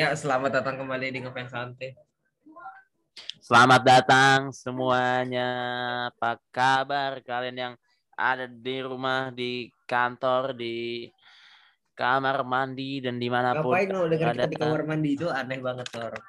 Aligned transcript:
Ya, 0.00 0.16
selamat 0.16 0.64
datang 0.64 0.80
kembali 0.80 1.12
di 1.12 1.20
Ngefans 1.20 1.52
Santai. 1.52 1.92
Selamat 3.36 3.84
datang 3.84 4.48
semuanya. 4.48 5.52
Apa 6.08 6.40
kabar 6.48 7.20
kalian 7.20 7.56
yang 7.60 7.74
ada 8.16 8.48
di 8.48 8.80
rumah, 8.80 9.28
di 9.28 9.68
kantor, 9.84 10.56
di 10.56 11.04
kamar 11.92 12.48
mandi 12.48 13.04
dan 13.04 13.20
di 13.20 13.28
mana 13.28 13.60
pun 13.60 13.76
Ngapain 13.76 13.88
lo 13.92 14.08
denger 14.08 14.32
kita 14.32 14.44
di 14.48 14.56
kamar 14.56 14.82
mandi 14.88 15.10
itu 15.20 15.28
aneh 15.28 15.60
banget 15.60 15.92
orang. 15.92 16.24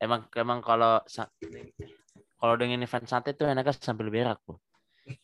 Emang 0.00 0.20
emang 0.32 0.64
kalau 0.64 1.04
kalau 2.40 2.54
dengan 2.56 2.80
event 2.88 3.04
santai 3.04 3.36
tuh 3.36 3.52
enaknya 3.52 3.76
sambil 3.84 4.08
berak, 4.08 4.40
Bu. 4.48 4.56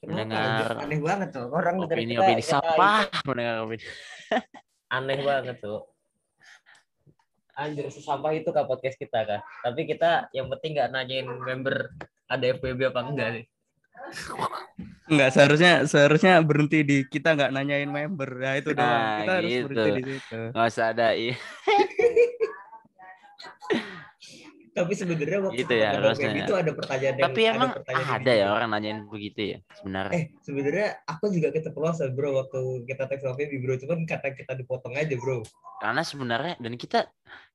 Mendengar 0.05 0.85
aneh 0.85 1.01
banget 1.01 1.33
tuh 1.33 1.49
orang 1.49 1.81
Opini 1.81 2.21
opini 2.21 2.45
siapa? 2.45 3.09
Mendengar 3.25 3.65
opini. 3.65 3.81
aneh 4.93 5.25
banget 5.25 5.57
tuh. 5.65 5.90
Anjir 7.61 7.87
sesampah 7.87 8.33
itu 8.33 8.49
kah 8.49 8.65
podcast 8.65 8.97
kita 8.97 9.21
kah? 9.21 9.41
Tapi 9.61 9.85
kita 9.85 10.33
yang 10.33 10.49
penting 10.49 10.75
nggak 10.75 10.89
nanyain 10.89 11.29
member 11.29 11.93
ada 12.25 12.45
FPB 12.51 12.89
apa 12.89 13.01
enggak 13.05 13.29
nih. 13.31 13.45
Enggak, 15.07 15.29
seharusnya 15.31 15.73
seharusnya 15.85 16.41
berhenti 16.41 16.81
di 16.81 16.97
kita 17.05 17.37
nggak 17.37 17.53
nanyain 17.53 17.85
member. 17.87 18.31
Ya 18.39 18.53
itu 18.57 18.73
doang. 18.73 18.89
Nah, 18.89 19.17
kita 19.21 19.33
harus 19.37 19.51
gitu. 19.51 19.65
berhenti 19.69 19.91
di 19.93 20.13
situ. 20.17 20.41
Nggak 20.51 20.69
usah 20.69 20.87
ada 20.89 21.09
i- 21.13 21.37
Tapi 24.71 24.95
sebenarnya 24.95 25.39
waktu 25.43 25.59
Gitu 25.61 25.75
ya, 25.75 25.89
harusnya. 25.93 26.31
itu 26.31 26.55
ada 26.55 26.71
pertanyaan 26.71 27.17
yang 27.19 27.27
Tapi 27.27 27.41
emang 27.43 27.71
pertanyaan 27.75 28.07
yang 28.07 28.17
ada 28.17 28.31
ya 28.31 28.39
gitu. 28.41 28.55
orang 28.55 28.69
nanyain 28.71 29.01
begitu 29.05 29.41
ya 29.43 29.59
sebenarnya. 29.75 30.15
Eh, 30.15 30.25
sebenarnya 30.41 30.87
aku 31.05 31.25
juga 31.29 31.49
keceplosan 31.51 32.09
bro 32.15 32.31
waktu 32.39 32.61
kita 32.87 33.05
teks 33.05 33.25
FPB 33.27 33.53
bro, 33.59 33.75
cuman 33.77 34.07
kata 34.07 34.31
kita 34.31 34.55
dipotong 34.55 34.95
aja 34.95 35.13
bro. 35.13 35.43
karena 35.81 36.03
sebenarnya 36.03 36.55
dan 36.57 36.77
kita 36.77 37.09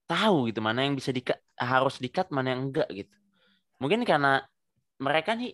tahu 0.05 0.49
gitu 0.49 0.59
mana 0.61 0.85
yang 0.85 0.93
bisa 0.99 1.11
di 1.15 1.21
harus 1.57 1.95
dikat 2.03 2.29
mana 2.35 2.53
yang 2.53 2.61
enggak 2.71 2.87
gitu 2.93 3.13
mungkin 3.81 4.01
karena 4.07 4.41
mereka 5.01 5.35
nih 5.39 5.51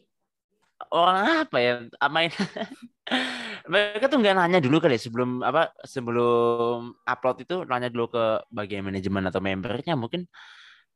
orang 0.94 1.46
apa 1.46 1.58
ya 1.62 1.74
main 2.10 2.32
mereka 3.72 4.06
tuh 4.10 4.18
nggak 4.22 4.36
nanya 4.38 4.60
dulu 4.64 4.78
kali 4.82 4.98
ya, 4.98 5.02
sebelum 5.08 5.30
apa 5.46 5.70
sebelum 5.86 6.94
upload 7.06 7.38
itu 7.46 7.56
nanya 7.70 7.90
dulu 7.94 8.06
ke 8.16 8.24
bagian 8.50 8.84
manajemen 8.88 9.24
atau 9.30 9.42
membernya 9.44 9.94
mungkin 9.94 10.26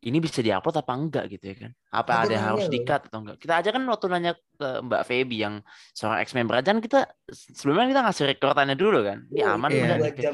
ini 0.06 0.17
bisa 0.22 0.42
diupload 0.45 0.76
apa 0.86 0.94
enggak 0.94 1.26
gitu 1.33 1.45
ya 1.50 1.56
kan 1.66 1.72
apa 1.94 2.11
Aku 2.14 2.22
ada 2.30 2.36
harus 2.38 2.66
loh. 2.67 2.73
dikat 2.73 3.02
atau 3.09 3.20
enggak 3.26 3.38
kita 3.42 3.53
aja 3.61 3.70
kan 3.73 3.83
waktu 3.89 4.06
nanya 4.11 4.31
ke 4.38 4.67
Mbak 4.86 5.02
Feby 5.09 5.38
yang 5.45 5.56
seorang 5.98 6.20
ex 6.22 6.30
member 6.38 6.56
aja 6.61 6.70
kan 6.73 6.81
kita 6.83 7.00
sebelumnya 7.31 7.89
kita 7.94 8.02
ngasih 8.06 8.26
rekordannya 8.36 8.76
dulu 8.78 9.00
kan 9.02 9.17
ini 9.33 9.42
Oh, 9.42 9.56
aman 9.58 9.70
iya. 9.72 9.95
enggak 9.98 10.14
jam. 10.17 10.33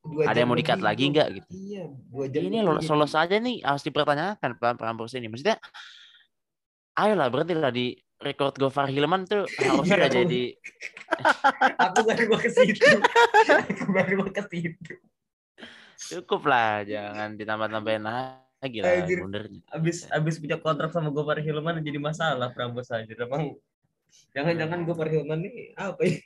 Dua 0.00 0.24
ada 0.24 0.36
yang 0.36 0.48
mau 0.48 0.56
dikat 0.56 0.80
lagi 0.80 1.04
enggak 1.06 1.28
gitu 1.30 1.46
Iya, 1.52 1.84
dua 2.08 2.24
jam. 2.26 2.40
ini 2.40 2.58
lolos 2.60 2.82
jadi. 2.82 2.92
lolos 2.92 3.12
aja 3.12 3.36
nih 3.36 3.56
harus 3.60 3.82
dipertanyakan 3.82 4.50
pelan 4.56 4.76
perampus 4.76 5.12
ini 5.12 5.28
maksudnya 5.28 5.60
ayolah 6.94 7.28
berhenti 7.28 7.54
lah 7.54 7.68
di 7.68 7.92
record 8.16 8.56
Gofar 8.56 8.88
Hilman 8.88 9.24
tuh 9.24 9.44
harusnya 9.60 9.84
Iya, 9.86 9.96
udah 9.96 10.08
aku- 10.08 10.18
jadi 10.24 10.42
Aku 11.84 12.00
baru 12.02 12.24
mau 12.26 12.38
ke 12.38 12.48
situ. 12.48 12.80
Aku 13.44 13.84
baru 13.92 14.14
mau 14.18 14.28
ke 14.28 14.42
situ. 14.48 14.92
cukup 16.00 16.48
lah 16.48 16.80
jangan 16.82 17.36
ditambah-tambahin 17.36 18.00
lagi 18.02 18.78
lah 18.80 19.04
Anjir. 19.04 19.20
mundernya 19.20 19.60
Abis 19.68 20.08
abis 20.08 20.40
punya 20.40 20.56
kontrak 20.56 20.90
sama 20.90 21.12
Gopar 21.12 21.38
Hilman 21.38 21.84
jadi 21.84 22.00
masalah 22.00 22.48
Prambos 22.50 22.88
aja. 22.88 23.04
Emang 23.06 23.52
jangan-jangan 24.32 24.80
Gopar 24.82 25.12
Hilman 25.12 25.44
nih 25.44 25.76
apa 25.76 26.00
ya? 26.02 26.16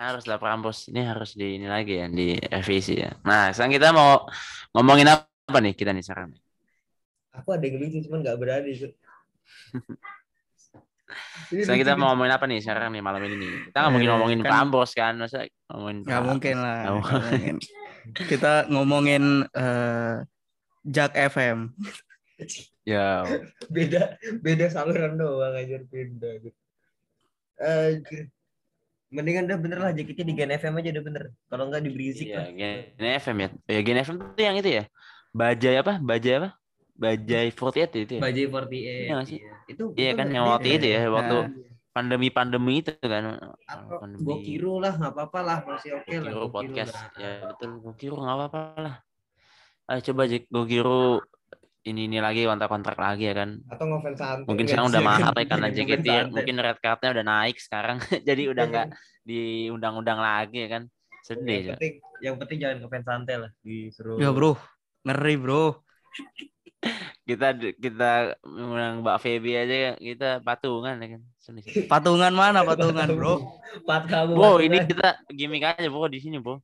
Harus 0.00 0.24
lah 0.24 0.40
perampus 0.40 0.88
ini 0.88 1.04
harus 1.04 1.36
di 1.36 1.60
ini 1.60 1.68
lagi 1.68 2.00
ya 2.00 2.08
di 2.08 2.32
revisi 2.40 2.96
ya 2.96 3.12
nah 3.20 3.52
sekarang 3.52 3.72
kita 3.76 3.88
mau 3.92 4.24
ngomongin 4.72 5.08
apa 5.12 5.58
nih 5.60 5.76
kita 5.76 5.92
nih 5.92 6.00
sekarang 6.02 6.32
Aku 7.30 7.54
ada 7.54 7.62
yang 7.62 7.78
lucu 7.78 8.02
cuman 8.02 8.26
nggak 8.26 8.38
berani. 8.42 8.74
Sekarang 11.50 11.78
kita 11.78 11.94
mau 11.94 12.10
ngomongin 12.10 12.34
apa 12.34 12.46
nih 12.50 12.58
sekarang 12.58 12.90
nih 12.90 13.02
malam 13.02 13.22
ini 13.22 13.36
nih 13.38 13.52
kita 13.70 13.76
nggak 13.78 13.92
mungkin 13.94 14.06
Eh, 14.06 14.12
ngomongin 14.14 14.38
kan- 14.40 14.50
perampus 14.50 14.90
kan 14.94 15.14
masa 15.14 15.38
ngomongin 15.70 15.96
Nggak 16.06 16.22
mungkin 16.26 16.56
lah. 16.58 16.78
Mungkin. 16.90 17.54
Kita 18.14 18.52
ngomongin 18.66 19.24
eh 19.46 20.14
Jak 20.86 21.12
FM. 21.14 21.58
ya 22.90 23.22
beda 23.70 24.18
beda 24.42 24.66
saluran 24.72 25.14
doang 25.14 25.54
aja 25.54 25.76
beda 25.86 26.30
gitu. 26.42 26.58
Mendingan 29.10 29.42
udah 29.50 29.58
bener 29.58 29.78
lah 29.78 29.90
jaketnya 29.90 30.24
di 30.24 30.34
Gen 30.34 30.52
FM 30.54 30.74
aja 30.78 30.90
udah 30.94 31.04
bener. 31.04 31.22
Kalau 31.46 31.64
nggak 31.66 31.82
di 31.82 31.90
Berisik 31.90 32.26
Iya, 32.30 32.38
lah. 32.38 32.46
Gen 32.94 33.10
FM 33.18 33.36
ya. 33.36 33.48
Ya 33.66 33.80
Gen 33.82 33.98
FM 34.00 34.16
tuh 34.22 34.42
yang 34.42 34.56
itu 34.56 34.70
ya. 34.70 34.84
Bajai 35.30 35.76
apa? 35.78 35.92
Bajai 35.98 36.34
apa? 36.38 36.48
Bajai 36.94 37.48
48 37.50 37.98
itu 37.98 38.12
ya. 38.16 38.20
Bajai 38.22 38.44
48. 38.46 39.06
Iya 39.08 39.16
sih? 39.26 39.38
Itu 39.66 39.84
Iya 39.94 40.10
itu 40.12 40.18
kan 40.18 40.26
nggak- 40.26 40.36
yang 40.36 40.44
waktu 40.46 40.68
itu 40.76 40.86
ya, 40.86 41.00
waktu 41.08 41.36
Nah, 41.42 41.48
pandemi-pandemi 41.90 42.74
itu 42.78 42.92
kan. 43.02 43.22
Pandemi. 43.90 44.22
gue 44.22 44.36
kira 44.46 44.72
lah 44.78 44.92
nggak 44.94 45.12
apa-apa 45.12 45.38
lah 45.42 45.58
masih 45.66 45.90
oke 45.96 46.06
lah 46.06 46.30
Gokiro 46.30 46.46
Gokiro 46.46 46.54
podcast. 46.54 46.92
lah. 46.94 47.04
Ya 47.18 47.30
betul, 47.50 47.70
Gokiro 47.82 48.16
nggak 48.20 48.36
apa-apa 48.38 48.60
lah. 48.78 48.94
Ayo 49.90 50.00
coba 50.06 50.22
Gokiro 50.46 50.98
ini 51.80 52.06
ini 52.06 52.18
lagi 52.20 52.44
kontrak-kontrak 52.44 52.96
lagi 52.96 53.24
ya 53.30 53.34
kan. 53.34 53.56
atau 53.66 53.84
ngefans 53.88 54.18
santai 54.20 54.46
Mungkin 54.46 54.64
sekarang 54.68 54.86
udah 54.92 55.02
mahal 55.10 55.32
ya 55.32 55.46
karena 55.48 55.68
JKT 55.72 56.06
santai. 56.06 56.28
mungkin 56.28 56.54
red 56.60 56.78
cardnya 56.78 57.10
udah 57.16 57.24
naik 57.24 57.56
sekarang. 57.56 57.96
Jadi 58.28 58.42
udah 58.48 58.64
nggak 58.68 58.86
diundang-undang 59.28 60.20
lagi 60.20 60.56
ya 60.64 60.68
kan. 60.70 60.82
Sedih 61.20 61.60
yang 61.60 61.64
ya. 61.64 61.72
penting 61.76 61.92
yang 62.20 62.36
penting 62.40 62.58
jangan 62.60 62.76
ngefans 62.80 63.06
santai 63.06 63.36
lah 63.40 63.50
disuruh 63.60 64.16
ya 64.16 64.28
bro, 64.32 64.56
ngeri 65.04 65.34
bro. 65.36 65.64
Kita 67.22 67.54
kita 67.78 68.34
mengundang 68.42 69.06
Mbak 69.06 69.18
Feby 69.22 69.52
aja 69.54 69.74
kita 69.96 70.28
patungan 70.42 70.98
ya 70.98 71.08
kan. 71.14 71.22
Sedih. 71.38 71.64
Patungan 71.86 72.32
mana 72.34 72.60
patungan 72.60 73.06
bro? 73.08 73.34
Pat 73.86 74.04
kamu 74.04 74.34
Bro, 74.34 74.58
patungan. 74.58 74.66
ini 74.66 74.78
kita 74.84 75.08
gimmick 75.30 75.62
aja 75.62 75.86
bro 75.86 76.08
di 76.08 76.18
sini 76.18 76.36
bro. 76.36 76.58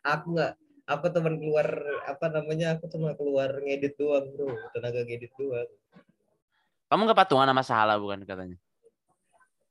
aku 0.00 0.32
nggak 0.32 0.52
aku 0.84 1.06
teman 1.08 1.40
keluar 1.40 1.66
apa 2.04 2.26
namanya 2.28 2.76
aku 2.76 2.88
cuma 2.92 3.16
keluar 3.16 3.48
ngedit 3.60 3.96
doang 3.96 4.28
bro 4.36 4.52
tenaga 4.76 5.00
ngedit 5.04 5.32
doang 5.36 5.68
Kamu 6.84 7.08
nggak 7.08 7.18
patungan 7.26 7.48
sama 7.48 7.64
Salah 7.64 7.96
bukan 7.98 8.22
katanya? 8.22 8.54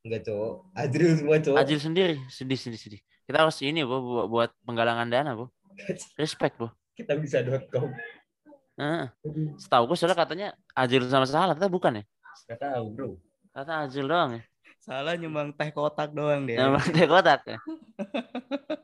Enggak 0.04 0.28
cowok 0.28 0.54
Ajril 0.76 1.14
semua 1.16 1.38
cowok 1.40 1.58
Ajil 1.62 1.80
sendiri, 1.80 2.16
sedih 2.28 2.60
sedih 2.60 2.82
sedih. 2.82 3.02
Kita 3.24 3.46
harus 3.48 3.56
ini 3.64 3.86
bro 3.86 4.02
buat, 4.04 4.26
buat 4.28 4.50
penggalangan 4.68 5.08
dana 5.08 5.32
bro. 5.38 5.48
Respect 6.20 6.58
bro. 6.60 6.70
kita 6.94 7.16
bisa 7.18 7.40
com 7.72 7.90
Heeh. 8.74 9.06
Setahu 9.62 9.86
gue 9.94 9.98
soalnya 9.98 10.18
katanya 10.18 10.48
Ajil 10.74 11.06
sama 11.08 11.30
Salah, 11.30 11.54
kita 11.56 11.70
bukan 11.70 12.02
ya? 12.02 12.04
nggak 12.50 12.60
tahu 12.60 12.86
bro 12.92 13.10
Kata 13.54 13.86
Ajil 13.86 14.10
doang 14.10 14.42
ya. 14.42 14.44
Salah 14.82 15.14
nyumbang 15.16 15.54
teh 15.56 15.70
kotak 15.72 16.12
doang 16.12 16.44
dia. 16.50 16.66
Yang 16.66 16.92
teh 16.92 17.06
kotak 17.08 17.42
ya. 17.48 17.58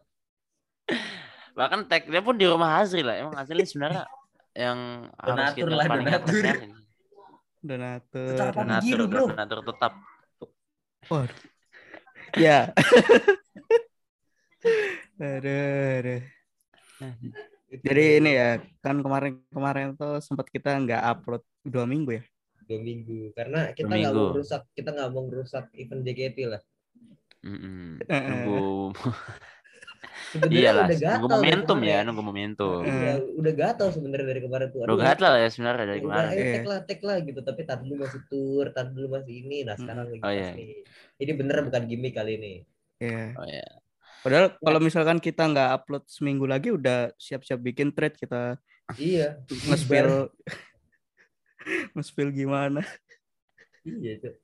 Bahkan 1.59 1.79
tag 1.91 2.07
dia 2.07 2.23
pun 2.23 2.39
di 2.39 2.47
rumah 2.47 2.79
Azril 2.79 3.03
lah. 3.03 3.19
Emang 3.19 3.35
ini 3.35 3.67
sebenarnya 3.67 4.07
yang 4.55 5.11
harus 5.19 5.35
Donatur 5.35 5.67
kita 5.67 5.75
lah, 5.75 5.85
paling 5.91 6.05
donatur. 6.07 6.23
apresiasi. 6.23 6.67
Donatur. 7.59 8.31
Tetap? 8.31 8.53
Donatur, 8.55 8.99
bro. 9.11 9.25
donatur 9.27 9.59
tetap. 9.67 9.93
Waduh. 11.11 11.39
Ya. 12.39 12.59
aduh, 15.19 15.99
aduh. 15.99 16.21
Jadi 17.69 18.03
ini 18.23 18.31
ya, 18.33 18.49
kan 18.79 19.03
kemarin-kemarin 19.03 19.99
tuh 19.99 20.23
sempat 20.23 20.47
kita 20.47 20.79
nggak 20.79 21.03
upload 21.03 21.43
dua 21.67 21.83
minggu 21.83 22.17
ya. 22.17 22.23
dua 22.69 22.85
minggu 22.85 23.33
karena 23.33 23.73
kita 23.73 23.89
nggak 23.89 24.13
mau 24.13 24.29
merusak 24.29 24.61
kita 24.77 24.89
nggak 24.93 25.09
mau 25.09 25.25
merusak 25.25 25.65
event 25.73 26.05
JKT 26.05 26.37
lah. 26.53 26.61
Eh, 27.41 28.21
Nunggu 28.29 28.93
Iyalah, 30.29 30.85
udah 30.85 30.93
nunggu 30.93 31.01
gatal 31.01 31.09
dari 31.17 31.33
momentum 31.33 31.77
ya, 31.77 31.85
kemarin. 31.89 32.03
nunggu 32.05 32.23
momentum. 32.23 32.79
Eh. 32.79 32.91
udah 32.91 33.13
udah 33.35 33.53
gatal 33.55 33.87
sebenarnya 33.89 34.27
dari 34.27 34.41
kemarin 34.41 34.67
tuh 34.69 34.79
Udah 34.81 34.97
gatel 34.99 35.33
ya 35.35 35.47
sebenarnya 35.49 35.79
dari 35.79 35.89
ya 35.89 35.95
udah 35.95 36.05
kemarin. 36.05 36.29
ayo 36.29 36.37
Iya. 36.39 36.53
tek 36.53 36.65
lah 36.65 36.79
tek 36.83 36.99
lah 37.01 37.17
gitu 37.19 37.39
tapi 37.41 37.61
tadi 37.63 37.83
dulu 37.83 37.95
masih 37.99 38.21
tour 38.25 38.65
tadi 38.69 38.89
dulu 38.91 39.07
masih 39.11 39.33
ini 39.37 39.57
nah 39.61 39.75
sekarang 39.75 40.05
lagi 40.07 40.21
Oh, 40.21 40.29
iya. 40.29 40.49
nih 40.51 40.67
ini 41.17 41.31
bener 41.33 41.57
bukan 41.61 41.81
gimmick 41.83 42.13
kali 42.13 42.33
ini 42.35 42.53
Iya. 42.99 43.25
Oh 43.33 43.43
ya. 43.43 43.65
Padahal 44.19 44.45
kalau 44.53 44.79
misalkan 44.79 45.17
kita 45.17 45.43
nggak 45.45 45.69
upload 45.73 46.03
seminggu 46.05 46.43
lagi 46.43 46.69
udah 46.69 47.15
siap-siap 47.15 47.57
bikin 47.57 47.89
thread 47.89 48.13
kita 48.13 48.59
iya 48.95 49.39
nge-spill 49.47 50.27
nge-spill 51.93 52.29
gimana. 52.29 52.83
iya 53.81 54.19
Cuk. 54.19 54.35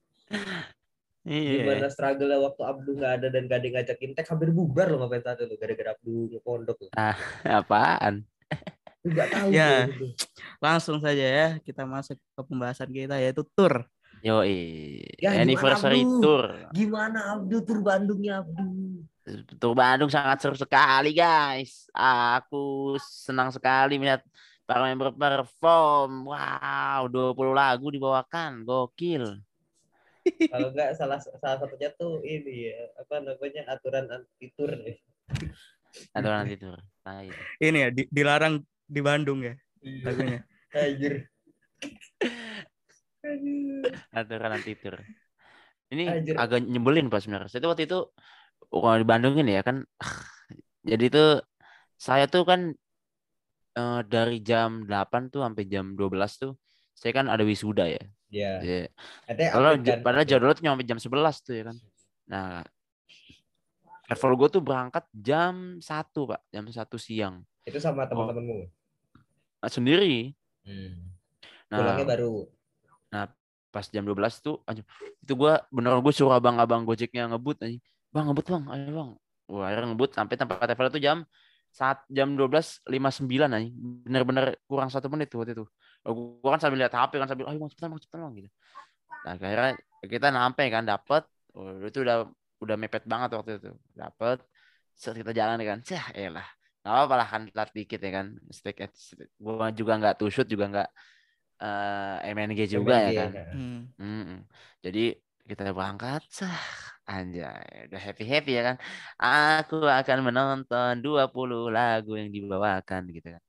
Iya. 1.25 1.65
gimana 1.65 1.89
struggle 1.89 2.37
waktu 2.45 2.61
Abdu 2.61 2.89
nggak 2.95 3.13
ada 3.17 3.27
dan 3.33 3.49
gak 3.49 3.57
ada 3.59 3.67
ngajakin 3.73 4.13
tag 4.13 4.29
hampir 4.29 4.53
bubar 4.53 4.93
loh 4.93 5.01
ngapain 5.01 5.25
saat 5.25 5.41
itu 5.41 5.57
gara-gara 5.57 5.97
Abdu 5.97 6.29
ke 6.29 6.37
pondok 6.39 6.77
loh 6.85 6.91
Apaan? 7.59 8.21
Lu 9.01 9.09
nggak 9.09 9.29
tahu 9.33 9.49
Ya. 9.49 9.89
bro, 9.89 9.89
itu. 9.89 10.07
Langsung 10.61 10.97
saja 11.01 11.25
ya 11.25 11.49
kita 11.59 11.81
masuk 11.83 12.17
ke 12.17 12.41
pembahasan 12.45 12.89
kita 12.89 13.17
yaitu 13.17 13.41
tour. 13.57 13.89
Yoi. 14.21 15.01
Ya, 15.17 15.33
gimana, 15.33 15.41
Anniversary 15.45 16.01
Abdu? 16.01 16.17
tour. 16.21 16.43
gimana 16.73 17.19
Abdu 17.37 17.57
tur 17.61 17.79
Bandungnya 17.81 18.41
Abdu 18.41 18.65
Tour 19.57 19.73
Bandung 19.73 20.09
sangat 20.09 20.37
seru 20.41 20.53
sekali 20.53 21.09
guys. 21.09 21.89
Aku 21.89 22.93
senang 23.01 23.49
sekali 23.49 23.97
melihat 23.97 24.21
para 24.65 24.85
member 24.85 25.09
perform. 25.13 26.29
Wow, 26.29 27.09
20 27.09 27.53
lagu 27.53 27.89
dibawakan. 27.89 28.61
Gokil. 28.61 29.44
Kalau 30.25 30.73
enggak 30.73 30.97
salah 30.97 31.19
salah 31.21 31.57
satunya 31.61 31.89
tuh 31.93 32.21
ini 32.25 32.73
ya, 32.73 32.89
apa 32.97 33.21
namanya 33.21 33.61
aturan 33.69 34.05
anti 34.09 34.49
tour 34.57 34.73
nih. 34.73 34.97
Aturan 36.17 36.37
anti 36.45 36.55
tour. 36.57 36.77
Nah, 37.05 37.21
itu. 37.21 37.41
Ini 37.61 37.77
ya 37.77 37.89
di- 37.93 38.09
dilarang 38.09 38.59
di 38.85 39.01
Bandung 39.05 39.45
ya 39.45 39.53
Iya. 39.85 40.01
lagunya. 40.09 40.39
Anjir. 40.73 41.13
Aturan 44.13 44.51
anti 44.57 44.73
tour. 44.77 44.95
Ini 45.93 46.03
Anjir. 46.09 46.35
agak 46.37 46.65
nyebelin 46.65 47.07
pas 47.13 47.21
sebenarnya. 47.21 47.49
Saya 47.53 47.61
tuh 47.61 47.69
waktu 47.73 47.85
itu 47.85 47.99
kalau 48.73 48.97
di 48.97 49.07
Bandung 49.07 49.37
ini 49.37 49.57
ya 49.57 49.63
kan. 49.65 49.85
Jadi 50.89 51.05
tuh 51.09 51.41
saya 51.97 52.25
tuh 52.29 52.43
kan 52.45 52.73
eh, 53.77 54.01
dari 54.05 54.41
jam 54.41 54.85
8 54.89 55.29
tuh 55.33 55.41
sampai 55.45 55.63
jam 55.69 55.93
12 55.97 56.31
tuh 56.41 56.53
saya 56.95 57.11
kan 57.11 57.27
ada 57.27 57.43
wisuda 57.43 57.85
ya. 57.85 58.03
Iya. 58.31 58.51
Iya. 58.63 58.79
Katanya 59.27 59.49
Kalau 59.51 59.69
padahal 60.01 60.25
jadwalnya 60.25 60.57
cuma 60.57 60.71
sampai 60.73 60.87
jam 60.87 60.99
11 60.99 61.45
tuh 61.45 61.53
ya 61.53 61.63
kan. 61.67 61.77
Nah, 62.25 62.63
travel 64.07 64.33
gue 64.39 64.49
tuh 64.49 64.61
berangkat 64.63 65.05
jam 65.13 65.77
1, 65.77 65.85
Pak. 66.13 66.41
Jam 66.49 66.63
1 66.65 66.97
siang. 66.97 67.35
Itu 67.67 67.77
sama 67.77 68.07
teman-temanmu. 68.09 68.71
Nah, 69.61 69.71
sendiri. 69.71 70.33
Hmm. 70.65 71.13
Nah, 71.69 71.77
Pulangnya 71.81 72.07
baru. 72.07 72.33
pas 73.75 73.91
jam 73.91 74.07
12 74.07 74.39
tuh 74.39 74.63
itu 75.19 75.35
gua 75.35 75.59
beneran 75.67 75.99
gue 75.99 76.13
suruh 76.15 76.31
abang-abang 76.31 76.87
Gojeknya 76.87 77.27
ngebut 77.27 77.59
anjing. 77.59 77.83
Bang 78.07 78.31
ngebut 78.31 78.47
bang, 78.47 78.63
ayo 78.71 78.87
bang. 78.95 79.09
Wah, 79.51 79.67
akhirnya 79.67 79.91
ngebut 79.91 80.15
sampai 80.15 80.35
tempat 80.39 80.63
travel 80.63 80.87
itu 80.95 80.99
jam 81.03 81.17
saat 81.75 81.99
jam 82.07 82.39
12.59 82.39 82.87
anjing. 83.51 83.75
Bener-bener 84.07 84.55
kurang 84.63 84.87
satu 84.87 85.11
menit 85.11 85.27
tuh 85.27 85.43
waktu 85.43 85.59
itu. 85.59 85.67
Gua 86.05 86.49
kan 86.53 86.61
sambil 86.61 86.85
lihat 86.85 86.93
HP 86.93 87.17
kan 87.17 87.25
sambil 87.25 87.49
ayo 87.49 87.57
bang 87.57 87.71
cepetan 87.73 87.89
bang 87.89 88.01
cepetan 88.05 88.21
bang 88.21 88.33
gitu. 88.39 88.49
Nah, 89.25 89.31
akhirnya 89.33 89.73
kita 90.05 90.27
nyampe 90.29 90.63
kan 90.69 90.83
dapat 90.85 91.23
oh, 91.57 91.81
itu 91.81 91.99
udah 92.05 92.29
udah 92.61 92.75
mepet 92.77 93.03
banget 93.09 93.29
waktu 93.33 93.51
itu. 93.57 93.71
Dapat 93.97 94.37
saat 94.93 95.17
kita 95.17 95.33
jalan 95.33 95.57
kan. 95.65 95.79
Cah, 95.81 96.05
elah. 96.13 96.45
Gak 96.85 96.93
apa-apa 96.93 97.15
lah 97.17 97.27
kan 97.27 97.41
telat 97.49 97.69
dikit 97.73 97.99
ya 98.05 98.11
kan. 98.21 98.37
Stick 98.53 98.77
at, 98.85 98.93
gua 99.41 99.73
juga 99.73 99.97
nggak 99.97 100.15
two 100.21 100.29
shoot 100.29 100.45
juga 100.45 100.69
nggak 100.69 100.89
eh 101.55 102.35
MNG 102.35 102.59
juga 102.69 102.95
ya 102.99 103.09
MNG, 103.09 103.17
kan. 103.17 103.29
nah. 103.33 103.47
Hmm. 103.55 103.79
Mm-mm. 103.97 104.39
Jadi 104.85 105.03
kita 105.45 105.61
berangkat, 105.77 106.25
sah, 106.33 106.57
anjay, 107.05 107.85
udah 107.85 108.01
happy 108.01 108.25
happy 108.25 108.51
ya 108.57 108.61
kan. 108.65 108.75
Aku 109.21 109.77
akan 109.85 110.17
menonton 110.25 111.05
20 111.05 111.69
lagu 111.69 112.17
yang 112.17 112.33
dibawakan 112.33 113.13
gitu 113.13 113.29
kan. 113.29 113.43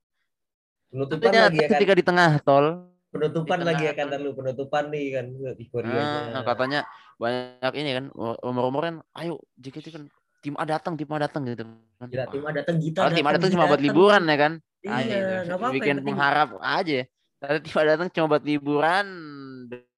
Penutupan 0.87 1.21
Ternyata 1.29 1.47
lagi 1.51 1.59
ya 1.59 1.67
kan. 1.67 1.73
ketika 1.77 1.93
di 1.99 2.05
tengah 2.07 2.31
tol, 2.43 2.67
Penutupan 3.11 3.59
di 3.63 3.67
lagi 3.67 3.83
ya 3.89 3.93
tengah 3.97 3.97
kan 3.97 4.07
lalu 4.19 4.29
penutupan 4.37 4.85
nih 4.93 5.07
kan 5.17 5.27
di 5.57 5.65
Korea. 5.67 6.03
ah, 6.37 6.43
katanya 6.45 6.81
banyak 7.17 7.73
ini 7.81 7.91
kan, 7.97 8.05
umur-umur 8.45 8.83
kan, 8.85 8.97
ayo 9.17 9.41
JKT 9.57 9.87
kan 9.89 10.05
tim 10.45 10.55
A 10.61 10.65
datang, 10.69 10.95
tim 10.95 11.09
A 11.11 11.17
datang 11.19 11.43
gitu 11.49 11.65
kan. 11.99 12.07
Gila 12.07 12.25
tim 12.31 12.43
A 12.45 12.51
datang 12.55 12.77
kita. 12.79 12.99
Kalau 13.03 13.13
tim 13.17 13.27
A 13.27 13.31
datang 13.35 13.51
cuma 13.51 13.65
buat 13.67 13.83
liburan 13.83 14.23
ya 14.29 14.37
kan. 14.37 14.53
Ah, 14.87 15.01
Iya, 15.03 15.03
gitu. 15.03 15.19
nggak 15.51 15.59
apa-apa. 15.59 15.75
Bikin 15.75 15.97
pengharap 16.07 16.49
aja. 16.63 17.01
Tapi 17.43 17.57
tim 17.65 17.77
A 17.77 17.83
datang 17.83 18.09
cuma 18.15 18.27
buat 18.31 18.45
liburan, 18.47 19.07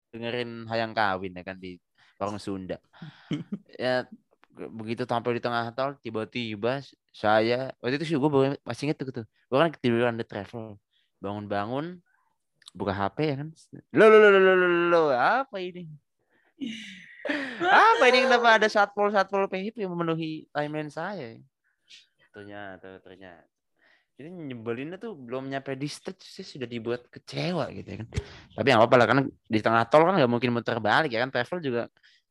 dengerin 0.09 0.51
hayang 0.71 0.93
kawin 0.97 1.37
ya 1.37 1.43
kan 1.45 1.57
di 1.61 1.77
warung 2.17 2.41
Sunda. 2.41 2.79
ya 3.83 4.09
begitu 4.67 5.07
tampil 5.07 5.39
di 5.39 5.43
tengah 5.43 5.71
tol 5.71 5.95
tiba-tiba 6.03 6.83
saya 7.15 7.71
waktu 7.79 8.03
itu 8.03 8.15
sih 8.15 8.17
gue 8.19 8.31
masih 8.67 8.91
inget 8.91 8.99
tuh 8.99 9.23
tuh. 9.23 9.27
Gue 9.47 9.59
kan 9.59 9.71
ketiduran 9.71 10.19
di 10.19 10.27
travel. 10.27 10.75
Bangun-bangun 11.23 12.03
buka 12.75 12.93
HP 12.95 13.17
ya 13.25 13.35
kan. 13.43 13.49
Lo 13.95 14.07
lo 14.11 14.17
lo 14.19 14.29
lo 14.31 14.53
lo 14.55 14.69
lo, 14.91 15.03
apa 15.15 15.57
ini? 15.59 15.87
Apa 17.61 18.05
ini 18.11 18.25
kenapa 18.25 18.59
ada 18.59 18.69
satpol 18.71 19.11
satpol 19.11 19.51
PHP 19.51 19.85
yang 19.85 19.93
memenuhi 19.93 20.47
timeline 20.51 20.91
saya? 20.91 21.39
Ternyata 22.31 23.03
ternyata. 23.03 23.47
Jadi 24.19 24.35
nyebelinnya 24.35 24.99
tuh 24.99 25.15
belum 25.15 25.47
nyampe 25.47 25.79
di 25.79 25.87
stage 25.87 26.27
sih 26.27 26.43
sudah 26.43 26.67
dibuat 26.67 27.07
kecewa 27.07 27.71
gitu 27.71 27.87
ya 27.87 27.97
kan. 28.03 28.09
Tapi 28.59 28.67
nggak 28.67 28.81
apa-apa 28.83 28.97
lah 28.99 29.07
karena 29.07 29.23
di 29.31 29.61
tengah 29.63 29.83
tol 29.87 30.03
kan 30.07 30.15
nggak 30.19 30.31
mungkin 30.31 30.51
muter 30.51 30.79
balik 30.83 31.11
ya 31.15 31.23
kan. 31.23 31.31
Travel 31.31 31.59
juga 31.63 31.83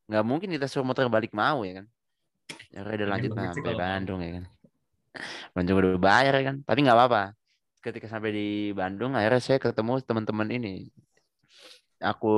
nggak 0.08 0.24
mungkin 0.24 0.50
kita 0.56 0.68
suruh 0.72 0.88
muter 0.88 1.08
balik 1.12 1.36
mau 1.36 1.68
ya 1.68 1.84
kan 1.84 1.88
ya 2.72 2.80
udah 2.84 2.96
Ya, 2.96 3.06
lanjut 3.08 3.30
sampai 3.34 3.62
kalau 3.64 3.74
mau. 3.76 3.82
Bandung 3.82 4.20
ya 4.24 4.32
kan 4.40 4.46
Bandung 5.56 5.76
udah 5.82 5.92
bayar 6.00 6.34
ya 6.40 6.44
kan 6.54 6.56
tapi 6.64 6.80
nggak 6.86 6.98
apa-apa 6.98 7.24
ketika 7.82 8.08
sampai 8.12 8.32
di 8.34 8.48
Bandung 8.76 9.16
akhirnya 9.16 9.42
saya 9.42 9.60
ketemu 9.62 10.04
teman-teman 10.04 10.50
ini 10.52 10.76
aku 12.04 12.36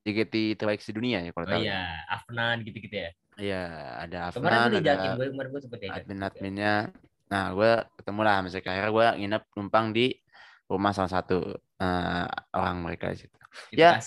JKT 0.00 0.56
terbaik 0.56 0.80
di 0.80 0.92
dunia 0.96 1.20
ya 1.20 1.30
kalau 1.30 1.46
Oh 1.46 1.52
tahu 1.52 1.62
iya, 1.62 1.82
Afnan 2.08 2.56
gitu-gitu 2.64 2.96
ya. 2.96 3.10
Iya, 3.36 3.64
ada 4.04 4.18
Kemarin 4.32 4.56
Afnan, 4.56 4.68
di 4.72 4.76
ada 4.80 5.08
gue 5.16 5.26
kemarin 5.32 5.48
gue 5.52 5.60
sempet 5.60 5.80
ya. 5.80 5.90
admin-adminnya. 5.96 6.74
Nah, 7.30 7.44
gue 7.54 7.70
ketemu 8.00 8.20
lah 8.24 8.36
mereka. 8.42 8.68
Akhirnya 8.72 8.92
gue 8.92 9.06
nginep 9.20 9.42
numpang 9.56 9.86
di 9.92 10.06
rumah 10.66 10.92
salah 10.96 11.12
satu 11.20 11.52
eh, 11.56 12.26
orang 12.56 12.76
mereka 12.80 13.12
di 13.12 13.18
situ. 13.24 13.36
ya. 13.76 14.00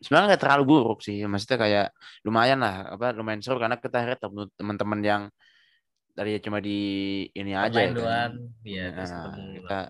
Sebenarnya 0.00 0.34
nggak 0.34 0.42
terlalu 0.42 0.64
buruk 0.64 1.04
sih, 1.04 1.20
maksudnya 1.28 1.58
kayak 1.60 1.86
lumayan 2.24 2.64
lah, 2.64 2.96
apa 2.96 3.12
lumayan 3.12 3.44
seru 3.44 3.60
karena 3.60 3.76
kita 3.76 4.00
akhirnya 4.00 4.16
ketemu 4.16 4.40
teman-teman 4.56 5.00
yang 5.04 5.22
tadi 6.16 6.40
cuma 6.40 6.58
di 6.64 6.78
ini 7.36 7.52
aja 7.52 7.68
Online 7.68 7.92
ya 7.92 8.04
kan. 8.08 8.30
Iya, 8.64 8.84
Nah, 8.96 9.32
kita 9.60 9.80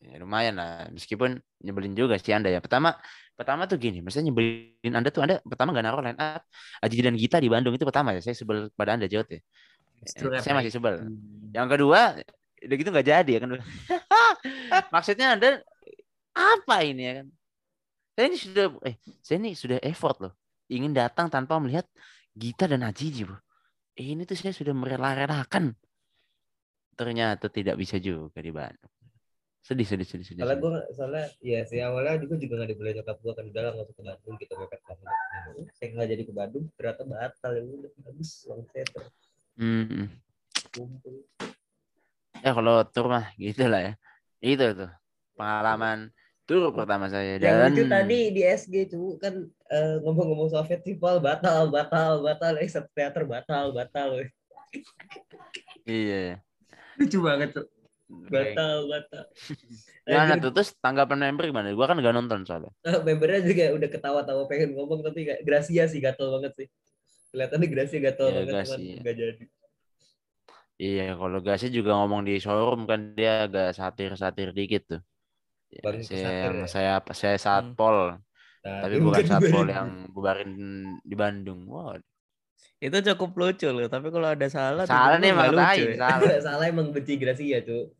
ya 0.00 0.16
lumayan 0.16 0.54
lah, 0.56 0.88
meskipun 0.88 1.36
nyebelin 1.60 1.92
juga 1.92 2.16
sih 2.16 2.32
anda 2.32 2.48
ya. 2.48 2.64
Pertama, 2.64 2.96
pertama 3.36 3.68
tuh 3.68 3.76
gini, 3.76 4.00
maksudnya 4.00 4.32
nyebelin 4.32 4.92
anda 4.96 5.12
tuh 5.12 5.28
anda 5.28 5.44
pertama 5.44 5.76
gak 5.76 5.84
naruh 5.84 6.00
line 6.00 6.16
up 6.16 6.40
Aji 6.80 7.04
dan 7.04 7.16
Gita 7.20 7.36
di 7.36 7.52
Bandung 7.52 7.76
itu 7.76 7.84
pertama 7.84 8.16
ya, 8.16 8.20
saya 8.24 8.32
sebel 8.32 8.72
pada 8.72 8.96
anda 8.96 9.04
jawab 9.04 9.28
ya. 9.28 9.40
Eh, 10.00 10.40
saya 10.40 10.56
apa 10.56 10.64
masih 10.64 10.72
ya? 10.72 10.76
sebel. 10.80 10.94
Hmm. 11.04 11.52
Yang 11.52 11.68
kedua, 11.76 12.00
udah 12.64 12.76
gitu 12.76 12.88
nggak 12.92 13.08
jadi 13.08 13.30
ya 13.36 13.40
kan. 13.44 13.50
Maksudnya 14.94 15.26
Anda 15.36 15.50
apa 16.32 16.76
ini 16.84 17.02
ya 17.04 17.12
kan? 17.20 17.26
Saya 18.14 18.26
ini 18.26 18.38
sudah 18.38 18.66
eh 18.84 18.96
saya 19.22 19.36
ini 19.40 19.50
sudah 19.54 19.78
effort 19.80 20.18
loh. 20.20 20.32
Ingin 20.70 20.94
datang 20.94 21.26
tanpa 21.26 21.58
melihat 21.58 21.86
Gita 22.30 22.70
dan 22.70 22.86
Ajiji, 22.86 23.26
Bro. 23.26 23.38
Ini 23.98 24.22
tuh 24.22 24.38
saya 24.38 24.54
sudah 24.54 24.70
merela-relakan. 24.70 25.74
Ternyata 26.94 27.50
tidak 27.50 27.74
bisa 27.80 27.98
juga 27.98 28.38
di 28.38 28.52
Bandung. 28.54 28.92
Sedih, 29.60 29.84
sedih, 29.84 30.08
sedih, 30.08 30.24
sedih. 30.24 30.42
Soalnya 30.42 30.58
gue, 30.62 30.72
soalnya 30.96 31.26
ya 31.44 31.60
si 31.68 31.76
awalnya 31.84 32.16
juga 32.16 32.40
juga 32.40 32.54
nggak 32.60 32.70
dibolehin 32.72 32.96
nyokap 33.02 33.16
gue 33.20 33.32
kan 33.36 33.44
udah 33.44 33.62
lah 33.62 33.72
ke 33.84 34.02
Bandung 34.02 34.34
kita 34.40 34.52
mepet 34.56 34.80
banget. 34.88 35.08
Saya 35.76 35.88
nggak 35.92 36.08
jadi 36.08 36.22
ke 36.24 36.32
Bandung 36.32 36.64
ternyata 36.80 37.02
batal 37.04 37.50
ya 37.52 37.62
udah 37.66 37.90
habis 38.08 38.30
uang 38.48 38.62
saya 38.72 38.86
Hmm. 39.60 40.08
Ya 42.40 42.50
kalau 42.56 42.80
tur 42.88 43.12
mah 43.12 43.28
gitu 43.36 43.68
lah 43.68 43.80
ya. 43.84 43.92
Itu 44.40 44.72
tuh 44.72 44.90
pengalaman 45.36 46.08
tur 46.50 46.74
pertama 46.74 47.06
saya 47.06 47.38
Yang 47.38 47.46
dan 47.46 47.70
lucu 47.70 47.82
tadi 47.86 48.20
di 48.34 48.42
SG 48.42 48.74
cu 48.90 49.14
kan 49.22 49.34
eh, 49.70 49.96
ngomong-ngomong 50.02 50.50
soal 50.50 50.66
festival 50.66 51.22
batal 51.22 51.70
batal 51.70 52.18
batal 52.26 52.58
eh 52.58 52.66
satu 52.66 52.90
teater 52.90 53.22
batal 53.22 53.70
batal 53.70 54.18
weh. 54.18 54.28
iya. 55.86 56.42
lucu 56.98 57.22
banget 57.22 57.54
tuh 57.54 57.66
batal 58.26 58.90
batal 58.90 59.24
Gimana 60.02 60.34
Anjir, 60.34 60.42
tuh 60.42 60.50
terus 60.58 60.74
tanggapan 60.82 61.30
member 61.30 61.46
gimana? 61.46 61.70
Gua 61.70 61.86
kan 61.86 61.94
nggak 62.02 62.14
nonton 62.18 62.42
soalnya. 62.42 62.74
membernya 63.06 63.46
juga 63.46 63.64
udah 63.70 63.88
ketawa-tawa 63.94 64.42
pengen 64.50 64.74
ngomong 64.74 65.06
tapi 65.06 65.30
gak, 65.30 65.46
Gracia 65.46 65.86
sih 65.86 66.02
gatel 66.02 66.34
banget 66.34 66.52
sih 66.58 66.68
kelihatannya 67.30 67.68
Gracia 67.70 67.98
gatel 68.02 68.26
Iya, 68.26 68.34
banget 68.42 68.54
cuman 68.66 68.80
Gracia. 68.82 68.98
nggak 69.06 69.16
jadi 69.22 69.44
Iya, 70.80 71.12
kalau 71.12 71.38
Gasnya 71.44 71.70
juga 71.76 71.92
ngomong 72.00 72.24
di 72.24 72.40
showroom 72.40 72.88
kan 72.88 73.12
dia 73.12 73.44
agak 73.44 73.76
satir-satir 73.76 74.48
dikit 74.56 74.82
tuh. 74.88 75.00
Ya, 75.70 75.82
Bang 75.82 75.98
saya 76.02 76.30
ya? 76.50 76.66
saya 76.66 76.92
saya 77.14 77.36
satpol, 77.38 78.18
Nah, 78.60 78.80
tapi 78.82 78.96
bukan 79.00 79.24
satpol 79.24 79.64
dibayarin. 79.64 79.70
yang 79.70 79.90
bubarin 80.12 80.52
di 81.00 81.14
Bandung. 81.16 81.64
Wah, 81.66 81.96
Itu 82.80 82.96
cukup 83.06 83.30
lucu 83.36 83.68
loh, 83.68 83.88
tapi 83.88 84.08
kalau 84.08 84.28
ada 84.28 84.46
salah 84.48 84.84
salah 84.84 85.16
nih 85.16 85.30
nggak 85.32 85.48
emang 85.48 85.50
lucu 85.52 85.62
tai, 85.62 85.78
ya. 85.86 85.96
salah. 85.96 86.38
salah 86.46 86.64
emang 86.68 86.88
benci 86.92 87.14
Gracia 87.16 87.58
tuh 87.62 87.92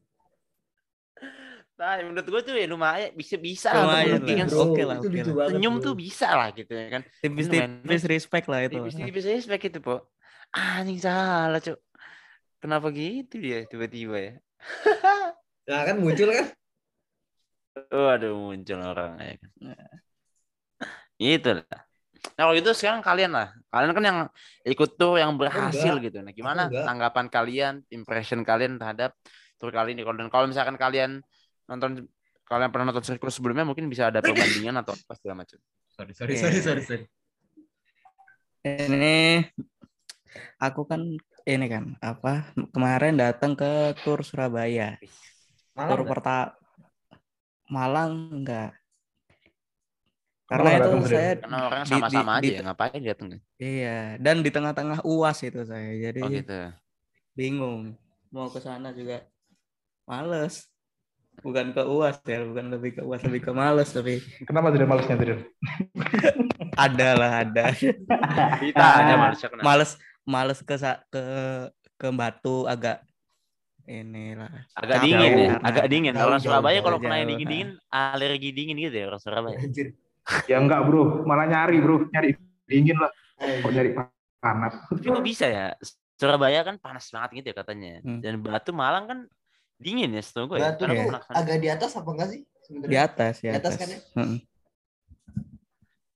Tai, 1.80 2.04
menurut 2.04 2.28
gue 2.28 2.40
tuh 2.44 2.54
ya 2.54 2.68
lumayan 2.68 3.10
bisa 3.16 3.40
bisa 3.40 3.72
lah 3.72 3.80
untuk 3.88 3.88
lah. 3.88 4.00
membuktikan 4.04 4.46
Bro, 4.46 4.56
Bro, 4.60 4.64
Oke 4.68 4.82
lah, 4.84 4.96
itu 4.96 5.08
oke 5.08 5.12
lucu 5.16 5.30
lah. 5.30 5.36
banget, 5.38 5.52
senyum 5.56 5.74
bro. 5.74 5.84
tuh 5.86 5.94
bisa 5.96 6.28
lah 6.36 6.48
gitu 6.52 6.72
ya 6.76 6.86
kan. 6.92 7.02
Tipis-tipis 7.24 8.02
respect 8.04 8.46
lah 8.52 8.60
itu. 8.68 8.76
Tipis-tipis 8.76 9.24
respect 9.26 9.62
itu, 9.64 9.78
Po. 9.80 9.96
Anjing 10.52 11.00
salah, 11.00 11.56
Cuk. 11.58 11.78
Kenapa 12.60 12.92
gitu 12.92 13.40
dia 13.40 13.64
tiba-tiba 13.64 14.16
ya? 14.20 14.32
nah 15.68 15.80
kan 15.88 15.96
muncul 15.96 16.28
kan 16.28 16.46
Waduh, 17.88 18.32
muncul 18.36 18.80
orang 18.84 19.16
ya 19.16 19.34
kan. 19.40 19.50
Itu 21.20 21.50
lah. 21.56 21.80
Nah 22.36 22.42
kalau 22.48 22.54
gitu 22.56 22.70
sekarang 22.76 23.00
kalian 23.00 23.32
lah. 23.32 23.48
Kalian 23.72 23.90
kan 23.96 24.04
yang 24.04 24.18
ikut 24.64 24.90
tour 25.00 25.16
yang 25.16 25.36
berhasil 25.40 25.96
enggak. 25.96 26.12
gitu. 26.12 26.18
Nah 26.20 26.32
gimana 26.36 26.68
enggak. 26.68 26.84
tanggapan 26.84 27.26
kalian, 27.32 27.74
impression 27.88 28.40
kalian 28.44 28.76
terhadap 28.76 29.16
tour 29.56 29.72
kali 29.72 29.96
ini? 29.96 30.04
Kalau 30.04 30.16
dan 30.16 30.28
kalau 30.28 30.46
misalkan 30.48 30.76
kalian 30.76 31.24
nonton 31.68 32.08
kalian 32.44 32.68
pernah 32.68 32.92
nonton 32.92 33.04
sirkus 33.04 33.38
sebelumnya 33.38 33.64
mungkin 33.64 33.88
bisa 33.88 34.12
ada 34.12 34.20
perbandingan 34.20 34.80
atau 34.84 34.92
apa 34.92 35.12
segala 35.16 35.44
macam. 35.44 35.58
Sorry, 35.92 36.12
sorry, 36.16 36.34
sorry, 36.36 36.60
sorry, 36.60 36.82
sorry. 36.84 37.04
Ini 38.64 39.44
aku 40.60 40.84
kan 40.84 41.00
ini 41.48 41.66
kan 41.72 41.96
apa 42.04 42.52
kemarin 42.72 43.16
datang 43.16 43.56
ke 43.56 43.96
tur 44.04 44.20
Surabaya. 44.20 45.00
Tur 45.72 46.04
nggak? 46.04 46.08
pertama 46.08 46.59
Malang 47.74 48.12
enggak. 48.36 48.70
Karena 50.50 50.70
itu 50.82 50.88
saya 51.06 51.30
Karena 51.42 51.58
orang 51.70 51.84
sama-sama 51.86 52.30
aja 52.38 52.42
di- 52.42 52.54
ya, 52.58 52.60
ngapain 52.66 53.00
datang? 53.06 53.28
iya 53.62 53.90
dan 54.24 54.36
di 54.44 54.50
tengah-tengah 54.54 54.98
UAS 55.06 55.38
itu 55.46 55.60
saya. 55.70 55.90
Jadi 56.04 56.20
Oh 56.24 56.28
gitu. 56.28 56.58
bingung 57.38 57.94
mau 58.34 58.48
ke 58.54 58.60
sana 58.62 58.90
juga 58.94 59.22
males. 60.10 60.66
Bukan 61.40 61.72
ke 61.72 61.82
UAS 61.88 62.20
ya, 62.28 62.44
bukan 62.44 62.66
lebih 62.74 62.90
ke 62.98 63.02
UAS, 63.06 63.22
lebih 63.24 63.42
ke 63.48 63.52
males 63.56 63.88
tapi 63.96 64.20
Kenapa 64.44 64.68
tidak 64.74 64.88
malesnya 64.92 65.16
tidak? 65.16 65.38
ada 66.86 67.08
lah 67.16 67.32
ada. 67.46 67.64
Kita 68.60 68.86
aja 69.00 69.14
manusia 69.16 69.48
kena. 69.48 69.62
males 69.64 69.90
males 70.26 70.58
ke 70.64 70.76
ke 71.12 71.22
ke 72.00 72.08
Batu 72.12 72.64
agak 72.68 73.04
inilah 73.90 74.50
Agak 74.78 75.02
capek 75.02 75.04
dingin 75.10 75.32
ya, 75.34 75.50
agak 75.58 75.86
dingin. 75.90 76.12
jauh, 76.14 76.26
Orang 76.30 76.38
Surabaya 76.38 76.78
jauh, 76.78 76.84
kalau 76.86 76.98
kena 77.02 77.16
yang 77.18 77.28
dingin-dingin, 77.34 77.70
alergi 77.90 78.50
dingin 78.54 78.76
gitu 78.78 78.96
ya 79.02 79.06
orang 79.10 79.18
Surabaya. 79.18 79.58
Anjir. 79.58 79.98
Ya 80.46 80.56
enggak 80.62 80.86
bro, 80.86 81.26
malah 81.26 81.50
nyari 81.50 81.82
bro, 81.82 82.06
nyari 82.06 82.38
dingin 82.70 82.94
lah. 82.94 83.10
Kok 83.36 83.72
nyari 83.74 83.90
panas? 84.38 84.72
Tapi 84.86 85.06
kok 85.10 85.24
bisa 85.26 85.46
ya? 85.50 85.66
Surabaya 86.14 86.60
kan 86.62 86.78
panas 86.78 87.10
banget 87.10 87.42
gitu 87.42 87.46
ya 87.50 87.56
katanya. 87.58 87.98
Hmm. 88.06 88.20
Dan 88.22 88.38
Batu 88.38 88.70
Malang 88.70 89.04
kan 89.10 89.18
dingin 89.80 90.12
ya 90.14 90.22
setahu 90.22 90.54
gue 90.54 90.58
ya. 90.62 90.70
Batu 90.70 90.84
ke 90.86 90.94
sana. 90.94 91.18
agak 91.34 91.56
di 91.58 91.68
atas 91.72 91.90
apa 91.98 92.08
enggak 92.14 92.28
sih? 92.30 92.40
di 92.40 92.62
sebenarnya? 92.68 93.00
atas 93.10 93.34
di 93.40 93.42
Di 93.42 93.48
atas 93.50 93.58
atas, 93.58 93.74
kan 93.82 93.88
ya? 93.90 93.98
Mm-mm. 94.14 94.38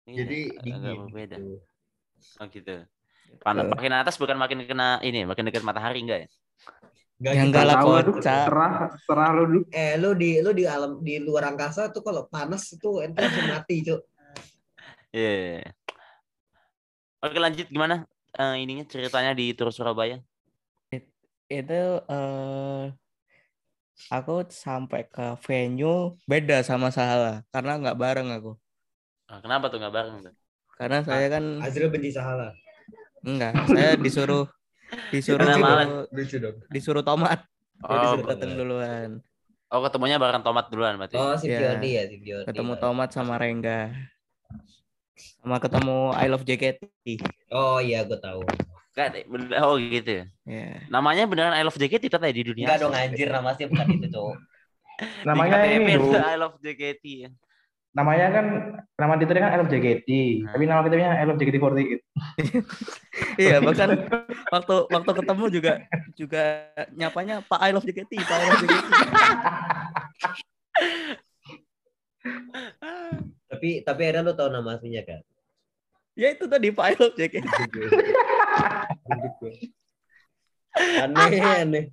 Iya, 0.05 0.17
Jadi 0.23 0.41
agak 0.53 0.63
dingin. 0.63 0.99
berbeda. 1.09 1.37
gitu. 1.41 1.57
Oh 2.39 2.47
gitu. 2.47 2.75
Panas 3.43 3.65
makin 3.67 3.93
atas 3.99 4.15
bukan 4.21 4.37
makin 4.39 4.59
kena 4.69 5.01
ini, 5.03 5.27
makin 5.27 5.49
dekat 5.49 5.65
matahari 5.67 6.05
enggak 6.05 6.19
ya? 6.25 6.29
Enggak 7.25 7.33
Ya 7.41 7.45
gitu. 7.49 7.89
aduh, 7.97 8.15
kocak 8.21 8.37
Serah, 8.45 8.73
serah 9.09 9.29
lu 9.33 9.43
dulu. 9.49 9.61
Eh 9.73 9.93
lu 9.97 10.11
di 10.13 10.31
lu 10.45 10.51
di 10.53 10.65
alam 10.69 11.01
di 11.01 11.15
luar 11.25 11.49
angkasa 11.49 11.89
tuh 11.89 12.05
kalau 12.05 12.29
panas 12.29 12.69
itu 12.69 13.01
ente 13.01 13.17
langsung 13.25 13.49
mati, 13.57 13.77
Cuk. 13.81 14.01
Iya. 15.17 15.31
iya, 15.33 15.33
iya. 15.65 15.71
Oke 17.25 17.39
lanjut 17.41 17.67
gimana 17.73 18.05
eh, 18.37 18.55
ininya 18.61 18.85
ceritanya 18.85 19.33
di 19.33 19.57
Tur 19.57 19.73
Surabaya? 19.73 20.21
itu 21.45 21.81
eh 22.09 22.85
aku 24.11 24.49
sampai 24.49 25.07
ke 25.07 25.39
venue 25.45 26.17
beda 26.27 26.65
sama 26.65 26.89
Sahala 26.89 27.45
karena 27.53 27.79
nggak 27.81 27.99
bareng 28.01 28.29
aku 28.33 28.53
Ah, 29.25 29.41
kenapa 29.41 29.73
tuh 29.73 29.81
nggak 29.81 29.95
bareng 29.95 30.15
tuh? 30.21 30.35
karena 30.77 30.99
saya 31.01 31.27
kan 31.31 31.45
Azril 31.65 31.89
benci 31.89 32.11
Sahala. 32.13 32.53
enggak 33.25 33.53
saya 33.71 33.95
disuruh 33.97 34.45
disuruh 35.13 35.45
Karena 35.47 35.57
malas. 35.61 35.89
Lucu 36.11 36.37
dong. 36.41 36.57
disuruh 36.71 37.05
tomat 37.05 37.45
Jadi 37.75 37.85
Oh, 37.85 38.11
suruh 38.17 38.27
datang 38.31 38.53
duluan 38.57 39.09
oh 39.75 39.81
ketemunya 39.83 40.17
bareng 40.23 40.47
Tomat 40.47 40.71
duluan 40.71 40.95
berarti. 40.95 41.19
Oh, 41.19 41.35
si 41.35 41.51
Iya. 41.51 41.75
Fiodi 41.75 41.91
ya, 41.99 42.03
si 42.07 42.17
Fiodi. 42.23 42.47
ketemu 42.47 42.73
tomat 42.79 43.11
sama 43.11 43.35
Rengga 43.37 43.91
sama 45.43 45.59
ketemu 45.59 45.99
I 46.15 46.27
Love 46.31 46.47
JKT 46.47 46.83
Oh 47.55 47.79
iya, 47.79 48.03
gue 48.03 48.19
tahu. 48.19 48.43
Enggak, 48.95 49.27
oh 49.67 49.75
gitu 49.79 50.23
ya. 50.23 50.25
ya 50.47 50.87
Namanya 50.87 51.27
beneran 51.27 51.55
I 51.55 51.67
Love 51.67 51.79
JKT 51.79 52.07
katanya 52.07 52.35
di 52.35 52.45
dunia. 52.47 52.67
Enggak 52.71 52.81
dong 52.87 52.95
anjir 52.95 53.29
nama 53.31 53.51
sih 53.59 53.67
bukan 53.67 53.87
itu, 53.91 54.07
Cuk. 54.11 54.39
Namanya 55.27 55.67
ini 55.67 55.99
I 55.99 56.37
Love 56.39 56.59
JKT 56.63 57.05
ya. 57.27 57.31
Namanya 57.95 58.27
kan 58.29 58.47
nama 58.95 59.15
Twitternya 59.15 59.49
kan 59.49 59.59
love 59.63 59.71
JKT, 59.71 60.09
Nah. 60.43 60.51
tapi 60.51 60.65
nama 60.67 60.83
Twitternya 60.83 61.15
I 61.15 61.25
love 61.25 61.39
JKT48. 61.39 62.03
iya 63.39 63.57
bahkan 63.59 63.91
waktu 64.51 64.75
waktu 64.91 65.11
ketemu 65.15 65.45
juga 65.51 65.73
juga 66.15 66.43
nyapanya 66.91 67.43
Pak 67.43 67.61
I 67.63 67.71
Love 67.71 67.87
JKT 67.87 68.13
Pak 68.19 68.35
I 68.35 68.45
Love 68.45 68.63
JKT 68.63 68.89
Tapi 73.47 73.69
tapi 73.83 74.01
akhirnya 74.03 74.23
lu 74.25 74.35
tahu 74.35 74.51
nama 74.51 74.75
aslinya 74.75 75.03
kan? 75.03 75.23
ya 76.15 76.31
itu 76.31 76.47
tadi 76.47 76.71
Pak 76.71 76.87
I 76.87 76.95
Love 76.95 77.15
JKT 77.15 77.47
aneh 80.75 81.39
aneh. 81.39 81.85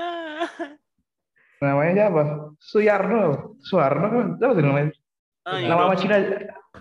Namanya 1.60 1.92
siapa? 1.94 2.22
Suyarno. 2.58 3.22
Suharno 3.60 4.06
kan? 4.08 4.26
Siapa 4.36 4.52
tuh 4.52 4.64
namanya? 4.64 4.90
Oh, 5.42 5.56
iya. 5.56 5.68
Nama-nama 5.68 5.94
Cina, 5.94 6.16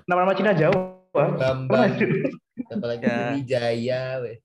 nama-nama 0.05 0.33
Cina 0.33 0.51
Jawa. 0.53 0.79
Bambang. 1.09 1.91
Apalagi 2.69 3.01
Ya. 3.01 3.17
Wijaya, 3.33 4.01
weh. 4.21 4.38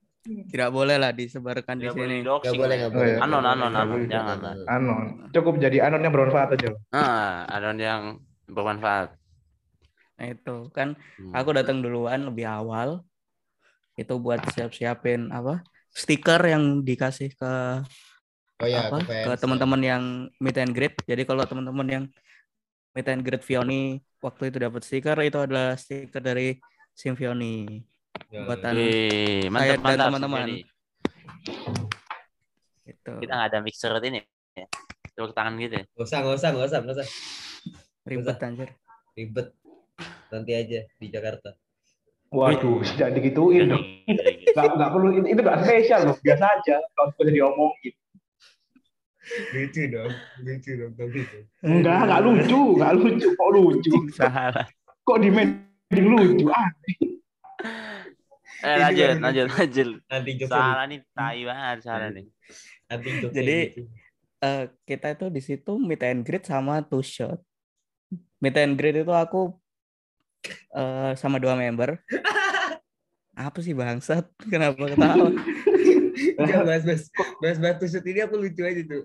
tidak 0.49 0.73
boleh 0.73 0.97
lah 0.97 1.13
disebarkan 1.13 1.77
di 1.77 1.85
sini 1.87 2.25
Nggak 2.25 2.57
boleh, 2.57 2.77
nggak 2.81 2.89
Oh, 2.89 2.97
boleh. 2.97 3.13
iya. 3.13 3.21
Anon, 3.21 3.45
anon, 3.45 3.69
anon, 3.71 4.01
jangan. 4.09 4.39
Anon. 4.65 5.05
Cukup 5.31 5.61
jadi 5.61 5.85
anon 5.85 6.01
yang 6.01 6.11
bermanfaat 6.11 6.57
aja. 6.57 6.73
Ah, 6.91 7.45
anon 7.51 7.77
yang 7.77 8.03
bermanfaat. 8.47 9.13
nah 10.15 10.31
itu 10.31 10.71
kan 10.71 10.95
Hmm. 11.19 11.35
aku 11.35 11.51
datang 11.53 11.83
duluan 11.83 12.23
lebih 12.23 12.47
awal 12.47 13.03
itu 13.95 14.15
buat 14.15 14.47
siap-siapin 14.49 15.27
apa 15.29 15.67
stiker 15.91 16.39
yang 16.41 16.81
dikasih 16.81 17.35
ke 17.35 17.83
Oh 18.63 18.69
ya, 18.71 18.87
apa 18.87 19.03
ke 19.03 19.33
teman-teman 19.35 19.81
yang 19.83 20.03
meet 20.39 20.57
and 20.63 20.71
greet 20.71 20.95
jadi 21.11 21.27
kalau 21.27 21.43
teman-teman 21.43 21.87
yang 21.91 22.05
meet 22.95 23.09
and 23.11 23.27
greet 23.27 23.43
Vioni 23.43 23.99
waktu 24.23 24.55
itu 24.55 24.63
dapat 24.63 24.87
stiker 24.87 25.19
itu 25.27 25.39
adalah 25.43 25.75
stiker 25.75 26.23
dari 26.23 26.63
Symphony 26.95 27.83
Ya. 28.31 28.47
buatan 28.47 28.75
saya 28.75 29.51
mantap, 29.51 29.87
dan 29.95 29.99
teman-teman. 30.11 30.47
Itu 32.87 33.13
Kita 33.23 33.33
nggak 33.35 33.49
ada 33.51 33.59
mixer 33.63 33.95
ini 34.03 34.21
ya. 34.55 34.67
Tepuk 35.15 35.35
tangan 35.35 35.55
gitu 35.59 35.75
ya. 35.79 35.85
Nggak 35.87 36.07
usah, 36.07 36.19
nggak 36.23 36.35
usah, 36.35 36.49
nggak 36.51 36.67
usah, 36.67 36.79
nggak 36.83 36.97
usah. 36.99 37.09
ribet 38.05 38.39
anjir 38.43 38.71
Ribet. 39.15 39.49
Nanti 40.35 40.53
aja 40.53 40.81
di 40.99 41.07
Jakarta. 41.09 41.55
Waduh, 42.35 42.83
sejak 42.83 43.15
digituin 43.15 43.71
dong. 43.71 43.85
Ngeri, 44.11 44.43
ngeri. 44.43 44.51
Nggak, 44.51 44.73
nggak 44.75 44.91
perlu, 44.91 45.09
itu 45.23 45.41
nggak 45.41 45.59
spesial 45.63 46.01
loh. 46.11 46.17
Biasa 46.19 46.45
aja. 46.59 46.77
Kalau 46.83 47.07
bisa 47.15 47.31
diomongin. 47.31 47.95
Lucu 49.55 49.83
dong, 49.89 50.13
lucu 50.45 50.71
dong 50.77 50.93
tapi 50.97 51.19
itu. 51.25 51.39
Enggak, 51.65 51.99
nggak 52.05 52.21
lucu. 52.25 52.61
Nggak 52.77 52.93
lucu. 53.01 53.29
Kok 53.33 53.51
lucu? 53.57 53.93
salah 54.13 54.67
Kok 55.05 55.19
di 55.21 55.29
mending 55.33 56.07
lucu? 56.09 56.45
Ah, 56.53 56.71
Eh 58.65 58.81
lanjut, 58.81 59.21
lanjut, 59.21 59.47
lanjut. 59.53 59.89
Nanti 60.09 60.31
Salah 60.49 60.85
nih, 60.89 61.05
tai 61.13 61.45
banget 61.45 61.79
salah 61.85 62.09
nih. 62.09 62.25
Nanti 62.89 63.09
Jadi-. 63.29 63.69
Eh, 64.45 64.65
kita 64.85 65.17
itu 65.17 65.27
di 65.33 65.41
situ 65.41 65.73
meet 65.81 66.05
and 66.05 66.21
greet 66.21 66.45
sama 66.45 66.85
two 66.85 67.01
shot 67.01 67.41
meet 68.45 68.53
and 68.61 68.77
greet 68.77 69.01
itu 69.01 69.09
aku 69.09 69.57
eh, 70.77 71.17
sama 71.17 71.41
dua 71.41 71.57
member 71.57 71.97
apa 73.49 73.59
sih 73.65 73.73
bangsat 73.73 74.29
kenapa 74.53 74.85
ketawa 74.85 75.33
Enggak, 76.37 76.63
bahas 76.69 76.83
bahas 76.83 77.03
bahas 77.39 77.59
bahas 77.59 77.77
tusuk 77.79 78.05
ini 78.05 78.21
aku 78.21 78.35
lucu 78.37 78.63
aja 78.63 78.83
tuh. 78.85 79.05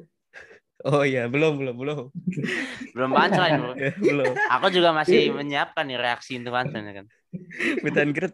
oh 0.81 1.03
iya 1.03 1.27
belum 1.27 1.59
belum 1.59 1.75
belum 1.75 1.99
Belum 2.95 3.09
punchline, 3.11 3.59
bro. 3.61 3.73
Ya, 3.75 3.91
belum 3.95 4.33
Aku 4.55 4.67
juga 4.71 4.89
masih 4.91 5.29
menyiapkan 5.29 5.83
nih 5.85 5.97
reaksi 5.97 6.39
untuk 6.39 6.53
punchline 6.53 6.87
kan. 6.95 7.05
meet 7.79 7.95
and 7.95 8.11
greet 8.11 8.33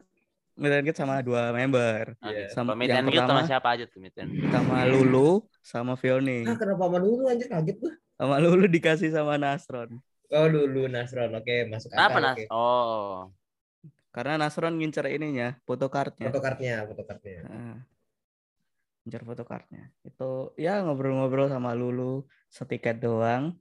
meet 0.56 0.72
and 0.72 0.84
greet 0.86 0.96
sama 0.96 1.20
dua 1.20 1.52
member 1.52 2.16
Oke. 2.16 2.32
Iya. 2.32 2.48
Sama- 2.50 2.78
meet 2.78 2.90
and 2.90 3.06
greet 3.06 3.22
sama 3.22 3.44
siapa 3.44 3.68
aja 3.74 3.84
tuh 3.86 4.00
meet 4.00 4.16
and 4.16 4.32
greet? 4.32 4.48
sama 4.48 4.86
Lulu 4.86 5.30
sama 5.60 5.94
Vioni 5.96 6.46
Ah, 6.46 6.56
kenapa 6.56 6.86
sama 6.86 6.98
dulu 7.02 7.24
anjir 7.26 7.48
kaget 7.48 7.76
gua. 7.76 7.94
sama 8.16 8.36
Lulu 8.40 8.66
dikasih 8.68 9.10
sama 9.10 9.36
Nasron 9.36 10.00
Oh, 10.28 10.50
dulu 10.50 10.90
Nasron. 10.90 11.30
Oke, 11.34 11.70
masuk 11.70 11.94
Kenapa 11.94 12.18
akal. 12.18 12.24
Nas? 12.24 12.36
Oke. 12.36 12.46
Oh. 12.50 13.30
karena 14.10 14.40
Nasron 14.40 14.74
ngincer 14.74 15.06
ininya 15.08 15.54
photocardnya 15.64 16.30
Fotokartnya, 16.30 16.76
fotokartnya. 16.86 17.40
Heeh. 17.46 17.76
Ngincer 19.06 19.22
photocardnya 19.22 19.94
itu 20.02 20.50
ya 20.58 20.82
ngobrol-ngobrol 20.82 21.46
sama 21.46 21.78
Lulu 21.78 22.26
setiket 22.50 22.98
doang 22.98 23.54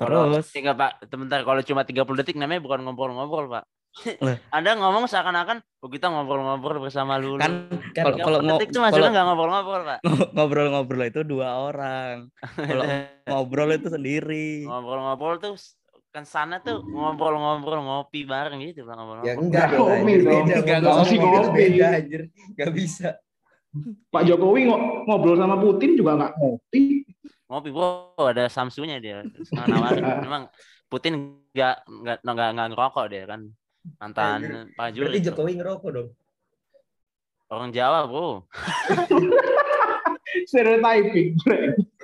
terus 0.00 0.48
Enggak, 0.56 0.76
Pak. 0.76 0.92
Sebentar 1.12 1.44
kalau 1.44 1.60
cuma 1.60 1.84
30 1.84 2.20
detik 2.20 2.36
namanya 2.36 2.60
bukan 2.60 2.84
ngobrol-ngobrol, 2.84 3.48
Pak. 3.48 3.64
Anda 4.56 4.76
ngomong 4.76 5.08
seakan-akan 5.08 5.64
oh, 5.80 5.88
kita 5.88 6.12
ngobrol-ngobrol 6.12 6.84
bersama 6.84 7.16
Lulu. 7.16 7.40
kan 7.40 7.68
Kan 7.96 8.04
kalau 8.12 8.16
kalau 8.20 8.38
ngo- 8.44 8.60
detik 8.60 8.72
itu 8.72 8.80
maksudnya 8.80 9.12
nggak 9.12 9.26
ngobrol-ngobrol, 9.28 9.82
Pak. 9.88 9.98
ngobrol-ngobrol 10.36 11.04
itu 11.08 11.20
dua 11.24 11.48
orang 11.68 12.28
kalau 12.56 12.84
ngobrol 13.28 13.70
itu 13.72 13.88
sendiri 13.88 14.64
Ngobrol-ngobrol 14.68 15.36
tuh 15.40 15.52
kan 16.12 16.24
sana 16.24 16.64
tuh 16.64 16.80
ngobrol-ngobrol 16.80 17.84
ngopi 17.84 18.24
bareng 18.24 18.64
gitu 18.64 18.88
bang 18.88 18.96
ngobrol. 18.96 19.20
Ya 19.20 19.36
enggak. 19.36 19.68
Ngopi 19.76 20.12
dong. 20.24 20.44
Enggak, 20.48 20.80
ngobrol 20.80 20.96
ngopi, 21.04 21.16
ngopi. 21.20 21.60
beda 21.60 21.86
anjir. 21.92 22.22
Enggak 22.56 22.70
bisa. 22.72 23.08
Pak 24.10 24.22
Jokowi 24.26 24.60
ngo- 24.68 25.04
ngobrol 25.06 25.36
sama 25.36 25.56
Putin 25.58 25.96
juga 25.96 26.16
nggak 26.16 26.32
ngopi. 26.38 27.04
ngopi 27.46 27.68
bro 27.70 28.10
ada 28.26 28.50
samsunya 28.50 28.98
dia. 28.98 29.22
Memang 30.26 30.50
Putin 30.90 31.42
nggak 31.54 31.76
nggak 31.86 32.18
nggak 32.22 32.48
nggak 32.54 32.68
ngerokok 32.74 33.06
dia 33.06 33.24
kan. 33.26 33.40
Mantan 34.02 34.40
Pak 34.74 34.86
Berarti 34.90 34.96
Juri 34.98 35.18
Jokowi 35.22 35.52
ngerokok 35.58 35.90
dong. 35.94 36.08
orang 37.46 37.70
Jawa 37.70 38.10
bro 38.10 38.42
Stereotyping. 40.50 41.38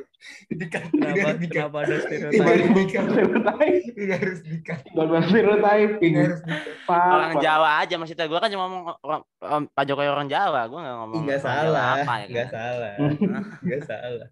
Kenapa, 0.49 1.29
kenapa 1.41 1.77
ada 1.83 1.97
stereotip? 1.99 2.41
harus. 2.41 2.67
Stereotyping. 3.11 3.83
Ini 3.93 4.13
harus 4.15 4.39
stereotyping. 5.27 6.13
Ini 6.13 6.19
harus. 6.23 6.41
Pak, 6.87 7.07
orang. 7.11 7.31
Jawa 7.43 7.69
aja 7.83 7.95
maksudnya 7.97 8.27
gue 8.27 8.39
kan 8.39 8.51
cuma 8.51 8.65
ngomong 8.67 8.85
orang, 9.03 9.23
Pak 9.69 9.85
Jokowi 9.85 10.09
orang 10.09 10.29
Jawa 10.31 10.61
gue 10.67 10.79
nggak 10.79 10.97
ngomong 10.99 11.17
Enggak 11.23 11.39
orang 11.39 11.43
Jawa 11.43 11.67
salah. 11.67 11.87
apa 11.99 12.13
ya 12.15 12.25
Enggak 12.27 12.47
kan? 12.47 12.55
salah. 12.55 12.93
Enggak 13.63 13.83
salah. 13.87 14.29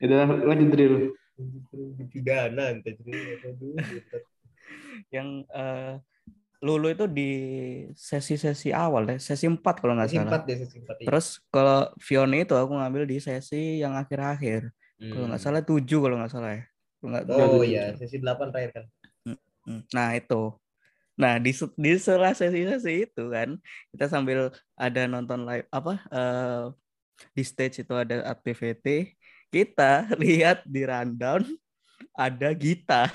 Udah 0.00 0.18
lanjut 0.46 0.68
drill. 0.70 0.94
Aduh, 1.40 1.88
bener. 1.96 2.74
Yang 5.10 5.28
eh, 5.50 5.92
Lulu 6.60 6.92
itu 6.92 7.08
di 7.08 7.30
sesi-sesi 7.96 8.68
awal 8.68 9.08
deh, 9.08 9.16
sesi 9.16 9.48
4 9.48 9.64
kalau 9.80 9.96
nggak 9.96 10.12
salah. 10.12 10.28
Simpat 10.28 10.42
deh, 10.44 10.56
simpat. 10.68 10.96
iya. 11.00 11.06
Terus 11.08 11.40
kalau 11.48 11.88
Vione 11.96 12.44
itu 12.44 12.52
aku 12.52 12.76
ngambil 12.76 13.08
di 13.08 13.16
sesi 13.16 13.80
yang 13.80 13.96
akhir-akhir. 13.96 14.68
Kalau 15.00 15.26
nggak 15.32 15.40
salah 15.40 15.62
7 15.64 15.98
kalau 16.04 16.16
nggak 16.20 16.32
salah 16.32 16.50
ya. 16.52 16.62
Kalau 17.00 17.08
nggak- 17.16 17.26
Oh 17.32 17.64
iya, 17.64 17.96
sesi 17.96 18.20
8 18.20 18.52
terakhir 18.52 18.70
kan. 18.76 18.84
Hmm, 19.64 19.80
Nah 19.96 20.12
itu. 20.12 20.52
Nah 21.20 21.36
di 21.36 21.52
di 21.76 21.90
sela 22.00 22.32
sesi-sesi 22.32 23.04
itu 23.08 23.24
kan 23.28 23.56
kita 23.92 24.08
sambil 24.08 24.48
ada 24.72 25.04
nonton 25.04 25.44
live 25.44 25.68
apa 25.68 26.00
eh, 26.08 26.64
di 27.36 27.42
stage 27.44 27.84
itu 27.84 27.92
ada 27.92 28.24
activity 28.24 29.12
kita 29.52 30.08
lihat 30.22 30.64
di 30.64 30.80
rundown 30.88 31.44
ada 32.16 32.56
Gita. 32.56 33.12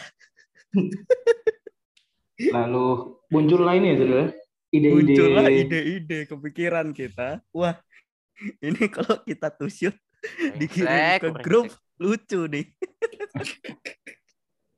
Lalu 2.55 3.15
muncul 3.31 3.61
lainnya 3.65 3.93
drill. 3.97 4.13
ya? 4.13 4.25
Ide-ide. 4.75 4.91
Muncullah 4.91 5.47
ide-ide 5.49 6.19
kepikiran 6.29 6.91
kita. 6.93 7.39
Wah 7.55 7.79
ini 8.59 8.85
kalau 8.91 9.17
kita 9.23 9.47
tuh 9.49 9.71
shoot 9.71 9.95
dikirim 10.59 10.89
ke 10.91 11.29
brengsek. 11.31 11.43
grup 11.43 11.67
lucu 12.01 12.41
nih. 12.51 12.65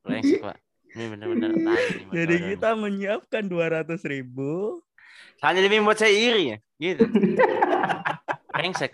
Brengsek, 0.08 0.40
Pak. 0.40 0.58
Ini 0.96 1.04
nih, 1.20 1.52
Jadi 2.10 2.36
kita 2.56 2.70
menyiapkan 2.74 3.44
200 3.46 4.02
ribu. 4.08 4.82
hanya 5.46 5.62
demi 5.62 5.78
membuat 5.78 6.02
saya 6.02 6.10
iri 6.10 6.44
ya 6.50 6.58
gitu 6.82 7.06
brengsek 8.50 8.90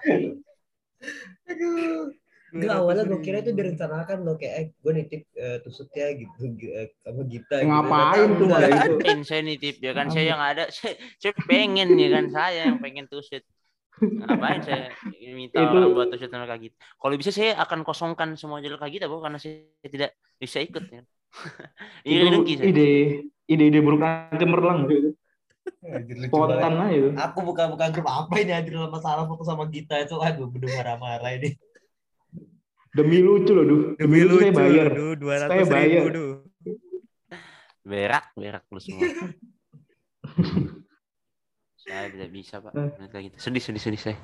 Aduh. 1.48 2.12
Enggak 2.54 2.86
awalnya 2.86 3.04
gue 3.10 3.20
kira 3.26 3.42
itu 3.42 3.50
direncanakan 3.50 4.18
loh 4.30 4.38
kayak 4.38 4.56
eh, 4.62 4.68
gue 4.78 4.94
nitip 4.94 5.24
eh, 5.34 5.58
tusuknya 5.66 6.14
gitu 6.22 6.54
eh, 6.70 6.94
sama 7.02 7.26
Gita. 7.26 7.58
gitu. 7.58 7.66
Ngapain 7.66 8.30
Ternyata 8.30 8.38
tuh 8.38 8.46
itu? 8.46 8.94
Ngapain 8.94 9.20
saya 9.26 9.42
nitip 9.42 9.76
ya 9.82 9.92
kan 9.98 10.08
saya 10.14 10.26
yang 10.36 10.42
ada 10.44 10.64
saya, 10.70 10.94
saya 11.18 11.34
pengen 11.50 11.98
ya 11.98 12.10
kan 12.14 12.26
saya 12.30 12.60
yang 12.70 12.78
pengen 12.78 13.10
tusut 13.10 13.42
ngapain 14.02 14.60
saya 14.60 14.90
minta 15.32 15.60
Itu- 15.60 15.76
orang 15.76 15.94
buat 15.94 16.08
tusut 16.10 16.28
sama 16.28 16.46
kak 16.46 16.60
Gita 16.60 16.76
kalau 16.98 17.14
bisa 17.16 17.30
saya 17.30 17.54
akan 17.58 17.84
kosongkan 17.84 18.34
semua 18.34 18.60
jalur 18.60 18.78
kak 18.78 18.90
Gita 18.90 19.06
bu 19.06 19.20
karena 19.20 19.38
saya 19.38 19.62
tidak 19.84 20.12
bisa 20.36 20.60
ikut 20.60 20.84
ya 20.88 21.02
Itu 22.06 22.26
dengki 22.30 22.54
saya 22.58 22.68
ide 22.70 22.90
ide-ide 23.46 23.80
buruk 23.80 24.00
nanti 24.00 24.46
merlang 24.46 24.86
gitu. 24.86 25.18
Lucu 25.82 26.14
Spontan 26.28 26.76
aja 26.76 26.92
itu. 26.92 27.10
Aku 27.16 27.40
buka-buka 27.42 27.88
grup 27.90 28.06
apa 28.06 28.36
ini 28.38 28.52
anjir 28.52 28.76
masalah 28.86 29.26
foto 29.26 29.42
sama 29.42 29.66
Gita 29.66 29.96
itu 29.98 30.20
aduh 30.20 30.46
bener 30.48 30.70
marah-marah 30.76 31.34
ini. 31.34 31.56
Demi 32.94 33.26
lucu 33.26 33.50
loh, 33.50 33.66
Duh. 33.66 33.82
Demi 33.98 34.22
lucu, 34.22 34.46
saya 34.46 34.54
bayar. 34.54 34.94
aduh, 34.94 35.18
200 35.18 35.50
Saya 35.50 35.66
bayar. 35.66 36.02
ribu, 36.06 36.10
duh. 36.14 36.34
berak 37.82 38.26
berak 38.38 38.64
lu 38.70 38.80
semua 38.80 39.02
saya 41.84 42.08
tidak 42.10 42.30
bisa 42.32 42.56
pak 42.58 42.72
Eh. 42.74 43.22
Gitu. 43.28 43.36
sedih 43.38 43.62
sedih 43.62 43.82
sedih 43.84 44.02
saya 44.02 44.18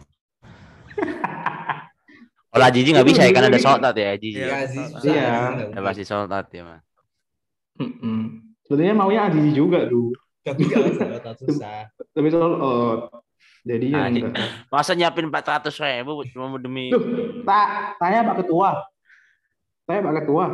kalau 2.51 2.67
Jiji 2.73 2.89
nggak 2.95 3.07
bisa 3.07 3.21
ya 3.23 3.31
kan 3.31 3.45
ada 3.45 3.59
solat 3.59 3.93
ya 3.93 4.11
Jiji 4.17 4.39
Iya, 4.39 4.47
Ya. 4.47 4.57
Iya. 5.05 5.13
Ya 5.13 5.37
mungkin. 5.69 5.83
pasti 5.85 6.03
solat 6.03 6.47
ya 6.49 6.63
Mm-mm. 7.79 8.19
Sebenarnya 8.67 8.91
maunya 8.93 9.21
Azizi 9.31 9.55
juga, 9.55 9.87
Duh. 9.87 10.11
Tapi 10.43 10.67
tak 10.67 11.39
susah. 11.39 11.87
Tapi 12.11 12.27
soal 12.27 12.51
oh, 12.59 13.07
jadinya 13.63 14.03
Anjing. 14.05 14.29
enggak. 14.29 14.67
masa 14.67 14.91
nyiapin 14.93 15.31
400 15.31 15.71
ribu 15.79 16.21
cuma 16.29 16.59
demi 16.59 16.91
Duh, 16.91 17.01
tak, 17.47 17.95
saya 17.97 18.21
Pak 18.27 18.35
Ketua. 18.43 18.83
Saya 19.87 19.99
Pak 20.03 20.13
Ketua. 20.21 20.45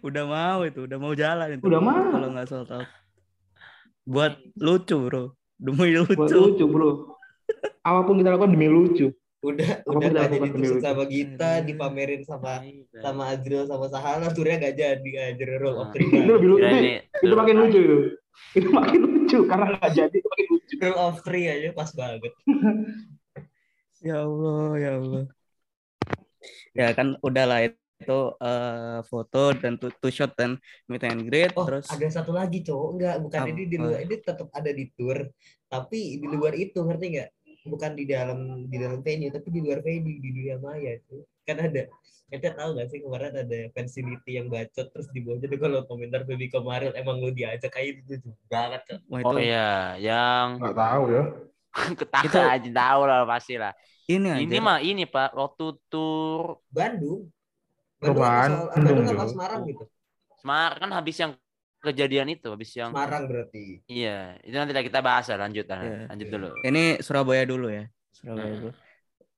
Udah 0.00 0.24
mau 0.24 0.62
itu, 0.62 0.86
udah 0.86 0.98
mau 1.02 1.12
jalan 1.12 1.58
itu. 1.58 1.62
Udah 1.66 1.80
mau. 1.82 2.00
Kalau 2.08 2.28
nggak 2.32 2.46
sold 2.48 2.70
out. 2.70 2.86
Buat 4.06 4.38
lucu, 4.56 4.96
bro. 5.10 5.24
Demi 5.60 5.92
Buat 5.92 6.32
lucu. 6.32 6.40
lucu, 6.40 6.64
Bro. 6.64 6.90
Apa 7.84 8.00
pun 8.08 8.16
kita 8.16 8.32
lakukan 8.32 8.56
demi 8.56 8.72
lucu. 8.72 9.12
Udah 9.40 9.84
Apa 9.84 9.96
udah 9.96 10.08
kita 10.08 10.20
nggak 10.20 10.52
jadi 10.52 10.80
sama 10.84 11.04
Gita, 11.08 11.50
dipamerin 11.64 12.22
sama 12.24 12.60
sama 13.00 13.22
Azril 13.32 13.64
sama 13.64 13.86
Sahala, 13.88 14.28
turnya 14.36 14.60
gak 14.60 14.76
jadi 14.76 15.10
anjir 15.32 15.56
roll 15.60 15.80
of 15.80 15.92
three. 15.96 16.08
Itu 16.08 16.28
lebih 16.28 16.48
lucu. 16.56 16.64
Itu, 16.64 16.76
ini 16.76 16.92
itu 17.00 17.34
makin 17.36 17.56
lucu 17.56 17.78
itu. 17.80 17.98
Itu 18.56 18.68
makin 18.72 19.00
lucu 19.00 19.38
karena 19.48 19.66
nggak 19.76 19.92
jadi 19.96 20.16
itu 20.16 20.28
makin 20.28 20.46
lucu. 20.52 20.74
Roll 20.80 20.98
of 21.00 21.16
three 21.24 21.44
aja 21.48 21.68
pas 21.76 21.90
banget. 21.92 22.32
Ya 24.00 24.24
Allah, 24.24 24.80
ya 24.80 24.90
Allah. 24.96 25.24
Ya 26.72 26.88
kan 26.96 27.20
udahlah 27.20 27.68
itu 27.68 27.76
eh, 28.04 29.00
foto 29.04 29.42
dan 29.52 29.76
two, 29.76 29.92
two 30.00 30.08
shot 30.08 30.32
dan 30.32 30.56
meet 30.86 31.04
and 31.04 31.26
greet 31.26 31.52
Oh, 31.52 31.64
terus 31.64 31.86
ada 31.86 32.06
satu 32.08 32.32
lagi 32.32 32.64
cowok 32.64 32.88
enggak, 32.96 33.16
bukan 33.20 33.40
Apa? 33.40 33.50
ini 33.50 33.62
di 33.66 33.76
luar 33.76 33.98
ini 34.00 34.14
tetap 34.16 34.48
ada 34.50 34.70
di 34.70 34.84
tour, 34.92 35.18
tapi 35.66 36.16
di 36.16 36.26
luar 36.26 36.54
itu 36.54 36.78
ngerti 36.80 37.06
nggak? 37.12 37.30
Bukan 37.60 37.92
di 37.92 38.04
dalam 38.08 38.38
di 38.72 38.76
dalam 38.80 39.04
venue, 39.04 39.28
tapi 39.28 39.48
di 39.52 39.60
luar 39.60 39.84
venue 39.84 40.16
di 40.16 40.30
dunia 40.32 40.56
maya 40.56 40.96
itu. 40.96 41.20
Kan 41.44 41.60
ada 41.60 41.84
Ente 42.30 42.46
tahu 42.46 42.78
gak 42.78 42.86
sih 42.94 43.02
kemarin 43.02 43.34
ada 43.34 43.58
fansility 43.74 44.38
yang 44.38 44.46
bacot 44.46 44.86
terus 44.94 45.10
di 45.10 45.18
bawahnya 45.18 45.50
tuh 45.50 45.58
kalau 45.58 45.82
komentar 45.82 46.22
baby 46.22 46.46
kemarin 46.46 46.94
emang 46.94 47.18
lu 47.18 47.34
diajak 47.34 47.74
kayak 47.74 48.06
itu 48.06 48.22
lucu 48.22 48.30
banget 48.46 48.86
Cok. 48.86 48.98
wah 49.10 49.18
itu 49.18 49.26
oh 49.26 49.38
iya 49.42 49.98
yang 49.98 50.62
Nggak 50.62 50.78
tahu 50.78 51.02
ya. 51.10 51.22
ketawa 51.98 52.22
Itu- 52.30 52.38
aja 52.54 52.70
tahu 52.70 53.00
lah 53.02 53.18
pasti 53.26 53.54
lah 53.58 53.74
ini 54.06 54.46
ini 54.46 54.56
aja. 54.56 54.62
mah 54.62 54.78
ini 54.78 55.02
pak 55.10 55.34
waktu 55.34 55.74
tur 55.90 56.62
Bandung. 56.70 57.26
Ke 58.00 58.10
Bandung 58.10 59.04
apa. 59.06 59.24
Semarang 59.28 59.60
gitu? 59.68 59.84
Semarang 60.40 60.78
kan 60.80 60.90
habis 60.96 61.16
yang 61.20 61.32
kejadian 61.80 62.28
itu 62.32 62.48
habis 62.48 62.72
yang 62.76 62.92
Semarang 62.92 63.24
berarti. 63.28 63.80
iya 63.88 64.36
itu 64.44 64.52
nanti 64.52 64.72
lah 64.76 64.84
kita 64.84 65.00
bahas 65.00 65.28
lah 65.32 65.48
lanjut 65.48 65.64
lah 65.64 65.80
Iya. 65.80 65.98
lanjut 66.12 66.28
dulu 66.28 66.48
Ini 66.64 66.82
Surabaya 67.00 67.44
dulu 67.48 67.66
ya. 67.72 67.84
Surabaya 68.12 68.52
Hmm. 68.52 68.60
dulu. 68.60 68.72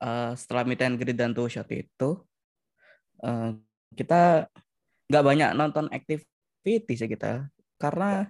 Eh, 0.03 0.31
setelah 0.35 0.62
meet 0.66 0.83
and 0.83 0.98
greet 0.98 1.14
dan 1.14 1.31
two 1.31 1.46
shot 1.46 1.66
itu 1.70 2.11
eh, 3.22 3.48
kita 3.94 4.51
nggak 5.07 5.25
banyak 5.27 5.51
nonton 5.55 5.87
activity 5.94 6.92
sih 6.98 7.07
kita 7.07 7.46
karena 7.79 8.27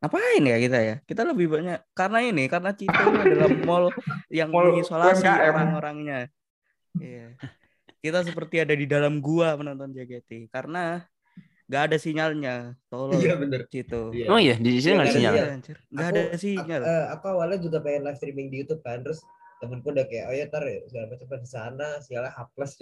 ngapain 0.00 0.42
ya 0.46 0.56
kita 0.56 0.78
ya 0.80 0.94
kita 1.04 1.22
lebih 1.28 1.46
banyak 1.50 1.78
karena 1.92 2.18
ini 2.24 2.44
karena 2.48 2.70
Cito 2.72 2.92
adalah 2.94 3.48
mall 3.68 3.84
yang 4.32 4.48
Mall 4.48 4.72
mengisolasi 4.72 5.26
orang-orangnya 5.26 6.30
iya 6.96 7.34
kita 8.00 8.24
seperti 8.24 8.56
ada 8.60 8.72
di 8.72 8.84
dalam 8.84 9.20
gua 9.20 9.54
menonton 9.54 9.92
JKT 9.92 10.48
karena 10.48 11.04
nggak 11.70 11.82
ada 11.86 11.96
sinyalnya. 11.96 12.54
Tolong 12.90 13.20
Iya 13.22 13.34
bener. 13.38 13.60
Cito 13.70 14.10
Iya. 14.10 14.26
oh 14.26 14.40
iya 14.42 14.58
di 14.58 14.80
sini 14.82 14.90
Iya, 14.90 14.94
nggak 14.96 15.06
ada 15.06 15.14
sinyal. 15.14 15.34
nggak 15.36 15.54
Aku- 15.94 16.10
ada 16.10 16.20
Aku, 16.26 16.38
sinyal 16.40 16.82
eh, 16.82 17.04
aku 17.14 17.24
awalnya 17.30 17.58
juga 17.62 17.78
pengen 17.78 18.02
live 18.08 18.18
streaming 18.18 18.48
di 18.50 18.56
YouTube 18.64 18.82
kan, 18.82 18.98
terus 19.06 19.22
temenku 19.60 19.92
udah 19.92 20.08
kayak, 20.08 20.24
oh 20.26 20.34
ya 20.34 20.46
tar 20.48 20.64
ya, 20.64 20.80
segala 20.88 21.04
macam 21.12 21.38
di 21.38 21.46
sana, 21.48 21.88
sialnya 22.00 22.32
H 22.32 22.40
plus. 22.56 22.72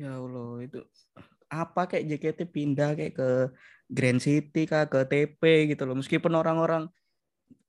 Ya 0.00 0.16
Allah 0.16 0.64
itu 0.64 0.80
apa 1.50 1.82
kayak 1.84 2.04
JKT 2.08 2.40
pindah 2.48 2.96
kayak 2.96 3.14
ke 3.14 3.28
Grand 3.90 4.16
City 4.18 4.64
kah 4.64 4.88
ke 4.88 5.04
TP 5.04 5.42
gitu 5.68 5.82
loh. 5.84 5.98
Meskipun 5.98 6.32
orang-orang 6.32 6.88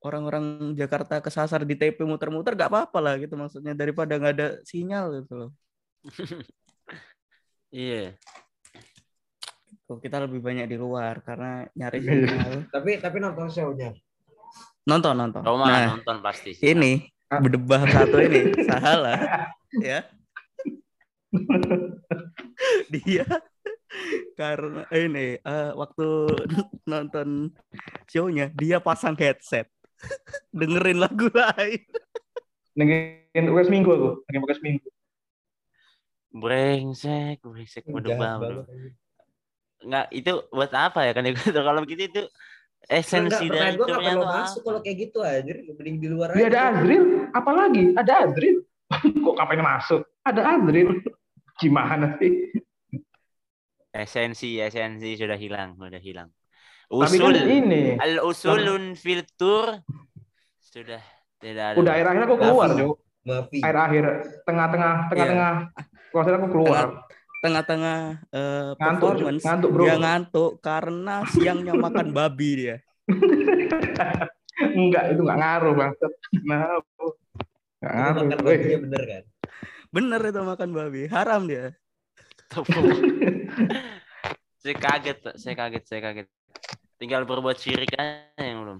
orang-orang 0.02 0.74
Jakarta 0.74 1.20
kesasar 1.20 1.62
di 1.68 1.76
TP 1.76 2.02
muter-muter 2.02 2.54
gak 2.56 2.72
apa-apa 2.72 2.98
lah 2.98 3.14
gitu 3.20 3.36
maksudnya. 3.36 3.74
Daripada 3.76 4.16
nggak 4.18 4.34
ada 4.38 4.48
sinyal 4.64 5.22
gitu 5.22 5.34
loh 5.38 5.52
iya 7.74 8.16
Kok 9.86 10.00
kita 10.00 10.24
lebih 10.24 10.40
banyak 10.40 10.72
di 10.72 10.78
luar 10.80 11.20
karena 11.20 11.68
nyari 11.76 12.00
Iya. 12.00 12.12
sinyal 12.16 12.52
Tapi 12.76 12.92
tapi 13.00 13.18
nonton 13.20 13.48
show-nya. 13.52 13.92
nonton 14.82 15.14
nonton 15.14 15.46
Roma 15.46 15.66
nah 15.70 15.94
nonton 15.94 16.26
pasti 16.26 16.58
ini 16.58 17.06
berdebah 17.30 17.86
satu 17.86 18.18
ini 18.18 18.50
salah 18.68 19.46
ya 19.78 20.02
dia 22.90 23.26
Karena 24.34 24.88
ini 24.96 25.36
eh, 25.38 25.72
waktu 25.76 26.08
nonton 26.88 27.52
show-nya 28.08 28.48
dia 28.56 28.80
pasang 28.80 29.20
headset. 29.20 29.68
Dengerin 30.50 30.98
lagu 30.98 31.28
lain. 31.28 31.84
Dengerin 32.72 33.46
UKS 33.52 33.68
minggu 33.70 33.90
aku, 33.92 34.10
dengerin 34.26 34.44
UKS 34.48 34.62
minggu. 34.64 34.88
Brengsek, 36.32 37.44
brengsek 37.44 37.84
anjing. 37.92 38.64
Nggak, 39.82 40.06
itu 40.14 40.34
buat 40.54 40.72
apa 40.72 41.10
ya 41.10 41.12
kan 41.18 41.26
kalau 41.68 41.82
begitu 41.82 42.08
itu 42.08 42.24
esensi 42.86 43.50
Enggak, 43.50 43.78
dari 43.78 43.78
gue 43.78 43.88
lo 43.90 43.98
tuh 43.98 44.26
masuk 44.26 44.62
kalau 44.66 44.80
kayak 44.82 44.98
gitu 45.10 45.20
aja 45.22 45.54
mending 45.54 45.98
di 46.02 46.08
luar 46.10 46.34
aja. 46.34 46.50
ada 46.50 46.62
Azril, 46.74 47.04
apalagi 47.34 47.84
ada 47.98 48.14
Azril. 48.26 48.58
Kok 49.26 49.36
kapan 49.38 49.62
masuk? 49.62 50.02
Ada 50.26 50.42
Azril. 50.58 50.90
Gimana 51.62 52.18
sih? 52.18 52.50
Esensi, 53.92 54.56
esensi 54.58 55.20
sudah 55.20 55.36
hilang, 55.36 55.76
sudah 55.76 56.02
hilang. 56.02 56.30
Tapi 56.92 57.16
kan 57.20 57.32
Usul, 57.32 57.48
ini, 57.48 57.96
al 57.96 58.20
usulun 58.20 59.00
fil 59.00 59.24
tur 59.40 59.80
sudah 60.60 61.00
tidak 61.40 61.76
ada. 61.76 61.78
udah 61.80 61.92
akhir-akhir 61.96 62.22
aku 62.28 62.36
keluar. 62.36 62.70
Jo. 62.76 62.88
Mafi. 63.22 63.62
Akhir-akhir, 63.62 64.06
tengah-tengah, 64.44 64.94
tengah-tengah. 65.14 65.54
Kalau 66.12 66.28
aku 66.38 66.48
keluar. 66.52 67.08
Tengah-tengah 67.42 68.22
eh, 68.30 68.70
Ngantuk, 68.78 69.18
performance 69.18 69.42
Ngantuk, 69.42 69.70
bro. 69.74 69.82
dia 69.82 69.96
ngantuk 69.98 70.52
karena 70.62 71.16
siangnya 71.26 71.74
makan 71.74 72.08
babi 72.14 72.50
dia. 72.54 72.78
Enggak, 74.62 75.10
itu 75.10 75.26
enggak 75.26 75.40
ngaruh, 75.42 75.74
Bang. 75.74 75.92
Nah, 76.46 76.78
enggak 76.78 76.86
Itu 77.82 77.82
ngaruh. 77.82 78.22
makan 78.22 78.38
Woi, 78.46 78.54
babinya 78.54 78.78
bener 78.86 79.02
kan? 79.10 79.24
Bener 79.90 80.22
itu 80.22 80.40
makan 80.46 80.70
babi, 80.70 81.02
haram 81.10 81.42
dia. 81.50 81.66
saya 84.62 84.76
kaget, 84.78 85.18
saya 85.34 85.56
kaget, 85.58 85.84
saya 85.90 86.02
kaget. 86.06 86.28
Tinggal 87.02 87.26
berbuat 87.26 87.58
syirik 87.58 87.98
aja 87.98 88.22
yang 88.38 88.62
belum. 88.62 88.80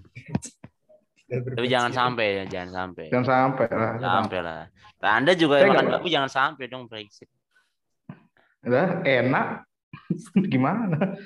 Tapi 1.32 1.68
jangan 1.68 1.92
sampai 1.92 2.26
ya, 2.28 2.44
jangan 2.44 2.70
sampai. 2.70 3.06
Jangan 3.08 3.26
sampai 3.26 3.66
lah. 3.72 3.92
Sampai 3.96 4.38
lah. 4.44 4.60
Nah, 5.00 5.10
anda 5.16 5.32
juga 5.32 5.64
Saya 5.64 5.72
makan 5.72 5.86
babi 5.96 6.08
jangan 6.12 6.30
sampai 6.30 6.64
dong 6.68 6.84
brengsek. 6.84 7.28
Udah, 8.62 9.00
enak. 9.02 9.64
Gimana? 10.52 11.16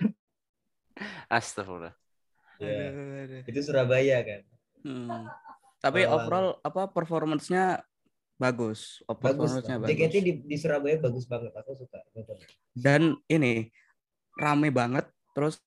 Astagfirullah. 1.26 1.94
Ya, 2.56 2.88
itu 3.44 3.60
Surabaya 3.60 4.22
kan. 4.24 4.40
Hmm. 4.86 5.28
Tapi 5.82 6.06
Malang. 6.06 6.14
overall 6.14 6.48
apa 6.64 6.88
performance-nya 6.88 7.84
bagus. 8.40 9.04
Oh, 9.04 9.18
Bagus. 9.18 9.52
Performance-nya 9.52 9.76
bagus. 9.82 9.90
JKT 9.92 10.14
di, 10.24 10.32
di 10.46 10.56
Surabaya 10.56 10.96
bagus 11.02 11.28
banget. 11.28 11.52
Aku 11.52 11.76
suka. 11.76 12.00
Dan 12.72 13.20
ini 13.28 13.68
rame 14.40 14.72
banget 14.72 15.04
terus 15.36 15.60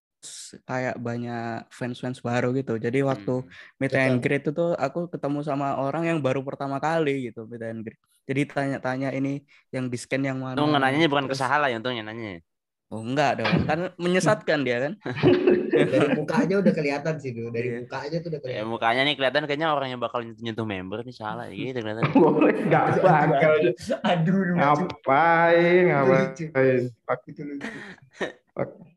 kayak 0.64 1.00
banyak 1.00 1.64
fans-fans 1.70 2.20
baru 2.20 2.52
gitu. 2.52 2.76
Jadi 2.76 3.00
waktu 3.02 3.34
Hmm. 3.40 3.48
meet 3.78 3.92
Betul. 3.92 4.04
and 4.04 4.18
greet 4.20 4.44
itu 4.44 4.52
tuh 4.52 4.72
aku 4.76 5.08
ketemu 5.08 5.40
sama 5.42 5.76
orang 5.76 6.04
yang 6.06 6.20
baru 6.20 6.44
pertama 6.44 6.78
kali 6.78 7.32
gitu 7.32 7.48
meet 7.48 7.64
and 7.64 7.82
greet. 7.82 8.00
Jadi 8.24 8.42
tanya-tanya 8.46 9.10
ini 9.12 9.42
yang 9.70 9.88
di 9.88 9.98
scan 9.98 10.22
yang 10.22 10.38
mana. 10.38 10.54
Itu 10.54 10.68
nanyanya 10.68 11.08
bukan 11.08 11.26
ke 11.26 11.34
Terus- 11.34 11.42
Sahala 11.42 11.66
ya 11.68 11.80
untungnya 11.80 12.04
nanya. 12.04 12.44
Oh 12.90 13.06
enggak 13.06 13.38
dong, 13.38 13.70
kan 13.70 13.94
menyesatkan 14.02 14.66
dia 14.66 14.82
kan. 14.82 14.94
Dari 15.94 16.10
mukanya 16.18 16.58
udah 16.58 16.74
kelihatan 16.74 17.22
sih 17.22 17.32
tuh. 17.32 17.54
Dari 17.54 17.70
Iya. 17.70 17.78
mukanya 17.86 18.18
tuh 18.18 18.30
udah 18.34 18.40
Ya 18.40 18.44
kelihatan. 18.44 18.66
mukanya 18.66 19.02
nih 19.06 19.14
kelihatan 19.16 19.44
kayaknya 19.46 19.68
orang 19.70 19.90
yang 19.94 20.02
bakal 20.02 20.20
nyentuh 20.26 20.66
member 20.66 21.06
nih 21.06 21.14
salah 21.14 21.46
gitu 21.54 21.78
kelihatan. 21.78 22.02
Enggak 22.66 22.84
bakal. 23.00 23.54
Aduh. 24.04 24.42
Ngapain, 24.58 25.82
ngapain. 25.86 26.82
Itu 27.30 27.42
lucu. 27.46 27.70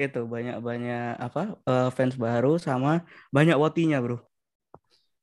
itu 0.00 0.20
banyak-banyak 0.34 1.20
apa 1.26 1.40
eh, 1.68 1.88
fans 1.96 2.14
baru 2.24 2.56
sama 2.66 2.90
banyak 3.36 3.56
wotinya, 3.60 3.96
Bro. 4.04 4.16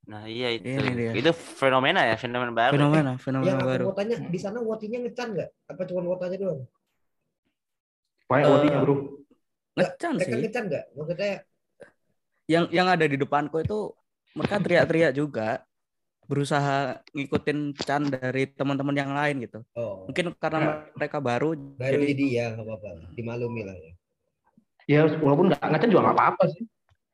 Nah 0.07 0.23
iya 0.23 0.47
itu. 0.55 0.65
Ini 0.71 0.91
dia. 0.95 1.11
Itu 1.19 1.31
fenomena 1.35 1.99
ya, 2.07 2.15
fenomena 2.15 2.53
baru. 2.55 2.73
Fenomena, 2.79 3.11
Yang 3.11 3.23
fenomena 3.25 3.57
aku 3.59 3.67
baru. 3.69 3.85
mau 3.85 3.93
tanya, 3.99 4.15
di 4.33 4.39
sana 4.39 4.57
wotinya 4.63 4.97
ngecan 5.03 5.27
nggak? 5.35 5.49
Apa 5.71 5.81
cuma 5.89 5.99
wotanya 6.07 6.37
doang? 6.39 6.61
Banyak 8.31 8.47
Eh, 8.47 8.51
wotinya, 8.53 8.79
bro. 8.83 8.95
Ngecan 9.77 10.13
sih. 10.23 10.33
ngecan 10.41 10.63
nggak? 10.69 10.83
Maksudnya 10.95 11.31
Yang 12.47 12.65
yang 12.71 12.87
ada 12.87 13.05
di 13.11 13.17
depanku 13.19 13.59
itu 13.59 13.91
mereka 14.31 14.55
teriak-teriak 14.63 15.11
juga 15.11 15.66
berusaha 16.27 16.99
ngikutin 17.15 17.59
can 17.79 18.03
dari 18.11 18.51
teman-teman 18.51 18.95
yang 18.95 19.11
lain 19.15 19.47
gitu. 19.47 19.63
oh, 19.79 20.05
Mungkin 20.11 20.35
karena 20.35 20.85
mereka 20.93 21.17
baru, 21.23 21.55
baru 21.55 22.03
jadi 22.03 22.05
jadi 22.13 22.25
ya 22.27 22.45
nggak 22.59 22.67
apa-apa. 22.67 22.89
Dimaklumi 23.15 23.61
lah 23.63 23.75
ya. 23.79 23.93
Ya, 24.87 25.01
walaupun 25.19 25.51
nggak 25.51 25.63
ngecat 25.63 25.89
juga 25.91 26.01
nggak 26.11 26.17
apa-apa 26.19 26.43
sih. 26.51 26.63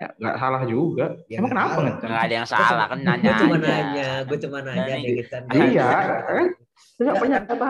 Ya, 0.01 0.07
nggak 0.19 0.35
salah 0.41 0.61
juga. 0.65 1.05
Ya, 1.29 1.37
Emang 1.39 1.51
kenapa 1.53 1.73
salah. 1.77 1.93
Nggak 2.01 2.23
ada 2.25 2.33
yang 2.33 2.47
salah 2.49 2.85
kan 2.89 2.99
nanya 2.99 3.23
Gue 3.23 3.39
cuma 3.39 3.55
nanya, 3.61 4.09
gue 4.25 4.37
cuma 4.41 4.57
nanya 4.65 4.73
Nah, 4.75 4.83
ada 4.83 4.93
yang 4.97 5.15
ngecan. 5.17 5.41
Iya, 5.53 5.89
kan? 6.25 6.47
Banyak 6.97 7.43
kan- 7.45 7.55
apa. 7.57 7.69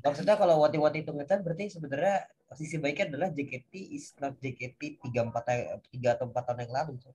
Maksudnya 0.00 0.34
kalau 0.40 0.54
wati-wati 0.64 1.04
itu 1.04 1.12
ngecan 1.12 1.40
berarti 1.44 1.64
sebenarnya 1.72 2.16
sisi 2.56 2.76
baiknya 2.80 3.14
adalah 3.14 3.28
JKT 3.30 3.72
is 3.94 4.16
not 4.18 4.34
JKT 4.40 4.80
tiga 5.04 5.20
empat 5.28 5.44
tiga 5.92 6.16
atau 6.16 6.26
empat 6.32 6.42
tahun 6.48 6.64
yang 6.66 6.72
lalu. 6.72 6.92
so. 7.00 7.12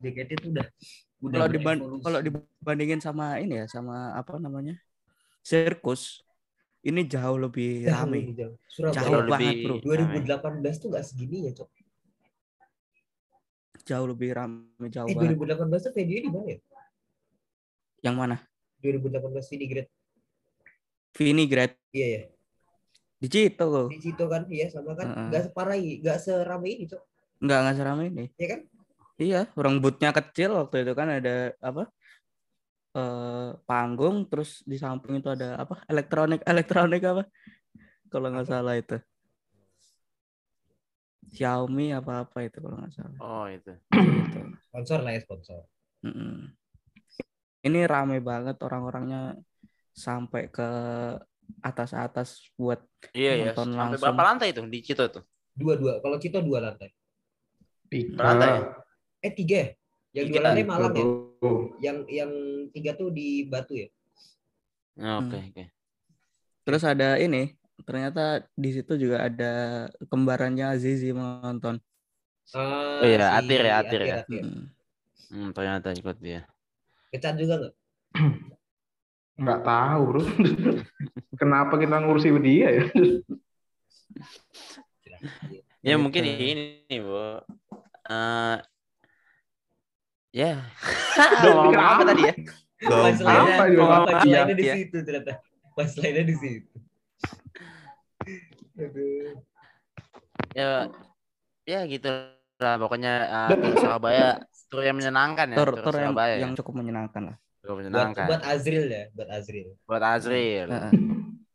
JKT 0.00 0.30
itu 0.34 0.48
udah 0.50 0.66
udah 1.20 1.36
kalau 1.36 1.48
diban 1.48 1.76
kalau 2.00 2.18
dibandingin 2.20 2.98
sama 2.98 3.36
ini 3.36 3.60
ya 3.60 3.66
sama 3.66 4.12
apa 4.12 4.36
namanya 4.36 4.80
sirkus 5.40 6.24
ini 6.80 7.04
jauh 7.04 7.36
lebih 7.36 7.84
Jauh 7.84 8.08
rame 8.08 8.16
lebih 8.24 8.36
jauh. 8.38 8.54
Jauh 8.72 8.92
Jauh 8.96 9.20
banget, 9.22 9.52
lebih 9.60 9.84
bro. 9.84 9.92
rame. 9.92 10.16
2018 10.24 10.80
tuh 10.80 10.88
nggak 10.88 11.04
segini 11.04 11.38
ya, 11.44 11.52
Cok. 11.52 11.68
jauh 13.82 14.06
lebih 14.06 14.30
rame 14.32 14.64
jauh 14.88 15.04
Eh, 15.04 15.12
banget 15.12 15.36
2018 15.36 15.82
tuh 15.82 15.92
venue 15.92 16.20
di 16.20 16.30
mana 16.30 16.46
ya? 16.46 16.58
yang 18.00 18.16
mana 18.16 18.36
2018 18.80 19.20
Vini 19.50 19.66
Great. 19.66 19.88
Vini 21.12 21.44
Grad 21.44 21.72
Iya 21.90 22.06
ya. 22.08 22.22
di 23.18 23.28
situ 23.28 23.60
kok 23.60 23.88
Di 23.92 23.98
situ 24.00 24.24
kan, 24.24 24.42
iya 24.48 24.66
sama 24.68 24.96
kan. 24.96 25.06
Heeh. 25.06 25.26
Nggak 25.28 25.42
separah 25.44 25.76
ini, 25.76 25.94
nggak 26.00 26.16
serame 26.18 26.68
ini, 26.70 26.84
Cok. 26.88 27.02
nggak 27.40 27.58
nggak 27.60 27.76
serame 27.76 28.02
ini 28.08 28.24
Iya 28.34 28.46
kan? 28.48 28.60
Iya 29.20 29.40
orang 29.60 29.78
bootnya 29.82 30.10
kecil 30.16 30.56
waktu 30.56 30.82
itu 30.82 30.92
kan 30.96 31.08
ada 31.12 31.52
apa 31.60 31.82
eh 32.90 33.48
panggung 33.68 34.26
terus 34.26 34.66
di 34.66 34.74
samping 34.80 35.22
itu 35.22 35.28
ada 35.30 35.60
apa 35.62 35.78
elektronik 35.86 36.40
elektronik 36.42 37.02
apa 37.06 37.22
kalau 38.10 38.26
nggak 38.32 38.48
salah 38.50 38.74
itu 38.74 38.98
Xiaomi 41.30 41.94
apa 41.94 42.26
apa 42.26 42.38
itu 42.42 42.58
kalau 42.58 42.76
nggak 42.82 42.94
salah 42.96 43.18
Oh 43.22 43.46
itu. 43.46 43.70
gitu. 43.94 44.40
Sponsor 44.66 44.98
lah 45.06 45.12
ya, 45.14 45.20
sponsor. 45.22 45.62
Mm-mm. 46.02 46.50
Ini 47.62 47.80
rame 47.86 48.18
banget 48.18 48.56
orang-orangnya 48.66 49.38
sampai 49.94 50.50
ke 50.50 50.68
atas-atas 51.62 52.50
buat 52.58 52.82
Iya 53.14 53.32
ya. 53.36 53.44
Nonton 53.54 53.68
Sampai 53.70 53.78
langsung. 53.78 54.02
berapa 54.10 54.22
lantai 54.26 54.48
itu 54.50 54.60
di 54.66 54.78
Cito 54.82 55.04
tuh? 55.06 55.22
Dua-dua. 55.54 56.02
Kalau 56.02 56.16
Cito 56.18 56.42
dua 56.42 56.58
lantai. 56.66 56.90
Berlantai 57.90 58.50
ya? 58.58 58.62
Eh, 59.20 59.32
tiga 59.36 59.56
ya? 59.56 59.68
Yang 60.16 60.26
Tiga. 60.26 60.32
dua 60.32 60.40
lantai 60.48 60.64
Malang 60.66 60.94
ya? 60.96 61.06
Yang 61.80 61.98
yang 62.10 62.32
tiga 62.72 62.90
tuh 62.96 63.08
di 63.12 63.44
Batu 63.46 63.74
ya? 63.76 63.88
Oh, 65.00 65.24
Oke 65.24 65.36
Hmm. 65.38 65.48
oke. 65.48 65.64
terus 66.60 66.82
ada 66.84 67.16
ini 67.16 67.56
ternyata 67.88 68.44
di 68.54 68.70
situ 68.70 68.92
juga 69.00 69.24
ada 69.26 69.52
kembarannya 70.12 70.76
Azizi 70.76 71.10
menonton. 71.10 71.80
Ah, 72.52 73.00
Oh 73.00 73.06
iya, 73.08 73.26
si 73.26 73.34
Atir 73.40 73.60
ya, 73.64 73.74
Atir 73.80 74.00
ya. 74.04 74.14
Atir. 74.20 74.42
Mm. 74.44 74.64
Hmm, 75.30 75.48
ternyata 75.56 75.88
ikut 75.96 76.16
dia. 76.20 76.42
Kecan 77.10 77.34
juga 77.40 77.54
nggak? 77.58 77.74
Nggak 79.40 79.60
tahu, 79.64 80.00
bro. 80.04 80.20
Kenapa 81.40 81.74
kita 81.80 81.96
ngurusi 82.04 82.28
dia 82.44 82.68
ya? 82.76 82.84
Ya 85.80 85.96
mungkin 85.96 86.22
Gitu. 86.28 86.44
ini, 86.44 86.96
Bu. 87.00 87.40
Eh 88.10 88.56
ya. 90.30 90.62
Udah, 91.16 91.52
Ngomong 91.52 91.74
apa 91.76 91.92
apa? 91.92 92.02
tadi 92.14 92.22
ya? 92.24 92.34
Punchline-nya 92.80 93.56
punchline-nya 94.08 94.54
di 94.56 94.64
Iya. 94.64 94.74
situ 94.78 94.96
ternyata. 95.04 95.32
Punchline-nya 95.76 96.24
di 96.24 96.36
situ. 96.38 96.76
Aduh. 98.80 99.44
Ya 100.56 100.88
ya 101.68 101.80
gitu 101.86 102.08
lah 102.60 102.76
pokoknya 102.76 103.12
tur 103.48 103.72
Surabaya 103.78 104.28
tur 104.68 104.82
yang 104.82 104.96
menyenangkan 104.98 105.46
ya. 105.52 105.56
Tur, 105.60 105.70
Tur, 105.76 105.82
tur 105.90 105.94
yang, 105.96 106.12
Surabaya. 106.14 106.34
yang 106.40 106.52
cukup 106.56 106.72
menyenangkan 106.80 107.22
lah. 107.32 107.36
Buat, 107.60 107.76
menyenangkan. 107.84 108.26
buat 108.26 108.42
Azril 108.42 108.84
ya, 108.88 109.04
buat 109.12 109.28
Azril. 109.28 109.68
buat 109.84 110.02
Azril. 110.02 110.66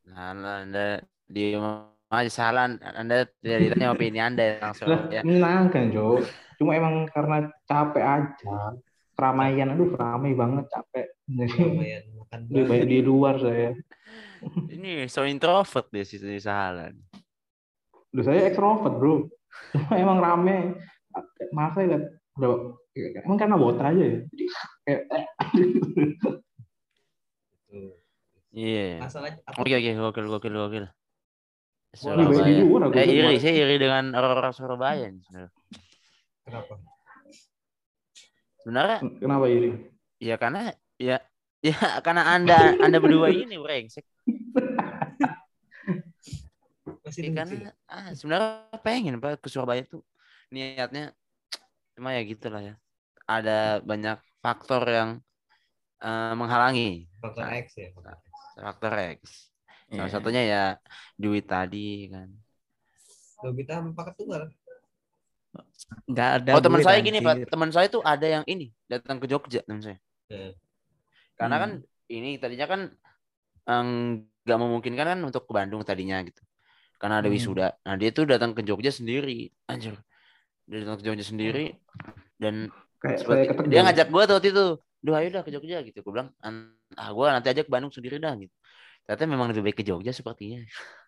Nah, 0.06 0.32
anda 0.62 1.02
di 1.26 1.58
aja 2.06 2.32
salah 2.32 2.70
Anda 2.70 3.26
tidak 3.42 3.60
ditanya 3.66 3.88
opini 3.92 4.22
Anda 4.22 4.62
langsung 4.62 5.10
ya. 5.10 5.26
menyenangkan, 5.26 5.90
Jo. 5.92 6.22
Cuma 6.58 6.76
emang 6.76 7.08
karena 7.12 7.50
capek 7.68 8.04
aja. 8.04 8.76
Keramaian, 9.16 9.72
aduh 9.72 9.96
ramai 9.96 10.36
banget, 10.36 10.68
capek. 10.68 11.08
Jadi, 11.24 11.56
lebih 12.52 12.64
baik 12.68 12.84
di 12.92 13.00
luar 13.00 13.40
saya. 13.40 13.72
Ini 14.68 15.08
so 15.08 15.24
introvert 15.24 15.88
sih 16.04 16.20
di 16.20 16.36
Sahalan. 16.38 17.00
Udah 18.12 18.24
saya 18.28 18.48
ekstrovert 18.52 18.96
bro. 19.00 19.28
Cuma 19.72 19.96
emang 19.96 20.20
rame. 20.20 20.76
Masa 21.56 21.88
ya 21.88 22.00
udah 22.36 22.76
emang 22.96 23.40
karena 23.40 23.56
wota 23.56 23.88
aja 23.88 24.04
ya. 24.04 24.20
Jadi 24.28 24.44
kayak 24.84 25.02
Tuh. 27.72 27.92
Iya. 28.56 29.04
Apa? 29.04 29.60
Oke 29.64 29.76
oke 29.80 29.92
gokil 29.96 30.26
gokil 30.28 30.56
gokil. 30.56 30.86
Surabaya. 31.96 32.52
Eh 33.00 33.08
iri, 33.08 33.40
saya 33.40 33.56
iri 33.64 33.80
dengan 33.80 34.12
orang-orang 34.12 34.52
Surabaya 34.52 35.08
nih. 35.08 35.24
Kenapa? 36.46 36.74
Sebenarnya 38.62 38.98
Kenapa 39.22 39.46
ini? 39.50 39.70
ya 40.22 40.36
karena 40.40 40.72
ya 40.98 41.18
ya 41.62 41.76
karena 42.06 42.24
anda 42.34 42.78
anda 42.82 42.98
berdua 43.02 43.30
ini 43.34 43.58
brengsek. 43.60 44.06
Masih 47.06 47.30
Ya, 47.30 47.32
karena 47.34 47.70
ah, 47.90 48.10
sebenarnya 48.14 48.78
pengen 48.86 49.18
pak 49.22 49.42
ke 49.42 49.50
Surabaya 49.50 49.82
tuh 49.86 50.02
niatnya 50.54 51.14
cuma 51.98 52.14
ya 52.14 52.22
gitulah 52.26 52.62
ya. 52.62 52.74
Ada 53.26 53.82
banyak 53.82 54.18
faktor 54.42 54.86
yang 54.86 55.10
eh, 56.02 56.34
menghalangi 56.38 57.10
Faktor 57.22 57.46
X 57.66 57.68
ya. 57.78 57.90
faktor 57.98 58.14
X. 58.14 58.22
faktor 58.62 58.94
X. 59.18 59.22
Salah 59.86 60.10
Iya. 60.10 60.14
satunya 60.14 60.42
ya 60.46 60.64
duit 61.18 61.46
tadi 61.46 62.10
kan. 62.10 62.30
Lobita 63.46 63.78
empat 63.82 64.18
tunggal. 64.18 64.50
Nggak 66.10 66.30
ada 66.42 66.52
oh 66.58 66.62
teman 66.62 66.82
saya 66.82 67.00
gini 67.02 67.20
pak, 67.22 67.46
teman 67.50 67.70
saya 67.70 67.88
tuh 67.90 68.02
ada 68.02 68.26
yang 68.26 68.44
ini 68.50 68.74
datang 68.90 69.18
ke 69.22 69.26
Jogja 69.30 69.62
teman 69.66 69.82
saya. 69.82 69.98
Hmm. 70.30 70.52
Karena 71.36 71.56
Hmm. 71.56 71.64
kan 71.64 71.72
ini 72.10 72.38
tadinya 72.42 72.66
kan 72.70 72.82
em, 73.66 73.90
nggak 74.46 74.60
memungkinkan 74.62 75.06
kan 75.16 75.20
untuk 75.26 75.50
ke 75.50 75.52
Bandung 75.54 75.82
tadinya 75.82 76.22
gitu. 76.22 76.42
Karena 77.02 77.20
ada 77.22 77.28
Hmm. 77.30 77.36
wisuda. 77.36 77.68
Nah 77.86 77.96
dia 78.00 78.10
tuh 78.14 78.26
datang 78.30 78.54
ke 78.54 78.62
Jogja 78.62 78.90
sendiri, 78.94 79.52
anjir. 79.68 79.98
Dia 80.66 80.86
datang 80.86 80.98
ke 81.02 81.04
Jogja 81.06 81.26
sendiri 81.26 81.76
dan 82.42 82.70
Kayak 83.02 83.18
seperti 83.22 83.44
Tegal. 83.54 83.70
dia 83.70 83.82
ngajak 83.86 84.08
gua 84.10 84.24
tuh 84.26 84.36
waktu 84.40 84.50
itu, 84.50 84.66
duh 85.06 85.14
ayo 85.14 85.28
dah 85.30 85.44
ke 85.46 85.52
Jogja 85.54 85.78
gitu. 85.86 86.02
Gue 86.02 86.12
bilang, 86.16 86.30
"An- 86.42 86.74
ah 86.98 87.10
gua 87.14 87.36
nanti 87.38 87.54
aja 87.54 87.62
ke 87.62 87.70
Bandung 87.70 87.94
sendiri 87.94 88.18
dah 88.18 88.34
gitu. 88.34 88.54
Ternyata 89.06 89.24
memang 89.30 89.48
lebih 89.54 89.62
baik 89.62 89.78
ke 89.78 89.86
Jogja 89.86 90.10
sepertinya. 90.10 90.66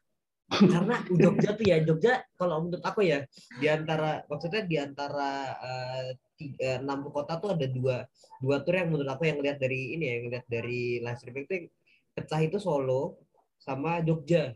Karena 0.48 0.96
Jogja 1.12 1.60
tuh 1.60 1.66
ya 1.68 1.78
Jogja 1.84 2.24
kalau 2.40 2.64
menurut 2.64 2.80
aku 2.80 3.04
ya 3.04 3.28
di 3.60 3.68
antara 3.68 4.24
maksudnya 4.32 4.64
di 4.64 4.80
antara 4.80 5.32
eh, 5.60 6.08
tiga, 6.40 6.80
enam 6.80 7.04
kota 7.12 7.36
tuh 7.36 7.52
ada 7.52 7.68
dua 7.68 8.08
dua 8.40 8.64
tur 8.64 8.80
yang 8.80 8.96
menurut 8.96 9.12
aku 9.12 9.28
yang 9.28 9.44
lihat 9.44 9.60
dari 9.60 10.00
ini 10.00 10.04
ya 10.08 10.14
yang 10.24 10.28
lihat 10.32 10.46
dari 10.48 11.04
live 11.04 11.20
streaming 11.20 11.46
itu 11.52 11.56
pecah 12.16 12.42
itu 12.42 12.58
Solo 12.64 13.20
sama 13.60 14.00
Jogja. 14.00 14.56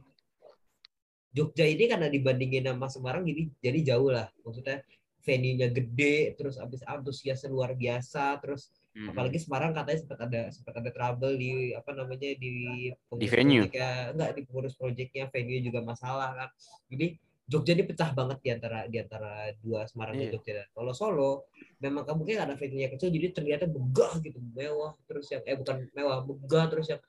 Jogja 1.32 1.64
ini 1.68 1.88
karena 1.88 2.08
dibandingin 2.08 2.72
sama 2.72 2.88
Semarang 2.88 3.24
jadi 3.28 3.44
jadi 3.60 3.80
jauh 3.96 4.12
lah 4.12 4.28
maksudnya 4.44 4.84
venue-nya 5.22 5.70
gede 5.70 6.34
terus 6.34 6.58
abis 6.58 6.82
antusiasnya 6.84 7.48
luar 7.48 7.74
biasa 7.74 8.38
terus 8.40 8.70
Hmm. 8.92 9.08
apalagi 9.08 9.40
Semarang 9.40 9.72
katanya 9.72 10.00
sempat 10.04 10.20
ada 10.20 10.42
sempat 10.52 10.74
ada 10.76 10.92
trouble 10.92 11.40
di 11.40 11.72
apa 11.72 11.96
namanya 11.96 12.36
di 12.36 12.52
pengurus 13.08 13.32
venue? 13.32 13.64
proyeknya. 13.64 14.12
enggak 14.12 14.30
di 14.36 14.42
pengurus 14.44 14.74
proyeknya 14.76 15.26
venue 15.32 15.64
juga 15.64 15.80
masalah 15.80 16.36
kan 16.36 16.50
jadi 16.92 17.16
Jogja 17.48 17.72
ini 17.72 17.84
pecah 17.84 18.12
banget 18.12 18.40
di 18.40 18.50
antara 18.52 18.80
di 18.86 18.96
antara 18.96 19.32
dua 19.60 19.88
Semarang 19.88 20.16
dan 20.16 20.28
Iya. 20.28 20.32
Jogja 20.36 20.64
kalau 20.72 20.92
Solo 20.92 21.32
memang 21.78 22.04
kamu 22.04 22.22
kayak 22.22 22.42
ada 22.44 22.56
venue 22.56 22.84
kecil 22.86 23.10
jadi 23.10 23.28
terlihatnya 23.32 23.70
megah 23.70 24.14
gitu 24.20 24.40
mewah 24.52 24.92
terus 25.04 25.28
yang 25.30 25.44
eh 25.44 25.56
bukan 25.56 25.88
mewah 25.92 26.18
megah 26.22 26.66
terus 26.68 26.88
yang 26.88 27.00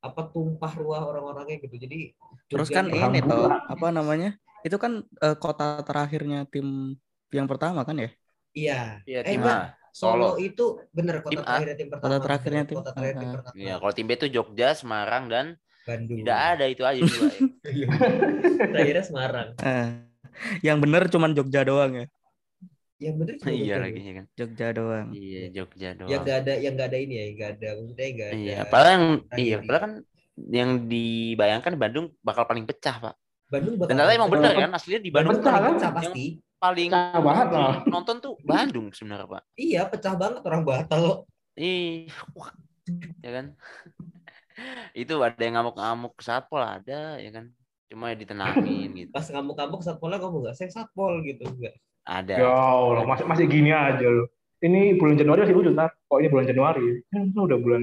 apa 0.00 0.20
tumpah 0.28 0.72
ruah 0.76 1.02
orang-orangnya 1.04 1.56
gitu 1.58 1.76
jadi 1.80 2.12
Terus 2.52 2.68
Jogja 2.68 2.84
kan 2.84 2.92
nih- 2.92 3.00
ini 3.00 3.20
toh, 3.24 3.48
apa 3.48 3.86
namanya? 3.88 4.36
Itu 4.60 4.76
kan 4.76 5.00
eh, 5.00 5.36
kota 5.36 5.80
terakhirnya 5.80 6.44
tim 6.48 7.00
yang 7.34 7.48
pertama 7.50 7.82
kan 7.82 7.96
ya? 7.98 8.10
iya 8.54 9.02
Iya, 9.02 9.20
eh 9.26 9.34
tim 9.34 9.42
enggak 9.42 9.58
A. 9.58 9.66
Solo 9.90 10.34
Solo. 10.34 10.42
itu 10.42 10.64
bener 10.90 11.22
kota 11.22 11.30
Tim 11.30 11.42
A. 11.42 11.46
terakhirnya 11.46 11.76
tim 11.76 11.88
pertama 11.90 12.06
Kota 12.08 12.18
terakhirnya 12.22 12.62
tim- 12.64 12.78
kota 12.78 12.90
terakhir 12.94 13.14
tim 13.14 13.30
pertama 13.30 13.54
Iya, 13.58 13.74
kalau 13.78 13.92
tim 13.92 14.06
B 14.06 14.10
itu 14.12 14.26
Jogja, 14.28 14.68
Semarang 14.74 15.24
dan 15.26 15.46
Bandung 15.84 16.18
tidak 16.18 16.38
ada 16.40 16.64
itu 16.64 16.82
aja 16.82 17.00
dua. 17.02 17.12
ya. 17.28 17.30
Iya. 17.68 17.88
Terakhirnya 18.72 19.04
Semarang. 19.04 19.48
Eh, 19.60 19.86
yang 20.62 20.78
bener 20.78 21.02
cuman 21.06 21.30
Jogja 21.30 21.60
doang 21.62 21.92
ya. 21.94 22.06
Yang 22.96 23.14
bener 23.20 23.34
cuma 23.36 23.50
iya 23.50 23.58
Jogja 23.58 23.76
lagi 23.82 24.00
ya 24.00 24.12
kan. 24.14 24.26
Jogja 24.32 24.66
doang. 24.72 25.06
Iya, 25.12 25.42
Jogja 25.52 25.88
doang. 25.92 26.10
Yang 26.10 26.20
nggak 26.24 26.38
ada, 26.40 26.52
yang 26.56 26.72
nggak 26.74 26.88
ada 26.88 26.98
ini 26.98 27.14
ya, 27.14 27.24
nggak 27.36 27.50
ada, 27.52 27.68
maksudnya 27.76 28.08
nggak 28.08 28.28
ada. 28.30 28.38
Iya, 28.38 28.58
padahal 28.66 28.92
yang 28.94 29.04
iya, 29.36 29.56
padahal 29.60 29.82
kan 29.82 29.92
yang 30.34 30.70
dibayangkan 30.88 31.72
Bandung 31.76 32.06
bakal 32.18 32.44
paling 32.44 32.64
pecah, 32.64 32.96
Pak. 32.98 33.14
Bandung 33.46 33.74
bakal. 33.76 33.88
Dan 33.92 33.96
ternyata 34.00 34.16
emang 34.16 34.30
bener 34.32 34.50
Betul. 34.50 34.62
kan 34.64 34.70
aslinya 34.74 35.00
di 35.04 35.10
Bandung 35.12 35.32
Pecah, 35.36 35.52
kan? 35.54 35.72
pecah 35.76 35.90
pasti. 35.92 36.24
Paling 36.64 36.88
Pecah 36.88 37.20
banget 37.20 37.46
lah. 37.52 37.74
nonton 37.84 38.16
tuh 38.18 38.34
Bandung 38.40 38.88
sebenarnya, 38.88 39.28
Pak. 39.28 39.42
Iya, 39.54 39.82
pecah 39.84 40.14
banget 40.16 40.40
orang 40.40 40.62
Batal. 40.64 41.28
Ih, 41.54 42.08
wah, 42.32 42.48
ya 43.20 43.30
kan. 43.30 43.46
Itu 44.96 45.20
ada 45.20 45.36
yang 45.36 45.60
ngamuk-ngamuk 45.60 46.16
ke 46.16 46.22
satpol 46.24 46.64
ada, 46.64 47.20
ya 47.20 47.30
kan. 47.30 47.52
Cuma 47.84 48.08
ya 48.08 48.16
ditenangin 48.16 48.88
gitu. 48.96 49.10
Pas 49.12 49.28
ngamuk-ngamuk 49.28 49.84
satpolnya 49.84 50.16
kamu 50.16 50.36
nggak, 50.40 50.56
saya 50.56 50.70
satpol 50.72 51.20
gitu 51.20 51.44
nggak. 51.44 51.74
Ada. 52.04 52.34
Ya 52.40 52.48
Allah, 52.48 53.04
masih 53.04 53.24
masih 53.24 53.44
gini 53.44 53.70
aja 53.70 54.04
loh. 54.04 54.28
Ini 54.58 54.96
bulan 54.96 55.20
Januari 55.20 55.44
masih 55.44 55.56
lucu, 55.56 55.70
ntar. 55.72 55.92
Kok 56.08 56.18
ini 56.20 56.28
bulan 56.32 56.46
Januari? 56.48 56.84
Kan 57.12 57.28
ini 57.28 57.36
udah 57.36 57.58
bulan 57.60 57.82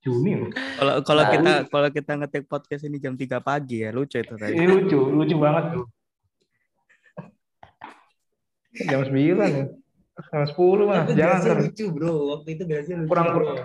Juni 0.00 0.32
loh. 0.32 0.48
Kalau 0.50 0.94
kalau 1.04 1.22
Nah. 1.22 1.30
kita 1.30 1.52
kalau 1.68 1.88
kita 1.92 2.12
ngetik 2.16 2.44
podcast 2.48 2.82
ini 2.82 2.96
jam 2.96 3.14
3 3.14 3.36
pagi 3.38 3.84
ya 3.84 3.92
lucu 3.92 4.16
itu 4.16 4.32
tadi. 4.32 4.56
Ini 4.56 4.64
lucu, 4.64 4.96
lucu 4.96 5.36
banget 5.36 5.76
tuh. 5.76 5.84
Jam 8.72 9.02
9 9.02 9.14
ya. 9.40 9.64
Jam 10.20 10.44
10 10.46 10.84
mah, 10.84 11.02
Itu 11.04 11.14
jangan. 11.16 11.56
lucu 11.58 11.84
bro, 11.90 12.12
waktu 12.32 12.48
itu 12.54 12.62
biasanya 12.64 12.96
lucu. 13.02 13.10
Kurang- 13.10 13.32
kurang. 13.34 13.56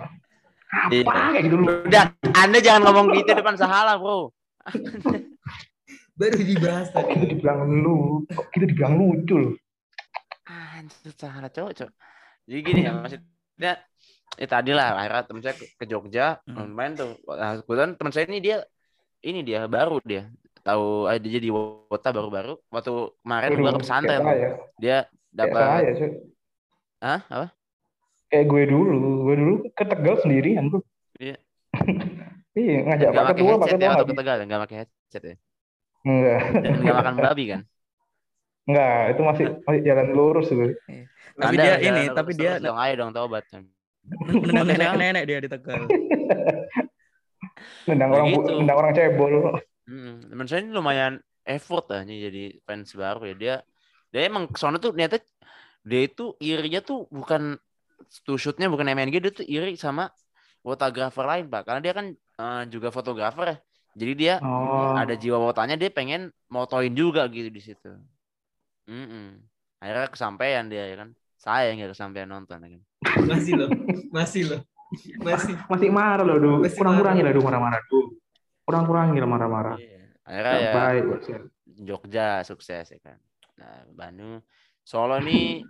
Iya. 0.90 1.02
Apa 1.06 1.30
kayak 1.30 1.44
gitu 1.46 1.56
lu? 1.56 1.64
Udah, 1.86 2.04
Anda 2.34 2.58
jangan 2.58 2.82
ngomong 2.84 3.06
gitu 3.14 3.30
depan 3.32 3.54
Sahala, 3.54 3.96
Bro. 3.96 4.34
Baru 6.18 6.40
dibahas 6.40 6.88
Kok 6.90 7.06
kita 7.06 7.20
tadi. 7.22 7.28
dibilang 7.36 7.60
lu? 7.70 8.24
Kok 8.26 8.46
kita 8.50 8.64
dibilang 8.66 8.94
lucu 8.96 9.34
loh? 9.36 9.54
Anjir, 10.48 11.12
Sahala 11.12 11.48
cowok, 11.48 11.72
cowok. 11.76 11.92
Jadi 12.46 12.60
gini 12.62 12.80
ya, 12.82 12.92
maksudnya 12.94 13.72
ya 14.36 14.46
tadi 14.46 14.70
lah 14.70 14.94
akhirnya 14.96 15.22
teman 15.24 15.40
saya 15.40 15.54
ke, 15.54 15.64
ke 15.74 15.84
Jogja 15.84 16.38
Hmm. 16.44 16.68
main 16.70 16.92
tuh 16.92 17.16
nah, 17.24 17.56
kebetulan 17.58 17.96
teman 17.96 18.12
saya 18.12 18.28
ini 18.28 18.38
dia 18.38 18.58
ini 19.24 19.40
dia 19.40 19.64
baru 19.64 19.96
dia 20.04 20.28
tahu 20.66 21.06
ada 21.06 21.22
dia 21.22 21.38
di 21.38 21.50
Wota 21.54 22.10
baru-baru 22.10 22.58
waktu 22.74 22.92
kemarin 23.22 23.48
gua 23.62 23.72
ke 23.78 23.80
pesantren 23.86 24.22
dia 24.82 25.06
dapat. 25.30 25.94
Hah? 26.98 27.20
Apa? 27.30 27.46
Kayak 28.26 28.44
gue 28.50 28.62
dulu. 28.66 29.30
Gue 29.30 29.36
dulu 29.38 29.54
ke 29.70 29.84
Tegal 29.86 30.18
sendirian 30.18 30.66
tuh. 30.72 30.82
Iya. 31.22 31.36
iya, 32.58 32.78
ngajak 32.88 33.08
pakai 33.12 33.34
Ketua, 33.36 33.54
Pak 33.60 33.66
headset 33.68 33.76
Ketua 33.76 33.84
ya 33.84 33.88
waktu 33.92 33.96
nggak 33.96 34.08
ke 34.08 34.16
Tegal 34.16 34.36
nggak 34.42 34.60
pakai 34.64 34.76
headset 34.80 35.22
ya 35.22 35.36
Enggak. 36.06 36.40
nggak 36.82 36.96
makan 36.96 37.14
babi 37.20 37.44
kan 37.52 37.60
Enggak, 38.66 39.00
itu 39.14 39.22
masih 39.22 39.46
masih 39.62 39.80
jalan 39.86 40.06
lurus 40.10 40.46
tuh. 40.50 40.74
Tapi 41.38 41.54
Anda 41.54 41.62
dia 41.62 41.74
jalan 41.78 41.86
ini, 41.86 42.04
tapi 42.10 42.30
dia 42.34 42.52
dong 42.58 42.74
ayo 42.74 42.92
dong 42.98 43.12
tobat 43.14 43.46
nendang 43.54 44.66
nenek-nenek 44.70 45.22
dia 45.26 45.38
di 45.38 45.48
Tegal. 45.50 45.86
Nendang 47.86 48.10
orang 48.10 48.26
nendang 48.34 48.78
orang 48.78 48.92
cebol. 48.94 49.34
Hmm, 49.86 50.18
teman 50.30 50.46
saya 50.50 50.60
ini 50.66 50.74
lumayan 50.74 51.14
effort 51.46 51.84
lah 51.94 52.02
nih 52.02 52.18
jadi 52.26 52.42
fans 52.66 52.90
baru 52.98 53.22
ya 53.30 53.34
dia 53.42 53.54
dia 54.10 54.20
emang 54.26 54.50
ke 54.50 54.58
sana 54.58 54.76
tuh 54.82 54.90
ternyata 54.90 55.22
dia 55.86 56.00
itu 56.10 56.34
irinya 56.42 56.80
tuh 56.82 57.06
bukan 57.06 57.54
to 58.26 58.34
shootnya 58.34 58.66
bukan 58.66 58.86
MNG 58.90 59.16
dia 59.22 59.30
tuh 59.30 59.46
iri 59.46 59.78
sama 59.78 60.10
fotografer 60.66 61.22
lain 61.22 61.46
pak 61.46 61.62
karena 61.66 61.80
dia 61.86 61.94
kan 61.94 62.06
eh, 62.14 62.62
juga 62.66 62.88
fotografer 62.90 63.44
ya 63.54 63.56
jadi 63.94 64.12
dia 64.18 64.34
Oh. 64.42 64.90
ada 64.98 65.14
jiwa 65.14 65.38
wotanya 65.38 65.78
dia 65.78 65.90
pengen 65.94 66.34
motoin 66.50 66.92
juga 66.98 67.22
gitu 67.30 67.48
di 67.54 67.62
situ 67.62 67.90
Mm-mm. 68.90 69.42
akhirnya 69.82 70.06
kesampaian 70.10 70.64
dia 70.66 70.84
ya 70.90 70.96
kan 70.98 71.08
saya 71.38 71.70
yang 71.70 71.78
nggak 71.82 71.92
kesampaian 71.94 72.28
nonton 72.30 72.58
ya 72.62 72.68
kan 72.74 72.82
Masih 73.26 73.54
loh, 73.54 73.70
masih 74.10 74.42
loh, 74.50 74.60
masih. 75.22 75.54
Masih 75.70 75.90
marah 75.94 76.24
loh, 76.26 76.36
Du. 76.42 76.50
Masih 76.58 76.74
Kurang-kurangi 76.78 77.22
marah. 77.22 77.30
lah, 77.30 77.38
Du, 77.38 77.40
marah-marah, 77.46 77.80
Du. 77.86 77.98
Kurang-kurangi 78.66 79.22
lah 79.22 79.30
marah-marah. 79.30 79.76
Iya. 79.78 79.94
akhirnya 80.26 80.54
ya 80.58 80.70
baik. 80.74 81.02
Jogja 81.86 82.28
sukses 82.42 82.90
ya 82.90 82.98
kan. 82.98 83.18
Nah, 83.62 83.86
Bandung, 83.94 84.42
Solo 84.82 85.22
ini 85.22 85.62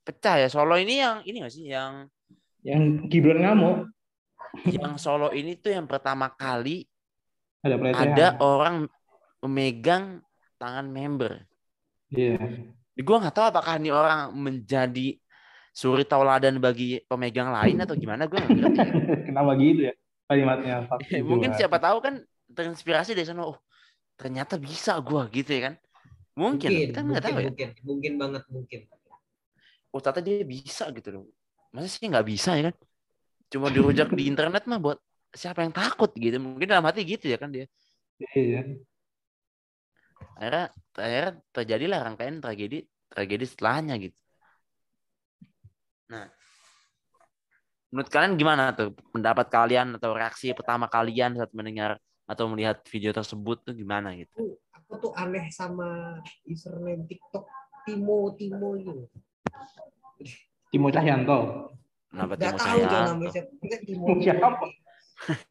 pecah 0.00 0.40
ya. 0.40 0.48
Solo 0.48 0.80
ini 0.80 1.04
yang 1.04 1.20
ini 1.28 1.36
nggak 1.44 1.52
sih 1.52 1.68
yang 1.68 2.08
Yang 2.60 3.08
Gibran 3.08 3.40
ngamuk, 3.40 3.88
yang 4.68 4.96
Solo 4.96 5.32
ini 5.32 5.56
tuh 5.56 5.72
yang 5.72 5.88
pertama 5.88 6.28
kali 6.32 6.84
ada 7.64 7.76
pelecehan. 7.76 8.04
ada 8.08 8.26
orang 8.40 8.88
memegang 9.44 10.24
tangan 10.60 10.88
member. 10.88 11.44
Iya. 12.12 12.36
Gue 12.96 13.16
nggak 13.16 13.32
tahu 13.32 13.46
apakah 13.48 13.80
ini 13.80 13.88
orang 13.88 14.32
menjadi 14.36 15.16
suri 15.72 16.04
tauladan 16.04 16.60
bagi 16.60 17.00
pemegang 17.08 17.48
lain 17.48 17.80
atau 17.80 17.96
gimana 17.96 18.28
gue 18.28 18.36
nggak 18.36 18.52
ngerti. 18.52 18.88
Kenapa 19.32 19.52
gitu 19.56 19.92
ya 19.92 19.94
kalimatnya? 20.30 20.76
Pak 20.90 20.98
Mungkin 21.26 21.50
siapa 21.58 21.82
tahu 21.82 21.98
kan 21.98 22.14
terinspirasi 22.54 23.18
dari 23.18 23.26
sana. 23.26 23.50
Oh 23.50 23.58
ternyata 24.20 24.60
bisa 24.60 25.00
gue 25.00 25.22
gitu 25.32 25.50
ya 25.56 25.72
kan. 25.72 25.74
Mungkin, 26.36 26.68
kita 26.68 27.00
nggak 27.00 27.24
mungkin, 27.24 27.24
tahu 27.24 27.40
ya. 27.40 27.48
mungkin, 27.48 27.68
mungkin 27.88 28.12
banget 28.20 28.42
mungkin. 28.52 28.80
Oh, 29.90 29.98
ternyata 29.98 30.20
dia 30.22 30.44
bisa 30.44 30.92
gitu 30.92 31.08
loh. 31.10 31.24
Masa 31.72 31.88
sih 31.88 32.04
nggak 32.04 32.26
bisa 32.28 32.54
ya 32.54 32.68
kan? 32.68 32.76
Cuma 33.48 33.72
dirujak 33.72 34.12
di 34.12 34.28
internet 34.30 34.68
mah 34.68 34.78
buat 34.78 34.98
siapa 35.32 35.64
yang 35.64 35.72
takut 35.72 36.12
gitu. 36.14 36.36
Mungkin 36.36 36.68
dalam 36.68 36.84
hati 36.84 37.02
gitu 37.08 37.32
ya 37.32 37.40
kan 37.40 37.48
dia. 37.48 37.64
Iya. 38.36 38.76
Akhirnya, 40.36 40.64
akhirnya 40.94 41.30
terjadilah 41.50 41.98
rangkaian 42.04 42.36
tragedi 42.44 42.78
tragedi 43.08 43.44
setelahnya 43.48 43.94
gitu. 43.98 44.16
Nah, 46.12 46.28
menurut 47.90 48.10
kalian 48.10 48.38
gimana 48.38 48.70
tuh 48.70 48.94
pendapat 49.10 49.50
kalian 49.50 49.98
atau 49.98 50.14
reaksi 50.14 50.54
pertama 50.54 50.86
kalian 50.86 51.34
saat 51.34 51.50
mendengar 51.50 51.98
atau 52.30 52.46
melihat 52.46 52.78
video 52.86 53.10
tersebut 53.10 53.66
tuh 53.66 53.74
gimana 53.74 54.14
gitu? 54.14 54.54
Aku 54.78 54.94
tuh 55.02 55.12
aneh 55.18 55.50
sama 55.50 56.18
username 56.46 57.02
TikTok 57.10 57.46
Timo 57.82 58.30
Timo 58.38 58.78
itu. 58.78 59.10
Timo 60.70 60.86
Cahyanto. 60.94 61.70
Kenapa 62.10 62.34
Timo 62.38 62.54
tahu 62.54 62.54
tuh 62.54 62.62
Cahyanto? 62.62 62.98
namanya 63.10 63.30
siapa. 63.34 63.50
Enggak 63.58 63.80
Timo. 63.90 64.06
Siapa? 64.22 64.48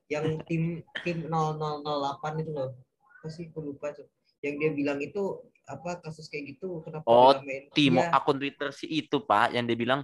Yang 0.07 0.25
tim 0.47 0.63
tim 1.03 1.17
0008 1.27 2.41
itu 2.41 2.51
loh. 2.55 2.71
Apa 3.19 3.27
sih 3.27 3.51
aku 3.51 3.59
lupa 3.59 3.91
tuh. 3.91 4.07
Yang 4.39 4.53
dia 4.55 4.71
bilang 4.71 4.99
itu 5.03 5.43
apa 5.69 6.01
kasus 6.01 6.31
kayak 6.31 6.55
gitu 6.55 6.81
kenapa 6.81 7.05
Oh? 7.05 7.35
Timo 7.75 8.01
Iya, 8.01 8.15
akun 8.15 8.39
Twitter 8.41 8.71
si 8.73 8.87
itu 8.89 9.21
Pak 9.21 9.53
yang 9.53 9.67
dia 9.67 9.77
bilang 9.77 10.01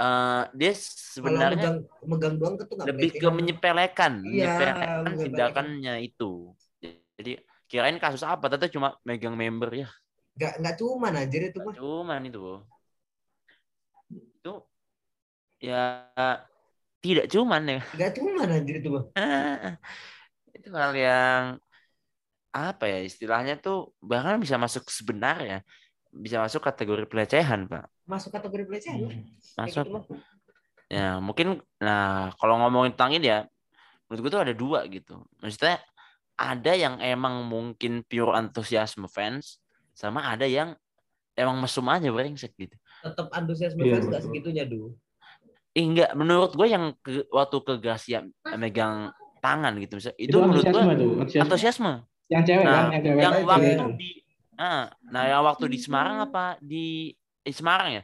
eh 0.00 0.42
dia 0.56 0.72
sebenarnya 0.74 1.56
megang 1.60 1.76
megang 2.08 2.34
doang 2.40 2.54
tuh 2.56 2.66
lebih 2.88 3.10
ke 3.20 3.28
menyepelekan, 3.28 4.12
Iya, 4.24 4.48
menyepelekan 4.56 4.88
menyepelekan. 5.04 5.24
tindakannya 5.24 5.94
itu. 6.08 6.30
Jadi 7.20 7.32
kirain 7.68 7.98
kasus 8.00 8.24
apa? 8.24 8.48
Ternyata 8.48 8.68
cuma 8.72 8.88
megang 9.04 9.36
member 9.36 9.70
ya. 9.76 9.88
nggak 10.36 10.52
nggak 10.62 10.74
cuma 10.80 11.06
anjir 11.12 11.42
itu 11.52 11.58
mah. 11.60 11.74
Cuman 11.76 12.20
itu. 12.24 12.40
Itu 14.10 14.52
ya 15.60 15.82
tidak 17.00 17.26
cuman 17.32 17.62
ya. 17.68 17.80
Nggak 17.96 18.10
cuma 18.16 18.40
anjir 18.48 18.74
itu 18.80 18.88
mah. 18.92 19.04
itu 20.56 20.68
hal 20.76 20.92
yang 20.96 21.44
apa 22.50 22.84
ya 22.90 22.98
istilahnya 23.06 23.54
tuh 23.62 23.94
bahkan 24.02 24.36
bisa 24.42 24.56
masuk 24.58 24.84
sebenarnya 24.90 25.62
bisa 26.10 26.42
masuk 26.42 26.60
kategori 26.60 27.06
pelecehan 27.06 27.66
pak 27.66 27.86
Masuk 28.04 28.34
kategori 28.34 28.66
pelecehan. 28.66 28.98
Kayak 29.06 29.24
masuk 29.56 29.86
gitu 29.86 30.14
ya 30.90 31.22
mungkin 31.22 31.62
nah 31.78 32.34
kalau 32.34 32.58
ngomongin 32.58 32.90
tentang 32.98 33.14
ini 33.14 33.30
ya 33.30 33.40
menurut 34.10 34.20
gue 34.20 34.30
tuh 34.34 34.42
ada 34.42 34.50
dua 34.50 34.82
gitu 34.90 35.22
maksudnya 35.38 35.78
ada 36.34 36.72
yang 36.74 36.98
emang 36.98 37.46
mungkin 37.46 38.02
pure 38.02 38.34
antusiasme 38.34 39.06
fans 39.06 39.62
sama 39.94 40.26
ada 40.26 40.50
yang 40.50 40.74
emang 41.38 41.62
mesum 41.62 41.86
aja 41.86 42.10
brengsek 42.10 42.58
gitu 42.58 42.74
Tetap 43.00 43.30
antusiasme 43.30 43.80
Iya, 43.80 43.96
fans 43.96 44.06
nggak 44.10 44.18
betul. 44.18 44.28
segitunya 44.34 44.64
dulu. 44.66 44.88
Eh, 45.70 45.84
enggak 45.86 46.10
menurut 46.12 46.50
gue 46.52 46.66
yang 46.66 46.90
ke, 46.98 47.22
waktu 47.30 47.56
ke 47.62 47.74
Gracia 47.78 48.26
megang 48.58 49.14
tangan 49.38 49.72
gitu 49.78 49.94
misalnya 49.96 50.18
itu, 50.18 50.34
Itu 50.34 50.38
menurut 50.42 50.64
gue 50.66 50.74
antusiasme 50.74 50.92
tuh. 50.98 51.10
Antusiasme. 51.22 51.44
antusiasme 51.46 51.92
Yang 52.28 52.42
cewek 52.50 52.64
Nah, 52.66 52.74
kan, 52.74 52.84
yang 52.90 53.02
cewek. 53.06 53.20
yang 53.22 53.34
waktu 53.46 53.70
Cewek. 53.70 53.94
di 53.96 54.10
ah, 54.60 54.84
nah 55.08 55.22
yang 55.24 55.42
waktu 55.48 55.66
di 55.72 55.78
Semarang 55.80 56.28
apa? 56.28 56.60
Di 56.60 57.16
eh, 57.16 57.54
Semarang 57.56 57.88
ya? 57.96 58.02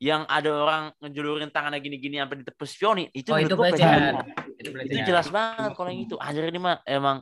Yang 0.00 0.22
ada 0.30 0.50
orang 0.54 0.84
ngejulurin 1.02 1.50
tangannya 1.52 1.82
gini-gini 1.82 2.22
sampai 2.22 2.40
ditepus 2.46 2.72
Fioni. 2.78 3.04
Itu 3.10 3.34
Oh, 3.34 3.42
menurut 3.42 3.50
itu 3.50 3.56
pelecehan. 3.58 4.14
Itu 4.56 4.68
itu 4.86 4.98
jelas 5.02 5.28
banget 5.28 5.74
kalau 5.74 5.88
yang 5.92 6.02
itu. 6.06 6.16
Ajar 6.16 6.44
ini 6.48 6.58
mah 6.62 6.78
emang 6.86 7.20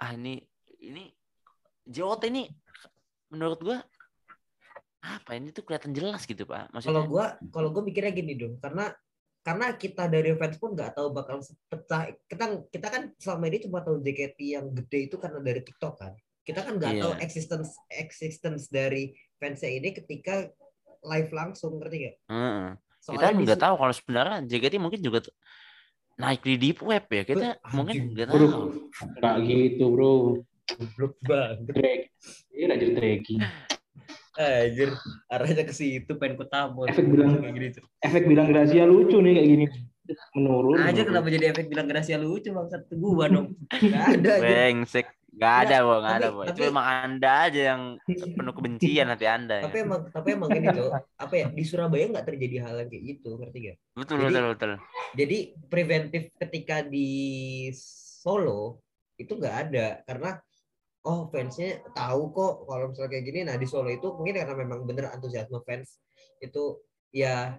ah 0.00 0.10
ini 0.16 0.42
ini 0.80 1.12
JOT 1.86 2.26
ini 2.32 2.48
menurut 3.28 3.60
gua 3.60 3.78
apa 4.98 5.38
ini 5.38 5.54
tuh 5.54 5.62
kelihatan 5.62 5.94
jelas 5.94 6.26
gitu 6.26 6.42
pak. 6.42 6.66
Kalau 6.66 6.74
maksudnya 6.74 7.02
gua 7.06 7.26
kalau 7.54 7.68
gua 7.70 7.82
mikirnya 7.86 8.10
gini 8.10 8.34
dong, 8.34 8.58
karena 8.58 8.90
karena 9.46 9.72
kita 9.78 10.10
dari 10.10 10.34
fans 10.34 10.58
pun 10.58 10.74
nggak 10.74 10.98
tahu 10.98 11.08
bakal 11.14 11.38
pecah. 11.70 12.10
Kita 12.26 12.44
kita 12.68 12.86
kan 12.90 13.02
selama 13.16 13.44
ini 13.48 13.58
cuma 13.64 13.78
tahu 13.80 14.02
JKT 14.02 14.38
yang 14.42 14.66
gede 14.74 15.08
itu 15.08 15.16
karena 15.16 15.38
dari 15.38 15.62
TikTok 15.62 15.94
kan. 15.96 16.12
Kita 16.48 16.64
kan 16.64 16.80
nggak 16.80 16.92
Iya. 16.96 17.02
tahu 17.04 17.12
existence 17.20 17.70
existence 17.92 18.62
dari 18.66 19.12
fansnya 19.36 19.68
ini 19.68 19.92
ketika 19.92 20.48
live 21.04 21.28
langsung 21.30 21.76
ngerti 21.76 21.96
nggak? 22.00 22.16
Heeh. 22.26 22.66
kita 22.98 23.04
Soalnya 23.04 23.30
di 23.30 23.44
nggak 23.44 23.60
tahu 23.60 23.74
kalau 23.76 23.94
sebenarnya 23.94 24.36
JKT 24.42 24.74
mungkin 24.76 25.00
juga 25.00 25.18
naik 26.16 26.40
di 26.40 26.56
deep 26.56 26.80
web 26.80 27.04
ya 27.06 27.22
kita 27.22 27.48
Be- 27.54 27.60
mungkin 27.70 27.94
nggak 28.10 28.26
bro. 28.26 28.36
tahu 28.40 28.64
Enggak 29.14 29.36
gitu, 29.44 29.84
Bro. 29.86 30.12
goblok 30.68 31.14
banget. 31.22 31.58
Drag. 31.66 32.00
Iya, 32.50 32.66
aja 32.70 32.86
draggy. 32.90 33.34
Anjir, 34.34 34.90
arahnya 35.26 35.64
ke 35.64 35.72
situ 35.72 36.12
pengen 36.14 36.36
ketamu. 36.36 36.84
Efek 36.86 37.04
bilang- 37.06 37.36
kayak 37.36 37.54
gini 37.54 37.68
tuh. 37.72 37.84
Efek 37.98 38.24
bilang 38.24 38.46
Gracia 38.46 38.84
lucu 38.84 39.16
nih 39.18 39.32
kayak 39.34 39.48
gini. 39.48 39.66
Menurun. 40.32 40.78
Aja 40.78 41.02
kenapa 41.02 41.28
jadi 41.28 41.44
efek 41.50 41.66
bilang 41.66 41.86
Gracia 41.86 42.16
lucu 42.16 42.48
bangsat 42.48 42.86
gua 42.92 43.26
dong. 43.26 43.56
Enggak 43.82 44.04
ada 44.14 44.30
aja. 44.30 44.42
Brengsek. 44.42 45.06
Gak 45.36 45.54
ada, 45.68 45.76
Bo. 45.84 46.00
Gak 46.00 46.14
ada, 46.18 46.28
Bo. 46.32 46.40
Itu 46.48 46.60
emang 46.64 46.86
Anda 46.88 47.32
aja 47.46 47.60
yang 47.76 47.82
penuh 48.08 48.54
kebencian 48.56 49.12
hati 49.12 49.26
Anda. 49.28 49.60
ya. 49.60 49.64
Tapi 49.68 49.78
emang 49.84 50.00
tapi 50.08 50.28
emang 50.34 50.50
ini 50.56 50.66
tuh 50.72 50.88
apa 50.96 51.34
ya 51.36 51.46
di 51.52 51.62
Surabaya 51.68 52.08
nggak 52.08 52.26
terjadi 52.26 52.56
hal 52.64 52.74
yang 52.80 52.88
kayak 52.90 53.04
gitu 53.04 53.28
ngerti 53.36 53.58
gak? 53.68 53.76
Betul, 53.94 54.16
Jadi- 54.18 54.26
betul, 54.32 54.44
betul. 54.56 54.72
Jadi 55.14 55.38
preventif 55.68 56.22
ketika 56.36 56.76
di 56.82 57.08
Solo 58.18 58.80
itu 59.20 59.32
nggak 59.36 59.56
ada 59.68 59.86
karena 60.06 60.30
oh 61.06 61.30
fansnya 61.30 61.80
tahu 61.94 62.34
kok 62.34 62.54
kalau 62.66 62.84
misalnya 62.90 63.10
kayak 63.12 63.24
gini. 63.28 63.40
Nah 63.46 63.56
di 63.60 63.66
Solo 63.68 63.88
itu 63.92 64.08
mungkin 64.16 64.42
karena 64.42 64.54
memang 64.56 64.84
bener 64.88 65.12
antusiasme 65.12 65.60
fans 65.62 66.00
itu 66.40 66.82
ya 67.14 67.56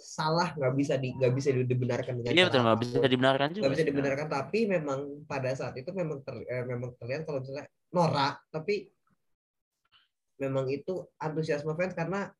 salah 0.00 0.56
nggak 0.56 0.74
bisa 0.74 0.94
di 0.96 1.12
nggak 1.12 1.32
bisa 1.32 1.48
dibenarkan 1.52 2.14
dengan 2.18 2.32
Iya 2.32 2.44
betul, 2.48 2.60
nggak 2.64 2.80
bisa 2.80 2.98
dibenarkan 3.04 3.48
juga. 3.52 3.62
nggak 3.62 3.74
bisa 3.76 3.86
dibenarkan 3.86 4.26
tapi 4.26 4.58
memang 4.66 5.00
pada 5.24 5.50
saat 5.52 5.76
itu 5.76 5.90
memang 5.92 6.24
ter, 6.24 6.34
eh, 6.42 6.64
memang 6.64 6.96
terlihat 6.96 7.22
kalau 7.22 7.38
misalnya 7.38 7.64
norak 7.92 8.40
tapi 8.48 8.88
memang 10.40 10.66
itu 10.68 10.94
antusiasme 11.20 11.76
fans 11.76 11.92
karena 11.92 12.32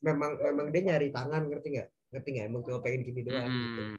memang 0.00 0.38
memang 0.38 0.66
dia 0.70 0.82
nyari 0.86 1.10
tangan 1.10 1.50
ngerti 1.50 1.68
nggak 1.74 1.88
ngerti 2.14 2.28
nggak 2.30 2.46
emang 2.46 2.62
cuma 2.62 2.78
pengen 2.78 3.02
gini 3.02 3.20
doang 3.22 3.50
gitu 3.50 3.82
Hmm. 3.84 3.98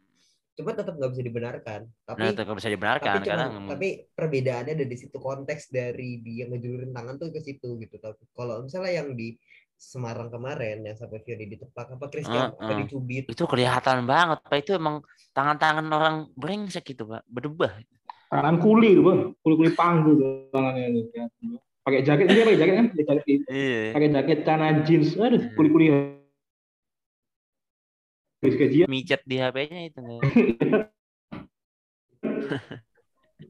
cuma 0.56 0.72
tetap 0.72 0.96
nggak 0.96 1.12
bisa 1.12 1.24
dibenarkan 1.28 1.82
tapi 2.08 2.20
Nah, 2.22 2.32
tetap 2.32 2.56
bisa 2.56 2.70
dibenarkan 2.72 3.12
tapi 3.12 3.28
karena 3.28 3.46
cuman, 3.52 3.70
tapi 3.76 3.88
perbedaannya 4.08 4.74
ada 4.80 4.86
di 4.88 4.96
situ 4.96 5.18
konteks 5.20 5.68
dari 5.68 6.24
dia 6.24 6.48
ngejulurin 6.48 6.96
tangan 6.96 7.20
tuh 7.20 7.28
ke 7.36 7.44
situ 7.44 7.76
gitu 7.76 7.96
tapi 8.00 8.24
kalau 8.32 8.64
misalnya 8.64 9.04
yang 9.04 9.12
di 9.12 9.36
Semarang 9.76 10.32
kemarin 10.32 10.88
yang 10.88 10.96
sampai 10.96 11.20
Fioni 11.20 11.52
ditepak 11.52 12.00
apa 12.00 12.08
Christian 12.08 12.56
apa 12.56 12.64
ah. 12.64 12.80
dicubit 12.80 13.28
itu 13.28 13.44
kelihatan 13.44 14.08
banget, 14.08 14.40
Pak. 14.48 14.58
Itu 14.64 14.80
emang 14.80 15.04
tangan-tangan 15.36 15.84
orang 15.92 16.16
brengsek 16.34 16.96
gitu, 16.96 17.12
Pak. 17.12 17.28
Berdebah. 17.28 17.76
Tangan 18.32 18.56
kuli 18.64 18.96
tuh, 18.96 19.04
Bang. 19.04 19.20
Kuli-kuli 19.44 19.76
panggung 19.76 20.16
tuh 20.16 20.48
tangannya 20.56 20.96
itu. 20.96 21.12
ya. 21.12 21.28
Pakai 21.86 22.02
jaket 22.02 22.26
dia 22.32 22.44
pakai 22.48 22.58
jaket 22.58 22.74
kan? 22.74 22.88
Pakai 22.90 23.06
jaket. 23.06 23.40
Iya. 23.52 23.94
Pakai 23.94 24.10
jaket 24.10 24.38
celana 24.42 24.82
jeans. 24.88 25.14
Aduh, 25.20 25.44
kuli-kuli. 25.54 25.86
Habis 28.42 28.58
gajian. 28.58 28.88
Micet 28.88 29.22
di 29.28 29.38
HP-nya 29.38 29.92
itu. 29.92 30.02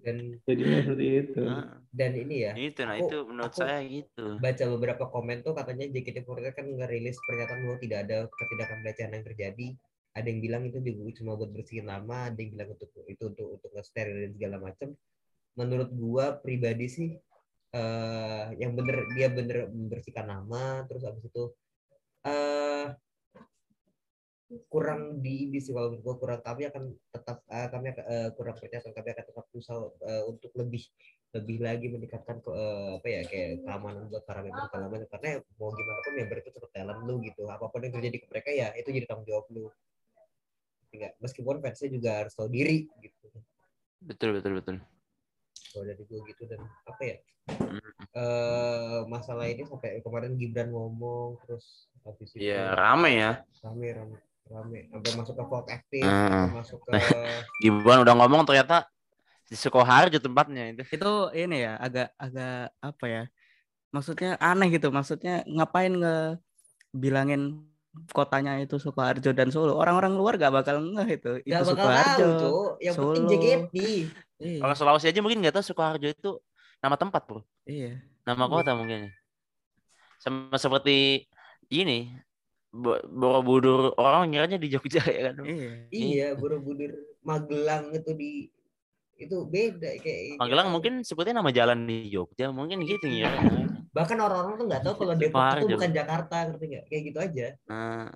dan 0.05 0.17
Jadinya 0.45 0.77
seperti 0.85 1.05
itu. 1.17 1.41
Dan 1.89 2.11
ini 2.13 2.35
ya 2.45 2.53
itu, 2.53 2.79
nah 2.85 2.95
Aku- 2.95 3.07
itu 3.09 3.17
menurut 3.25 3.49
aku- 3.49 3.59
saya 3.65 3.79
gitu. 3.81 4.25
baca 4.37 4.63
beberapa 4.77 5.03
komen 5.09 5.37
tuh 5.41 5.53
katanya 5.57 5.85
JKT48 5.89 6.53
kan 6.53 6.65
ngerilis 6.69 7.17
pernyataan 7.25 7.59
bahwa 7.65 7.77
tidak 7.81 7.99
ada 8.05 8.17
ketindakan 8.29 8.77
pelecehan 8.85 9.11
yang 9.11 9.25
terjadi. 9.25 9.67
Ada 10.15 10.27
yang 10.31 10.39
bilang 10.39 10.63
itu 10.63 10.77
juga 10.79 11.11
cuma 11.17 11.31
buat 11.35 11.51
bersihin 11.51 11.87
nama, 11.87 12.31
ada 12.31 12.39
yang 12.39 12.51
bilang 12.55 12.69
untuk 12.71 12.87
itu 13.07 13.23
untuk 13.25 13.47
untuk 13.59 13.69
nge-sterilin 13.73 14.31
segala 14.31 14.61
macam. 14.61 14.93
Menurut 15.55 15.89
gua 15.91 16.35
pribadi 16.35 16.87
sih 16.87 17.09
eh 17.71 18.45
yang 18.55 18.71
bener 18.71 19.03
dia 19.11 19.27
bener 19.27 19.67
membersihkan 19.67 20.23
nama 20.23 20.88
terus 20.88 21.03
habis 21.03 21.27
itu 21.27 21.43
eh 22.23 22.74
kurang 24.69 25.25
di 25.25 25.49
ini 25.49 25.57
sih 25.57 25.73
kalau 25.73 25.89
menurut 25.97 26.05
gua 26.05 26.15
kurang 26.21 26.41
kami 26.45 26.69
akan 26.69 26.93
tetap 27.09 27.41
eh, 27.49 27.67
kami 27.73 27.85
akan, 27.97 28.03
eh, 28.05 28.29
kurang 28.37 28.53
percaya 28.53 28.93
kami 28.93 29.09
akan 29.17 29.25
tetap 29.25 29.45
berusaha 29.49 29.79
eh, 30.05 30.23
untuk 30.29 30.51
lebih 30.53 30.83
lebih 31.35 31.57
lagi 31.65 31.87
meningkatkan 31.89 32.37
ke 32.45 32.49
eh, 32.53 32.89
apa 33.01 33.07
ya 33.09 33.21
kayak 33.25 33.51
keamanan 33.65 34.03
buat 34.07 34.23
para 34.23 34.45
member 34.45 34.69
macam 34.69 35.09
karena 35.17 35.27
ya 35.27 35.37
mau 35.57 35.73
gimana 35.73 35.99
pun 36.05 36.13
member 36.13 36.37
itu 36.39 36.49
tetap 36.53 36.71
talent 36.71 37.01
lu 37.09 37.15
gitu. 37.25 37.43
Apa 37.49 37.65
pun 37.73 37.81
yang 37.81 37.93
terjadi 37.97 38.17
ke 38.21 38.27
mereka 38.29 38.49
ya 38.53 38.67
itu 38.77 38.89
jadi 38.93 39.05
tanggung 39.09 39.27
jawab 39.27 39.45
lu. 39.49 39.65
Enggak, 40.93 41.11
meskipun 41.19 41.59
fansnya 41.59 41.89
juga 41.91 42.11
harus 42.23 42.33
tahu 42.37 42.47
diri 42.47 42.87
gitu. 43.01 43.27
Betul, 44.05 44.37
betul, 44.37 44.53
betul. 44.61 44.77
kalau 45.75 45.91
dari 45.91 46.07
gue 46.07 46.19
gitu 46.31 46.43
dan 46.47 46.63
apa 46.87 47.03
ya 47.03 47.17
eh 48.15 48.99
masalah 49.11 49.43
ini 49.51 49.67
sampai 49.67 49.99
kemarin 49.99 50.39
Gibran 50.39 50.71
ngomong 50.71 51.35
terus 51.43 51.91
habis 52.07 52.31
itu 52.31 52.47
Iya, 52.47 52.71
rame 52.71 53.11
ya. 53.11 53.31
rame 53.59 53.87
rame 53.91 54.17
rame 54.45 54.85
sampai 54.93 55.11
masuk 55.17 55.33
ke 55.35 55.43
aktif 55.73 56.03
Hmm. 56.05 56.29
sampai 56.29 56.55
masuk 56.61 56.79
ke 56.85 56.91
Gibran 57.61 57.99
udah 58.05 58.13
ngomong 58.13 58.45
ternyata 58.45 58.85
di 59.45 59.53
Sukoharjo 59.53 60.17
tempatnya 60.17 60.73
itu. 60.73 60.81
itu 60.89 61.13
ini 61.33 61.65
ya 61.65 61.77
agak 61.77 62.09
agak 62.17 62.73
apa 62.81 63.05
ya 63.05 63.23
maksudnya 63.89 64.37
aneh 64.37 64.73
gitu 64.73 64.89
maksudnya 64.89 65.45
ngapain 65.45 65.93
nge 65.93 66.41
bilangin 66.91 67.61
kotanya 68.11 68.59
itu 68.59 68.75
Sukoharjo 68.75 69.31
dan 69.31 69.49
Solo 69.49 69.79
orang-orang 69.79 70.17
luar 70.19 70.35
gak 70.35 70.51
bakal 70.51 70.83
ngeh 70.83 71.09
itu 71.15 71.31
itu 71.47 71.53
Gak 71.53 71.63
bakal 71.63 71.69
Sukoharjo 71.71 72.25
tahu. 72.27 72.61
Yang 72.83 72.95
penting 72.99 73.23
Solo. 73.23 73.31
JKT. 73.31 73.75
iya, 74.43 74.59
Kalau 74.59 74.75
Sulawesi 74.75 75.07
aja 75.07 75.19
mungkin 75.23 75.39
nggak 75.39 75.55
tahu 75.55 75.63
Sukoharjo 75.63 76.07
itu 76.11 76.31
nama 76.83 76.95
tempat, 76.99 77.21
Bro. 77.23 77.41
iya. 77.63 78.03
Nama 78.27 78.45
kota 78.45 78.75
mungkin. 78.75 79.09
Sama 80.19 80.57
seperti 80.57 81.23
ini 81.69 82.09
Borobudur 83.07 83.95
orang 83.95 84.36
ngiranya 84.36 84.59
di 84.59 84.67
Jogja 84.67 84.99
ya 85.07 85.32
kan. 85.32 85.43
iya 85.47 85.88
Iya, 85.89 86.28
Borobudur 86.36 86.91
Magelang 87.23 87.95
itu 87.95 88.11
di 88.13 88.32
itu 89.15 89.47
beda 89.47 89.95
kayak 90.03 90.36
Magelang 90.43 90.76
mungkin 90.76 90.99
sebutnya 91.07 91.39
nama 91.39 91.47
jalan 91.55 91.88
di 91.88 92.11
Jogja, 92.11 92.51
mungkin 92.51 92.84
gitu 92.84 93.07
ngira. 93.07 93.32
bahkan 93.95 94.19
orang-orang 94.19 94.59
tuh 94.59 94.65
nggak 94.67 94.84
tahu 94.84 94.93
kalau 94.99 95.13
Depok 95.15 95.43
itu 95.55 95.67
bukan 95.71 95.91
Jakarta 95.95 96.36
ngerti 96.51 96.65
nggak? 96.67 96.86
Kayak 96.91 97.01
gitu 97.07 97.19
aja. 97.23 97.47
Nah, 97.71 98.11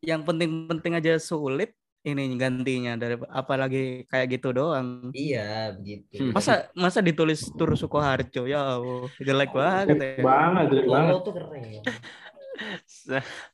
yang 0.00 0.24
penting-penting 0.24 0.96
aja 0.96 1.20
sulit 1.20 1.76
ini 2.04 2.36
gantinya 2.36 3.00
dari 3.00 3.16
apalagi 3.32 4.04
kayak 4.08 4.36
gitu 4.36 4.52
doang. 4.52 5.08
Iya 5.16 5.72
begitu. 5.76 6.20
Hmm. 6.20 6.32
masa 6.36 6.68
masa 6.76 7.00
ditulis 7.00 7.48
tur 7.56 7.72
Sukoharjo? 7.72 8.44
Ya 8.44 8.76
Allah 8.76 9.08
jelek 9.16 9.52
banget 9.56 9.96
ya. 9.96 10.12
Banget 10.20 10.64
jelek 10.72 10.86
banget. 10.88 11.12
tuh 11.20 11.32
keren 11.32 11.62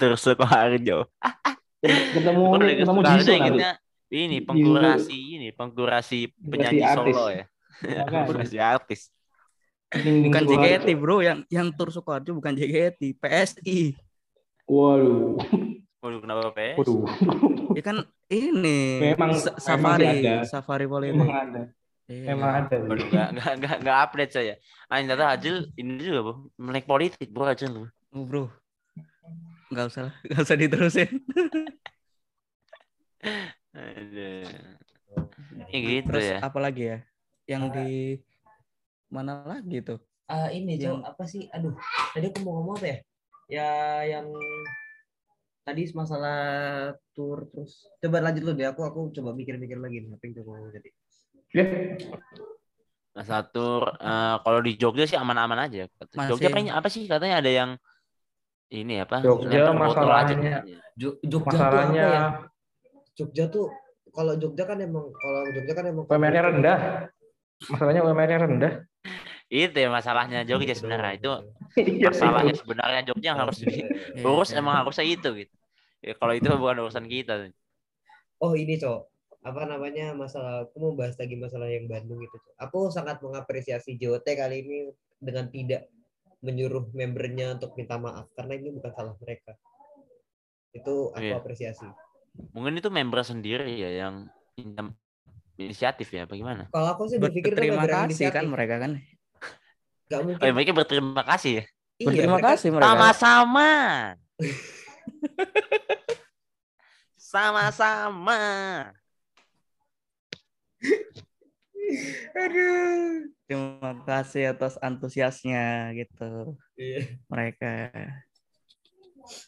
terus 0.00 0.20
Sukoharjo. 0.20 1.04
ketemu 1.80 2.42
ketemu 2.56 3.00
nanti 3.00 3.30
ingetnya 3.30 3.72
ini 4.10 4.40
pengkurasi 4.40 5.18
ini 5.36 5.48
pengkurasi 5.50 6.18
penyanyi 6.34 6.82
artis. 6.82 7.14
Solo 7.14 7.28
ya. 7.30 7.44
Pengkurasi 8.10 8.56
artis. 8.58 9.00
Bukan. 9.90 10.42
JKT 10.44 10.88
bro 10.94 11.18
yang 11.18 11.42
yang 11.46 11.68
tur 11.70 11.90
Sukoharjo 11.90 12.30
bukan 12.32 12.54
JKT 12.54 13.00
PSI 13.16 13.98
waduh 14.64 15.34
Waduh 15.98 16.18
kenapa 16.18 16.54
PS? 16.54 16.78
waduh 16.78 17.02
ya 17.74 17.82
kan 17.82 17.96
ini 18.28 19.02
Memang- 19.10 19.34
sa- 19.34 19.50
memang 19.50 19.58
safari 19.58 20.06
sih 20.06 20.22
ada. 20.22 20.34
safari 20.46 20.86
politik 20.86 21.18
emang 21.18 21.30
ada 21.34 21.62
Iya. 22.06 22.24
emang 22.28 22.50
ada 22.56 22.76
Waduh 22.80 23.02
nggak 23.04 23.28
nggak 23.32 23.52
nggak 23.56 23.76
nggak 23.82 23.98
update 24.00 24.32
saya. 24.32 24.54
Ah 24.86 24.98
ternyata 24.98 25.26
Ajil 25.28 25.56
ini 25.74 25.98
juga 25.98 26.20
bu 26.22 26.32
melek 26.56 26.82
politik 26.84 27.26
bro 27.26 27.44
Ajil 27.44 27.70
lu. 27.70 27.82
Oh, 28.10 28.22
bro 28.22 28.46
nggak 29.70 29.86
usah 29.86 30.02
lah, 30.10 30.14
nggak 30.26 30.42
usah 30.42 30.58
diterusin. 30.58 31.10
Aduh. 33.70 34.50
Ya 35.70 35.78
gitu 35.78 36.06
terus 36.10 36.26
ya. 36.26 36.38
apa 36.42 36.58
lagi 36.58 36.82
ya? 36.90 36.98
Yang 37.46 37.62
di 37.74 37.90
mana 39.10 39.46
lagi 39.46 39.78
tuh? 39.82 39.98
Ah 40.26 40.50
ini 40.50 40.78
Yang- 40.78 41.06
apa 41.06 41.24
sih? 41.26 41.46
Aduh 41.54 41.74
tadi 42.14 42.30
aku 42.30 42.38
mau 42.42 42.62
ngomong 42.62 42.74
apa 42.82 42.86
ya? 42.86 42.98
Ya 43.50 43.70
yang 44.18 44.26
tadi 45.66 45.82
masalah 45.94 46.38
tour 47.14 47.46
terus. 47.50 47.86
Coba 48.02 48.22
lanjut 48.22 48.42
lu 48.42 48.52
deh. 48.54 48.66
Aku 48.66 48.82
aku 48.82 49.14
coba 49.14 49.34
mikir-mikir 49.34 49.78
lagi. 49.78 50.02
Nih 50.02 50.14
apa 50.14 50.22
yang 50.26 50.34
coba 50.42 50.50
tadi? 50.74 50.90
Ya. 51.50 51.66
Nah, 53.10 53.26
satu 53.26 53.82
eh, 53.86 54.36
kalau 54.46 54.60
di 54.62 54.78
Jogja 54.78 55.02
sih 55.06 55.18
aman-aman 55.18 55.66
aja. 55.66 55.90
Masih. 56.14 56.30
Jogja 56.34 56.48
kayaknya 56.54 56.78
apa 56.78 56.86
sih? 56.86 57.10
Katanya 57.10 57.42
ada 57.42 57.50
yang 57.50 57.70
ini 58.70 58.94
apa? 59.02 59.18
Jogja 59.24 59.58
aja 59.66 59.72
masalahnya-. 59.74 60.62
Jo- 61.00 61.18
Jogja 61.24 61.58
tuh 61.58 61.78
masalahnya 61.80 62.02
apa 62.04 62.14
ya 62.14 62.22
Jogja 63.16 63.44
tuh 63.50 63.66
kalau 64.10 64.34
Jogja 64.36 64.64
kan 64.66 64.78
emang 64.80 65.06
kalau 65.12 65.40
Jogja 65.54 65.72
kan 65.76 65.84
emang 65.86 66.04
UMR-nya 66.08 66.42
rendah 66.42 66.78
masalahnya 67.70 68.00
UMR-nya 68.04 68.38
rendah 68.46 68.72
Itu 69.50 69.76
ya 69.82 69.88
masalahnya 69.90 70.38
Jogja 70.46 70.74
sebenarnya 70.78 71.12
itu 71.18 71.30
Iya, 71.78 72.10
masalahnya 72.10 72.54
sebenarnya 72.54 73.00
Jogja 73.08 73.26
yang 73.34 73.40
harus 73.46 73.58
diurus 73.62 74.50
emang 74.60 74.74
harusnya 74.84 75.06
itu 75.06 75.28
gitu. 75.44 75.54
Ya, 76.00 76.12
kalau 76.16 76.32
itu 76.32 76.48
bukan 76.48 76.80
urusan 76.86 77.06
kita. 77.10 77.52
Oh 78.40 78.56
ini 78.56 78.80
cok, 78.80 79.00
apa 79.44 79.62
namanya 79.68 80.16
masalah? 80.16 80.64
Aku 80.64 80.80
mau 80.80 80.92
bahas 80.96 81.12
lagi 81.20 81.36
masalah 81.36 81.68
yang 81.68 81.84
Bandung 81.84 82.20
itu. 82.24 82.32
Cok. 82.32 82.54
Aku 82.56 82.78
sangat 82.88 83.20
mengapresiasi 83.20 84.00
JOT 84.00 84.24
kali 84.32 84.64
ini 84.64 84.78
dengan 85.20 85.52
tidak 85.52 85.92
menyuruh 86.40 86.88
membernya 86.96 87.60
untuk 87.60 87.76
minta 87.76 88.00
maaf 88.00 88.32
karena 88.32 88.56
ini 88.56 88.72
bukan 88.72 88.90
salah 88.96 89.12
mereka. 89.20 89.52
Itu 90.72 91.12
aku 91.12 91.20
Iya. 91.20 91.36
apresiasi. 91.36 91.84
Mungkin 92.56 92.80
itu 92.80 92.88
member 92.88 93.20
sendiri 93.20 93.68
ya 93.76 93.90
yang 94.06 94.14
in- 94.56 94.96
inisiatif 95.60 96.08
ya 96.08 96.24
bagaimana? 96.24 96.72
Kalau 96.72 96.88
aku 96.96 97.04
sih 97.10 97.18
berpikir 97.20 97.52
yang 97.58 97.84
kasih 97.84 98.32
kan 98.32 98.46
mereka 98.48 98.80
kan 98.80 98.92
Nggak 100.10 100.20
mungkin. 100.26 100.42
Oh, 100.42 100.46
ya, 100.48 100.52
mereka 100.56 100.72
berterima 100.74 101.22
kasih 101.22 101.52
ya. 101.60 101.64
Iya, 102.00 102.06
berterima 102.08 102.34
mereka- 102.40 102.50
kasih 102.56 102.68
mereka 102.72 102.86
Sama-sama. 102.88 103.70
Sama-sama. 107.30 108.40
Aduh. 112.36 113.30
terima 113.46 113.92
kasih 114.06 114.54
atas 114.54 114.78
antusiasnya 114.78 115.90
gitu 115.94 116.54
Iya. 116.78 117.00
mereka 117.26 117.72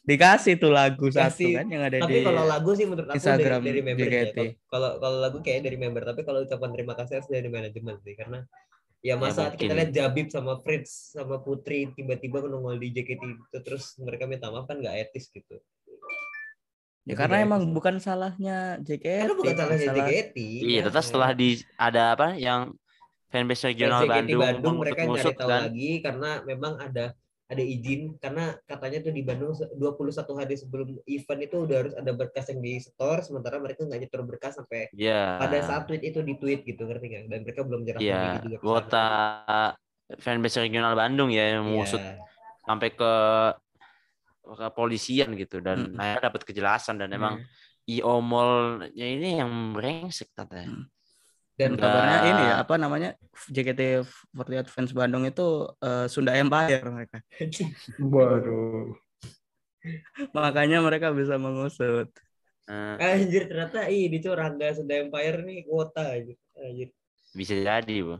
dikasih 0.06 0.62
tuh 0.62 0.70
lagu 0.70 1.10
satu 1.10 1.42
Kasih. 1.42 1.58
kan 1.58 1.66
yang 1.66 1.82
ada 1.82 1.98
Tapi 2.06 2.12
di 2.12 2.22
kalau 2.22 2.44
lagu 2.46 2.70
sih 2.76 2.86
menurut 2.86 3.08
aku 3.10 3.18
Instagram 3.18 3.60
dari, 3.62 3.70
dari 3.70 3.80
member 3.82 4.06
JKT. 4.06 4.38
Kalau 4.70 4.90
kalau 5.02 5.18
lagu 5.18 5.38
kayak 5.42 5.60
dari 5.66 5.78
member, 5.80 6.02
tapi 6.06 6.20
kalau 6.22 6.38
ucapan 6.44 6.70
terima 6.70 6.94
kasih 6.94 7.18
harus 7.18 7.30
dari 7.30 7.48
manajemen 7.50 7.96
sih 8.04 8.14
karena 8.14 8.38
ya 9.02 9.18
masa 9.18 9.50
mungkin. 9.50 9.58
kita 9.58 9.72
lihat 9.74 9.90
Jabib 9.90 10.26
sama 10.30 10.54
Fritz 10.62 11.18
sama 11.18 11.42
Putri 11.42 11.90
tiba-tiba 11.98 12.46
nongol 12.46 12.78
di 12.78 12.94
JKT 12.94 13.22
itu 13.26 13.58
terus 13.66 13.98
mereka 13.98 14.30
minta 14.30 14.54
maaf 14.54 14.70
kan 14.70 14.78
nggak 14.78 14.94
etis 15.10 15.26
gitu. 15.34 15.58
Ya 17.02 17.14
karena 17.14 17.36
emang 17.40 17.62
etis. 17.62 17.72
bukan 17.72 17.94
salahnya 17.98 18.56
JKT 18.78 19.06
Karena 19.20 19.34
bukan 19.34 19.54
salahnya 19.54 19.78
masalah- 19.84 20.06
JKT. 20.06 20.36
Iya, 20.60 20.78
ya. 20.78 20.82
terus 20.86 21.04
setelah 21.04 21.30
di 21.32 21.48
ada 21.76 22.02
apa 22.12 22.28
yang 22.36 22.60
fanbase 23.28 23.64
regional 23.66 24.04
Bandung, 24.04 24.38
Bandung 24.38 24.76
mereka 24.78 25.02
nyari 25.02 25.32
tahu 25.32 25.40
kan. 25.42 25.60
lagi 25.66 25.90
karena 25.98 26.30
memang 26.42 26.74
ada 26.78 27.04
ada 27.44 27.60
izin 27.60 28.16
karena 28.16 28.44
katanya 28.62 28.98
tuh 29.02 29.10
di 29.10 29.20
Bandung 29.20 29.52
se- 29.52 29.68
21 29.74 30.08
hari 30.32 30.54
sebelum 30.54 30.88
event 31.06 31.40
itu 31.42 31.56
udah 31.60 31.76
harus 31.78 31.92
ada 31.92 32.08
berkas 32.10 32.48
yang 32.48 32.60
di 32.60 32.76
store 32.78 33.20
sementara 33.20 33.56
mereka 33.56 33.82
nggak 33.82 34.00
nyetor 34.00 34.22
berkas 34.22 34.56
sampai 34.56 34.88
Iya. 34.90 35.36
pada 35.36 35.58
saat 35.60 35.84
tweet 35.84 36.00
itu 36.02 36.20
di 36.20 36.34
tweet 36.34 36.62
gitu 36.62 36.82
ngerti 36.82 37.06
nggak 37.08 37.22
dan 37.26 37.40
mereka 37.42 37.60
belum 37.62 37.80
Iya, 37.82 37.96
diri 38.40 38.46
juga 38.46 38.56
kota 38.58 39.06
fanbase 40.14 40.60
regional 40.60 40.92
Bandung 40.92 41.28
ya 41.28 41.52
yang 41.52 41.66
mengusut 41.66 41.98
Iya. 41.98 42.20
sampai 42.62 42.88
ke 42.90 43.12
ke 44.42 44.66
polisian 44.74 45.30
gitu 45.38 45.62
dan 45.62 45.94
Mm. 45.94 45.98
akhirnya 45.98 46.22
dapat 46.28 46.42
kejelasan 46.48 46.96
dan 47.00 47.10
emang 47.14 47.34
Iya. 47.86 48.02
IO 48.02 48.14
Mall-nya 48.22 49.06
ini 49.06 49.28
yang 49.42 49.74
brengsek 49.74 50.30
katanya. 50.34 50.86
dan 51.58 51.76
Enggak. 51.76 51.84
kabarnya 51.84 52.18
ini 52.32 52.42
ya 52.48 52.54
apa 52.64 52.74
namanya 52.80 53.10
JKT48 53.52 54.66
fans 54.72 54.90
Bandung 54.96 55.28
itu 55.28 55.68
eh, 55.84 56.06
Sunda 56.08 56.32
Empire 56.34 56.80
mereka 56.88 57.20
waduh 58.14 58.96
makanya 60.32 60.78
mereka 60.82 61.12
bisa 61.12 61.36
mengusut 61.38 62.08
Eh, 62.70 62.94
anjir 62.94 63.50
ternyata 63.50 63.90
ini 63.90 64.22
tuh 64.22 64.38
Rangga 64.38 64.70
Sunda 64.72 64.94
Empire 64.94 65.42
nih 65.42 65.66
kuota 65.66 66.14
anjir. 66.14 66.38
Anjir. 66.54 66.88
bisa 67.34 67.58
jadi, 67.58 67.96
Bu. 68.06 68.16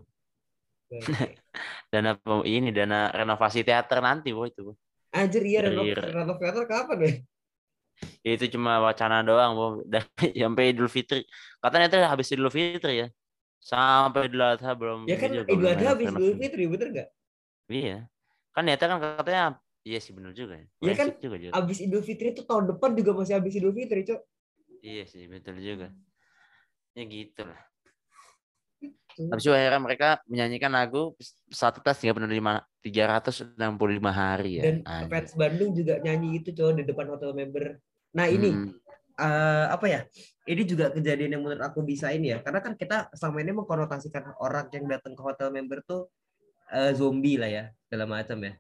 Dana 1.95 2.19
ini 2.43 2.75
dana 2.75 3.09
renovasi 3.15 3.63
teater 3.63 4.03
nanti, 4.03 4.35
Bu 4.35 4.51
itu, 4.51 4.61
Bu. 4.67 4.73
Anjir 5.13 5.45
iya 5.45 5.61
renov 5.63 6.41
teater 6.41 6.65
kapan 6.65 6.99
weh? 7.05 7.17
Ya, 8.25 8.31
itu 8.39 8.49
cuma 8.57 8.81
wacana 8.81 9.21
doang. 9.21 9.53
Dari 9.93 10.09
sampai 10.33 10.73
Idul 10.73 10.89
Fitri. 10.89 11.29
Katanya 11.61 11.87
itu 11.93 11.99
habis 12.01 12.29
Idul 12.33 12.49
Fitri 12.49 13.07
ya. 13.07 13.09
Sampai 13.63 14.27
Idul 14.27 14.43
Adha 14.43 14.73
belum 14.75 15.07
Ya 15.07 15.17
kan 15.21 15.31
juga, 15.31 15.51
Idul 15.53 15.69
Adha 15.69 15.87
habis 15.95 16.09
Idul 16.09 16.35
Fitri 16.41 16.65
bener 16.67 16.89
nggak? 16.91 17.09
Iya. 17.69 17.99
Kan 18.53 18.63
niatnya 18.69 18.89
kan 18.89 18.99
katanya 19.01 19.43
iya 19.83 19.99
sih 19.99 20.13
bener 20.13 20.33
juga 20.37 20.61
ya. 20.61 20.67
Iya 20.83 20.95
kan, 20.99 21.09
juga, 21.19 21.37
Jod. 21.39 21.53
Abis 21.57 21.79
Idul 21.83 22.03
Fitri 22.03 22.33
itu 22.33 22.43
tahun 22.47 22.65
depan 22.75 22.91
juga 22.97 23.11
masih 23.17 23.35
habis 23.39 23.53
Idul 23.59 23.75
Fitri 23.77 24.03
cok. 24.07 24.21
Iya 24.83 25.05
sih, 25.07 25.25
betul 25.31 25.57
juga. 25.63 25.89
Ya 26.93 27.05
gitu 27.07 27.43
lah. 27.47 27.72
Hmm. 29.13 29.29
Habis 29.29 29.45
itu 29.45 29.53
akhirnya 29.53 29.81
mereka 29.81 30.09
menyanyikan 30.25 30.73
lagu 30.73 31.13
satu 31.49 31.79
tas 31.81 32.01
35 32.01 32.25
365 32.83 33.61
hari 34.11 34.59
ya. 34.59 34.63
Dan 34.65 34.77
Anjir. 34.83 35.09
fans 35.13 35.33
Bandung 35.37 35.71
juga 35.73 35.95
nyanyi 36.01 36.41
itu 36.41 36.51
cok 36.51 36.81
di 36.81 36.85
depan 36.85 37.07
hotel 37.13 37.31
member. 37.33 37.77
Nah 38.13 38.27
ini 38.27 38.51
Hmm, 38.51 38.73
eh, 39.17 39.67
apa 39.69 39.87
ya? 39.87 40.01
Ini 40.43 40.63
juga 40.65 40.91
kejadian 40.91 41.39
yang 41.39 41.43
menurut 41.45 41.63
aku 41.63 41.81
bisa 41.81 42.11
ini 42.11 42.35
ya, 42.35 42.43
karena 42.43 42.59
kan 42.59 42.75
kita 42.75 43.07
selama 43.15 43.39
ini 43.41 43.53
mengkonotasikan 43.55 44.35
orang 44.43 44.67
yang 44.75 44.91
datang 44.91 45.15
ke 45.15 45.23
hotel 45.23 45.55
member 45.55 45.79
tuh 45.87 46.11
eh, 46.73 46.91
zombie 46.93 47.37
lah 47.37 47.47
ya, 47.47 47.65
segala 47.87 48.09
macam 48.09 48.41
ya. 48.43 48.55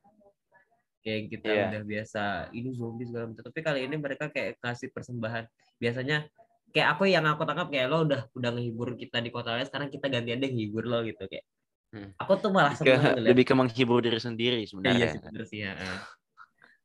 Kayak 1.02 1.22
kita 1.34 1.48
Iya. 1.50 1.64
udah 1.66 1.82
biasa 1.82 2.22
ini 2.54 2.70
zombie 2.70 3.08
segala 3.10 3.26
macam. 3.26 3.42
Tapi 3.42 3.58
kali 3.58 3.80
ini 3.90 3.96
mereka 3.98 4.30
kayak 4.30 4.62
kasih 4.62 4.94
persembahan. 4.94 5.50
Biasanya 5.82 6.30
kayak 6.72 6.96
aku 6.96 7.04
yang 7.06 7.24
aku 7.28 7.44
tangkap 7.44 7.68
kayak 7.68 7.86
lo 7.92 8.08
udah 8.08 8.26
udah 8.32 8.50
ngehibur 8.56 8.96
kita 8.96 9.20
di 9.20 9.28
kota 9.28 9.54
lain, 9.54 9.68
sekarang 9.68 9.92
kita 9.92 10.08
gantian 10.08 10.40
deh 10.40 10.50
ngehibur 10.50 10.84
lo 10.88 11.04
gitu 11.04 11.24
kayak 11.28 11.44
Hmm. 11.92 12.08
Aku 12.24 12.40
tuh 12.40 12.48
malah 12.48 12.72
Ke- 12.72 13.20
lebih 13.20 13.44
ke 13.44 13.52
menghibur 13.52 14.00
diri 14.00 14.16
sendiri 14.16 14.64
Iya 14.64 14.68
sebenarnya. 14.72 15.08
sih 15.12 15.20
bener 15.28 15.44
sih 15.44 15.58
ya. 15.60 15.72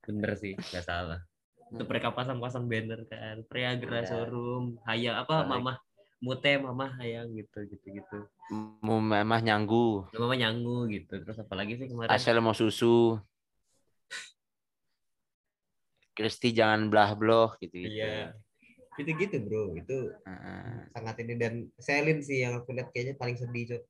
Bener 0.04 0.32
sih, 0.36 0.52
nggak 0.52 0.84
salah. 0.84 1.24
Itu 1.72 1.88
mereka 1.88 2.12
pasang-pasang 2.12 2.68
banner 2.68 3.08
kan, 3.08 3.40
Priagra 3.48 4.04
Iya. 4.04 4.08
showroom, 4.12 4.76
hayang 4.84 5.16
apa 5.16 5.48
Baik. 5.48 5.64
mama 5.64 5.74
mute 6.20 6.52
mama 6.60 6.92
hayang 7.00 7.32
gitu 7.40 7.72
gitu 7.72 7.88
gitu. 8.04 8.18
Memang 8.84 9.40
nyanggu. 9.48 10.12
Mama 10.12 10.36
nyanggu 10.36 10.92
gitu. 10.92 11.24
Terus 11.24 11.40
apalagi 11.40 11.80
sih 11.80 11.88
kemarin? 11.88 12.12
Asal 12.12 12.44
mau 12.44 12.52
susu. 12.52 13.16
Kristi 16.12 16.52
jangan 16.52 16.92
belah 16.92 17.16
bloh 17.16 17.56
gitu 17.64 17.80
gitu. 17.80 17.96
Iya. 17.96 18.36
Gitu 18.98 19.12
gitu 19.14 19.36
bro, 19.46 19.78
itu 19.78 20.10
sangat 20.90 21.16
ini 21.22 21.34
dan 21.38 21.54
Selin 21.78 22.20
sih 22.26 22.42
yang 22.42 22.58
aku 22.58 22.74
lihat 22.74 22.90
kayaknya 22.90 23.14
paling 23.14 23.38
sedih 23.38 23.78
cok. 23.78 23.84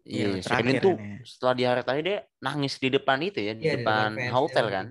Iya, 0.00 0.26
Yang 0.34 0.42
Sherilyn 0.42 0.74
terakhir 0.74 0.82
tuh 0.82 0.94
ini. 0.98 1.10
setelah 1.22 1.54
di 1.54 1.64
hari 1.68 1.82
tadi 1.86 2.00
dia 2.02 2.18
nangis 2.42 2.74
di 2.82 2.88
depan 2.90 3.18
itu 3.22 3.38
ya, 3.38 3.52
di 3.54 3.62
Iya, 3.62 3.70
di 3.70 3.76
depan 3.78 4.08
fans-nya 4.16 4.32
hotel 4.34 4.64
gitu. 4.66 4.74
kan. 4.74 4.86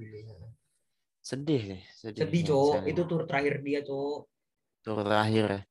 Sedih 1.20 1.62
deh, 1.76 1.82
sedih. 1.92 2.22
Sedih 2.24 2.42
ya, 2.42 2.48
cok, 2.56 2.74
itu 2.88 3.02
tur 3.04 3.22
terakhir 3.28 3.54
dia 3.60 3.80
cok. 3.84 4.20
tur 4.80 4.98
terakhir 5.04 5.46
ya. 5.52 5.62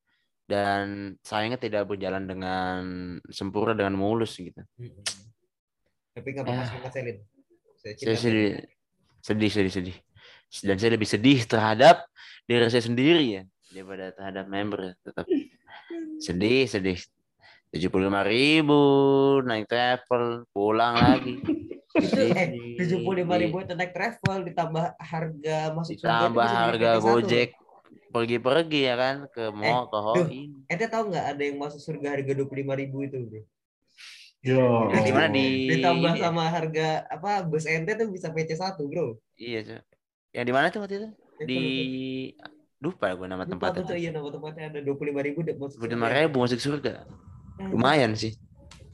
Dan 0.48 0.84
sayangnya 1.24 1.56
tidak 1.60 1.88
berjalan 1.88 2.24
dengan 2.28 2.80
sempurna 3.32 3.72
dengan 3.72 3.96
mulus 3.96 4.36
gitu. 4.36 4.60
Tapi 6.12 6.28
nggak 6.34 6.44
apa-apa 6.44 6.62
Ya. 6.64 6.68
sih 6.68 6.78
Mas 6.84 6.92
Selin. 6.92 7.16
Saya 7.78 7.94
sedih, 7.96 8.18
Selin. 8.20 8.52
sedih, 9.24 9.50
sedih, 9.54 9.72
sedih. 9.72 9.96
Dan 10.48 10.80
saya 10.80 10.96
lebih 10.96 11.08
sedih 11.08 11.44
terhadap 11.44 12.08
diri 12.48 12.64
saya 12.72 12.84
sendiri 12.84 13.24
ya 13.40 13.42
daripada 13.68 14.10
terhadap 14.16 14.44
member 14.48 14.96
tetap 15.04 15.26
sedih, 16.18 16.64
sedih. 16.64 16.98
Tujuh 17.68 17.92
puluh 17.92 18.08
lima 18.08 18.24
ribu 18.24 18.80
naik 19.44 19.68
travel 19.68 20.48
pulang 20.52 20.96
lagi. 20.96 21.36
Eh 21.98 22.78
tujuh 22.78 23.02
puluh 23.02 23.26
lima 23.26 23.34
ribu 23.34 23.58
itu 23.58 23.74
naik 23.74 23.90
travel 23.90 24.46
ditambah 24.46 24.94
harga 25.02 25.74
masuk 25.74 25.98
ditambah 25.98 26.46
harga 26.46 26.90
gojek 27.02 27.58
pergi-pergi 28.14 28.80
ya 28.86 28.94
kan 28.94 29.16
ke 29.34 29.50
mall 29.50 29.90
ke 29.90 29.98
duh. 29.98 30.02
Hoin. 30.14 30.50
Ente 30.70 30.86
tahu 30.86 31.10
nggak 31.10 31.26
ada 31.34 31.42
yang 31.42 31.56
masuk 31.58 31.80
surga 31.82 32.14
harga 32.14 32.32
dua 32.38 32.46
puluh 32.46 32.62
lima 32.62 32.78
ribu 32.78 33.02
itu 33.02 33.18
bro? 33.26 33.42
Yo. 34.46 34.94
Di 34.94 35.10
mana 35.10 35.26
di 35.26 35.74
Ditambah 35.74 36.12
sama 36.22 36.44
harga 36.46 37.02
apa 37.10 37.42
bus 37.42 37.66
ente 37.66 37.98
tuh 37.98 38.08
bisa 38.14 38.30
PC 38.30 38.54
satu 38.54 38.86
bro. 38.86 39.18
Iya, 39.34 39.66
Cok. 39.66 39.82
Yang 40.32 40.44
di 40.44 40.52
mana 40.52 40.66
tuh 40.68 40.80
waktu 40.84 40.94
itu? 41.00 41.08
Itu 41.38 41.46
Di 41.48 41.62
lupa 42.78 43.10
gue 43.10 43.26
nama 43.26 43.42
lupa 43.42 43.74
tempatnya. 43.74 43.90
tuh 43.90 43.98
iya 43.98 44.10
nama 44.14 44.30
tempatnya 44.30 44.64
ada 44.70 44.78
dua 44.86 44.94
puluh 44.94 45.10
lima 45.10 45.22
ribu 45.26 45.42
masuk 45.42 45.82
Udah 45.82 45.98
lima 45.98 46.08
ribu 46.14 46.36
masuk 46.42 46.60
surga. 46.62 47.06
Hmm. 47.58 47.74
Lumayan 47.74 48.14
sih. 48.14 48.38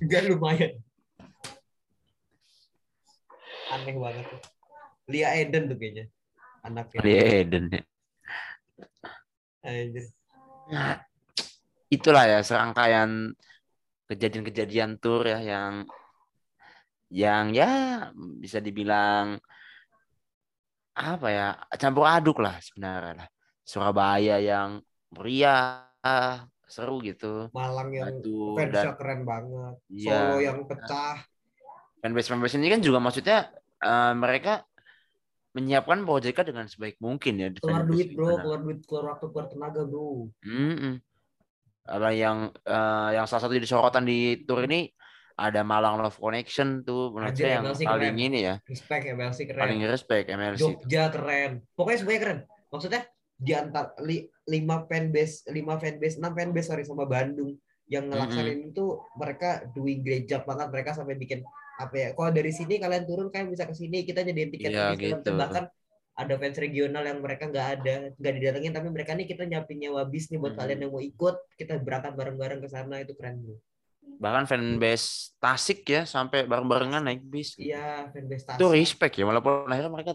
Enggak 0.01 0.25
lumayan. 0.31 0.73
Aneh 3.73 3.97
banget 3.97 4.25
tuh. 4.31 4.41
Lia 5.11 5.37
Eden 5.37 5.69
tuh 5.69 5.77
kayaknya 5.77 6.05
anaknya. 6.65 7.01
Di 7.05 7.13
Eden 7.13 7.65
ya. 7.69 7.83
Anjir. 9.65 10.05
Nah, 10.73 10.97
itulah 11.93 12.25
ya 12.25 12.41
serangkaian 12.41 13.33
kejadian-kejadian 14.09 14.97
tur 15.01 15.25
ya 15.29 15.41
yang 15.45 15.85
yang 17.13 17.53
ya 17.53 17.69
bisa 18.41 18.61
dibilang 18.65 19.41
apa 20.95 21.29
ya 21.29 21.49
campur 21.75 22.07
aduk 22.07 22.39
lah 22.39 22.55
sebenarnya 22.63 23.27
lah 23.27 23.29
Surabaya 23.67 24.39
yang 24.39 24.79
meriah 25.11 25.91
seru 26.69 27.03
gitu 27.03 27.51
Malang 27.51 27.91
yang 27.91 28.19
Batu 28.19 28.59
fansnya 28.59 28.93
dan 28.93 28.97
keren 28.99 29.21
banget. 29.27 29.75
Iya. 29.91 30.11
Solo 30.11 30.37
yang 30.41 30.59
pecah. 30.67 31.17
fanbase 32.05 32.29
fanbase 32.29 32.57
ini 32.61 32.69
kan 32.69 32.81
juga 32.85 32.99
maksudnya 33.01 33.49
eh, 33.81 34.13
mereka 34.15 34.63
menyiapkan 35.55 36.03
proyeknya 36.03 36.45
dengan 36.51 36.67
sebaik 36.67 36.99
mungkin 36.99 37.33
ya 37.39 37.49
Keluar 37.63 37.87
duit 37.87 38.11
bro, 38.13 38.37
keluar 38.43 38.61
duit, 38.61 38.79
keluar 38.85 39.05
waktu, 39.15 39.27
keluar 39.31 39.47
tenaga 39.47 39.83
bro. 39.87 40.29
Mm-mm. 40.43 40.95
Apa 41.87 42.11
yang 42.11 42.51
eh, 42.51 43.09
yang 43.17 43.25
salah 43.31 43.43
satu 43.47 43.55
jadi 43.55 43.69
sorotan 43.71 44.05
di 44.05 44.43
tour 44.45 44.67
ini 44.67 44.91
ada 45.35 45.61
Malang 45.61 45.99
Love 45.99 46.15
Connection 46.15 46.83
tuh 46.83 47.11
menurut 47.11 47.35
Anjir, 47.35 47.45
saya 47.45 47.55
yang 47.55 47.65
MLC 47.67 47.81
paling 47.83 48.15
keren. 48.15 48.27
ini 48.27 48.39
ya 48.41 48.55
Respect 48.63 49.05
MLC 49.09 49.39
keren. 49.45 49.61
paling 49.61 49.81
respect 49.85 50.27
MLC 50.29 50.59
tuh. 50.59 50.71
Jogja 50.79 51.05
keren. 51.11 51.51
Pokoknya 51.73 51.99
semuanya 51.99 52.21
keren. 52.21 52.39
Maksudnya 52.71 53.03
di 53.35 53.53
antar 53.53 53.85
li, 54.01 54.17
lima 54.47 54.77
fanbase, 54.85 55.35
lima 55.49 55.75
fanbase, 55.75 56.17
enam 56.17 56.33
fanbase 56.33 56.69
sorry 56.69 56.83
sama 56.83 57.05
Bandung 57.05 57.59
yang 57.85 58.09
ngelaksanain 58.09 58.65
itu 58.65 58.85
mereka 59.15 59.51
doing 59.71 60.01
great 60.01 60.25
job 60.25 60.43
banget. 60.43 60.71
Mereka 60.71 60.95
sampai 60.95 61.15
bikin 61.15 61.43
apa 61.75 61.95
ya? 61.95 62.09
Kalau 62.13 62.31
dari 62.31 62.49
sini 62.49 62.79
kalian 62.79 63.03
turun 63.03 63.29
kalian 63.29 63.51
bisa 63.51 63.67
ke 63.67 63.75
sini, 63.75 64.03
kita 64.03 64.23
nyediain 64.23 64.49
tiket 64.49 64.71
segala 64.71 64.95
gitu. 64.95 65.31
Bahkan 65.35 65.65
ada 66.15 66.35
fans 66.39 66.57
regional 66.57 67.03
yang 67.03 67.19
mereka 67.19 67.51
nggak 67.51 67.69
ada, 67.75 67.95
nggak 68.15 68.33
didatengin, 68.33 68.71
tapi 68.71 68.87
mereka 68.87 69.13
nih 69.13 69.27
kita 69.27 69.43
nyiapin 69.45 69.83
nyewa 69.83 70.07
bis 70.07 70.31
nih 70.31 70.39
buat 70.39 70.55
Hmm. 70.55 70.63
kalian 70.63 70.79
yang 70.81 70.93
mau 70.95 71.03
ikut, 71.03 71.35
kita 71.59 71.75
berangkat 71.77 72.15
bareng-bareng 72.15 72.63
ke 72.63 72.69
sana 72.69 73.03
itu 73.03 73.19
keren 73.19 73.43
bro. 73.43 73.59
Bahkan 74.23 74.45
fanbase 74.47 75.35
Tasik 75.43 75.85
ya 75.85 76.03
sampai 76.09 76.47
bareng-barengan 76.49 77.03
naik 77.05 77.21
bis 77.27 77.59
Iya, 77.59 78.09
fanbase 78.15 78.45
itu 78.47 78.65
Tasik. 78.67 78.75
respect 78.79 79.15
ya 79.21 79.25
walaupun 79.29 79.69
akhirnya 79.69 79.93
mereka 79.93 80.13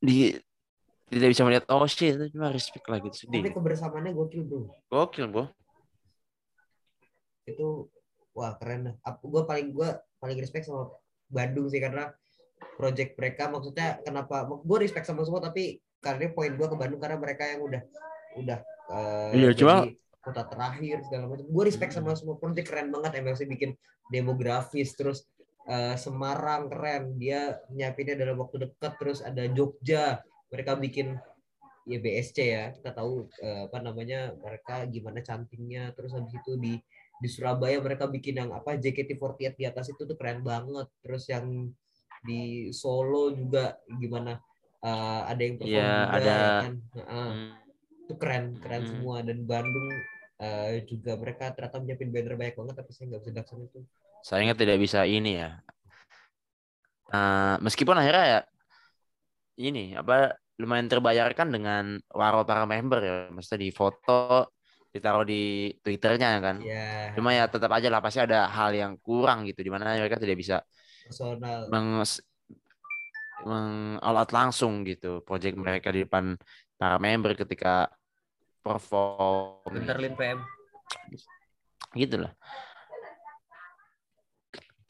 di 0.00 0.34
tidak 1.12 1.28
bisa 1.36 1.42
melihat 1.46 1.64
oh 1.70 1.84
shit 1.86 2.16
itu 2.16 2.26
cuma 2.34 2.50
respect 2.50 2.84
lah 2.90 2.98
gitu 2.98 3.14
Tapi 3.14 3.20
sedih 3.28 3.52
kebersamaannya 3.54 4.12
gokil 4.16 4.42
bro. 4.48 4.60
gokil 4.90 5.26
bro 5.30 5.44
itu 7.44 7.86
wah 8.32 8.56
keren 8.58 8.88
dah. 8.90 8.94
Gue 9.20 9.42
paling 9.44 9.68
gue 9.70 9.88
paling 10.18 10.38
respect 10.40 10.64
sama 10.66 10.90
Bandung 11.28 11.68
sih 11.68 11.78
karena 11.78 12.08
project 12.80 13.14
mereka 13.20 13.52
maksudnya 13.52 14.00
kenapa 14.02 14.48
gue 14.48 14.78
respect 14.80 15.04
sama 15.06 15.22
semua 15.22 15.44
tapi 15.44 15.78
karena 16.00 16.32
poin 16.32 16.52
gue 16.56 16.66
ke 16.66 16.76
Bandung 16.76 17.00
karena 17.00 17.18
mereka 17.20 17.44
yang 17.46 17.60
udah 17.62 17.82
udah 18.40 18.58
eh, 18.90 19.32
Iya, 19.38 19.48
cuma- 19.54 19.86
kota 20.24 20.48
terakhir 20.48 21.04
segala 21.04 21.28
macam. 21.28 21.44
Gue 21.44 21.64
respect 21.68 21.92
sama 21.92 22.16
semua 22.16 22.40
project 22.40 22.66
keren 22.66 22.88
banget. 22.88 23.20
MLC 23.20 23.44
bikin 23.44 23.76
demografis 24.08 24.96
terus 24.96 25.28
eh, 25.64 25.94
Semarang 25.94 26.66
keren. 26.68 27.14
Dia 27.14 27.60
nyiapinnya 27.68 28.16
dalam 28.16 28.40
waktu 28.40 28.66
dekat 28.66 28.92
terus 28.96 29.20
ada 29.20 29.44
Jogja. 29.46 30.24
Mereka 30.48 30.80
bikin 30.80 31.20
ya 31.84 31.98
BSC 32.00 32.36
ya. 32.40 32.64
Kita 32.72 32.90
tahu 32.90 33.28
eh, 33.38 33.68
apa 33.68 33.78
namanya 33.78 34.32
mereka 34.34 34.88
gimana 34.88 35.20
cantingnya 35.20 35.92
terus 35.92 36.16
habis 36.16 36.32
itu 36.32 36.56
di 36.56 36.74
di 37.14 37.28
Surabaya 37.30 37.78
mereka 37.78 38.10
bikin 38.10 38.42
yang 38.42 38.50
apa 38.50 38.74
JKT48 38.74 39.54
di 39.54 39.64
atas 39.64 39.86
itu 39.88 40.02
tuh 40.02 40.16
keren 40.16 40.40
banget. 40.40 40.88
Terus 41.04 41.28
yang 41.28 41.68
di 42.24 42.72
Solo 42.72 43.28
juga 43.30 43.76
gimana 44.00 44.40
eh, 44.80 45.22
ada 45.28 45.40
yang 45.40 45.56
perform 45.56 45.84
juga 45.84 46.08
ada- 46.08 46.24
ya 46.24 46.48
kan? 46.64 46.74
Heeh, 46.96 47.28
Hmm. 47.28 47.52
itu 48.04 48.14
keren 48.16 48.44
keren 48.58 48.82
Hmm. 48.84 48.90
semua. 48.90 49.16
Dan 49.24 49.38
Bandung 49.44 49.88
eh, 50.44 50.84
juga 50.84 51.16
mereka 51.16 51.50
ternyata 51.56 51.80
nyiapin 51.80 52.12
banner 52.12 52.34
banyak 52.36 52.56
banget 52.60 52.74
tapi 52.84 52.90
saya 52.92 53.04
nggak 53.08 53.22
bisa 53.24 53.32
datang 53.32 53.58
itu 53.64 53.80
sayangnya 54.24 54.56
tidak 54.56 54.80
bisa 54.80 55.04
ini 55.04 55.36
ya. 55.36 55.60
Eh, 57.12 57.56
meskipun 57.60 57.96
akhirnya 58.00 58.24
ya 58.24 58.40
ini 59.60 59.94
apa 59.94 60.34
lumayan 60.56 60.88
terbayarkan 60.88 61.48
dengan 61.52 61.84
waro 62.08 62.48
para 62.48 62.64
member 62.64 63.00
ya. 63.04 63.14
Maksudnya 63.28 63.60
di 63.60 63.70
foto 63.70 64.48
ditaruh 64.88 65.28
di 65.28 65.76
twitternya 65.84 66.40
kan. 66.40 66.56
Ya 66.64 67.12
cuma 67.14 67.36
ya 67.36 67.44
tetap 67.46 67.70
aja 67.76 67.92
lah 67.92 68.00
pasti 68.00 68.24
ada 68.24 68.48
hal 68.48 68.72
yang 68.72 68.96
kurang 68.98 69.44
gitu 69.44 69.60
di 69.60 69.70
mana 69.70 69.94
mereka 69.94 70.18
tidak 70.18 70.40
bisa 70.40 70.56
personal. 71.04 71.68
meng 71.68 72.02
meng 73.44 74.00
all 74.00 74.16
out 74.16 74.32
langsung 74.32 74.82
gitu 74.88 75.20
project 75.20 75.54
mereka 75.60 75.92
di 75.92 76.08
depan 76.08 76.34
para 76.80 76.96
member 76.96 77.36
ketika 77.36 77.92
perform. 78.64 79.68
Bentar 79.68 80.00
Lin 80.00 80.16
PM. 80.16 80.40
gitu 81.94 82.18
lah 82.18 82.34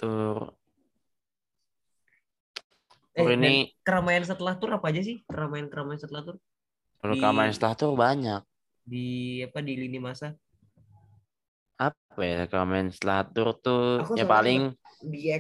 tur. 0.05 0.53
Eh, 3.15 3.31
ini 3.31 3.71
keramaian 3.87 4.27
setelah 4.27 4.59
tur 4.59 4.75
apa 4.75 4.91
aja 4.91 5.01
sih? 5.01 5.23
Keramaian 5.31 5.71
keramaian 5.71 6.03
setelah 6.03 6.23
tur? 6.27 6.37
Di- 7.05 7.21
keamanan 7.23 7.55
setelah 7.55 7.75
tur 7.79 7.95
banyak. 7.95 8.43
Di 8.85 9.07
apa 9.47 9.59
di 9.65 9.75
lini 9.79 9.99
masa? 10.03 10.35
apa 11.75 12.23
ya 12.23 12.47
keamanan 12.47 12.95
setelah 12.95 13.27
tur 13.27 13.49
tuh? 13.59 14.07
Aku 14.07 14.15
ya 14.15 14.27
paling 14.27 14.75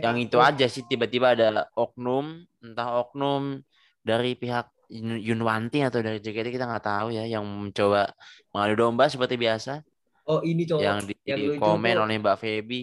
yang 0.03 0.19
itu 0.19 0.37
aja 0.43 0.67
sih 0.67 0.83
tiba-tiba 0.83 1.39
ada 1.39 1.71
oknum 1.79 2.43
entah 2.59 2.99
oknum 2.99 3.63
dari 4.03 4.35
pihak 4.35 4.74
Yunwanti 4.93 5.81
atau 5.81 6.05
dari 6.05 6.21
JKT 6.21 6.55
kita 6.55 6.69
nggak 6.69 6.85
tahu 6.85 7.09
ya 7.15 7.25
yang 7.25 7.45
mencoba 7.45 8.13
mengadu 8.53 8.75
domba 8.77 9.09
seperti 9.09 9.41
biasa. 9.41 9.81
Oh 10.29 10.41
ini 10.41 10.65
cowok. 10.65 10.83
Yang 10.83 10.99
di 11.09 11.15
yang 11.29 11.39
lucu 11.41 11.61
komen 11.61 11.97
oleh 12.01 12.15
Mbak 12.21 12.37
Feby. 12.41 12.81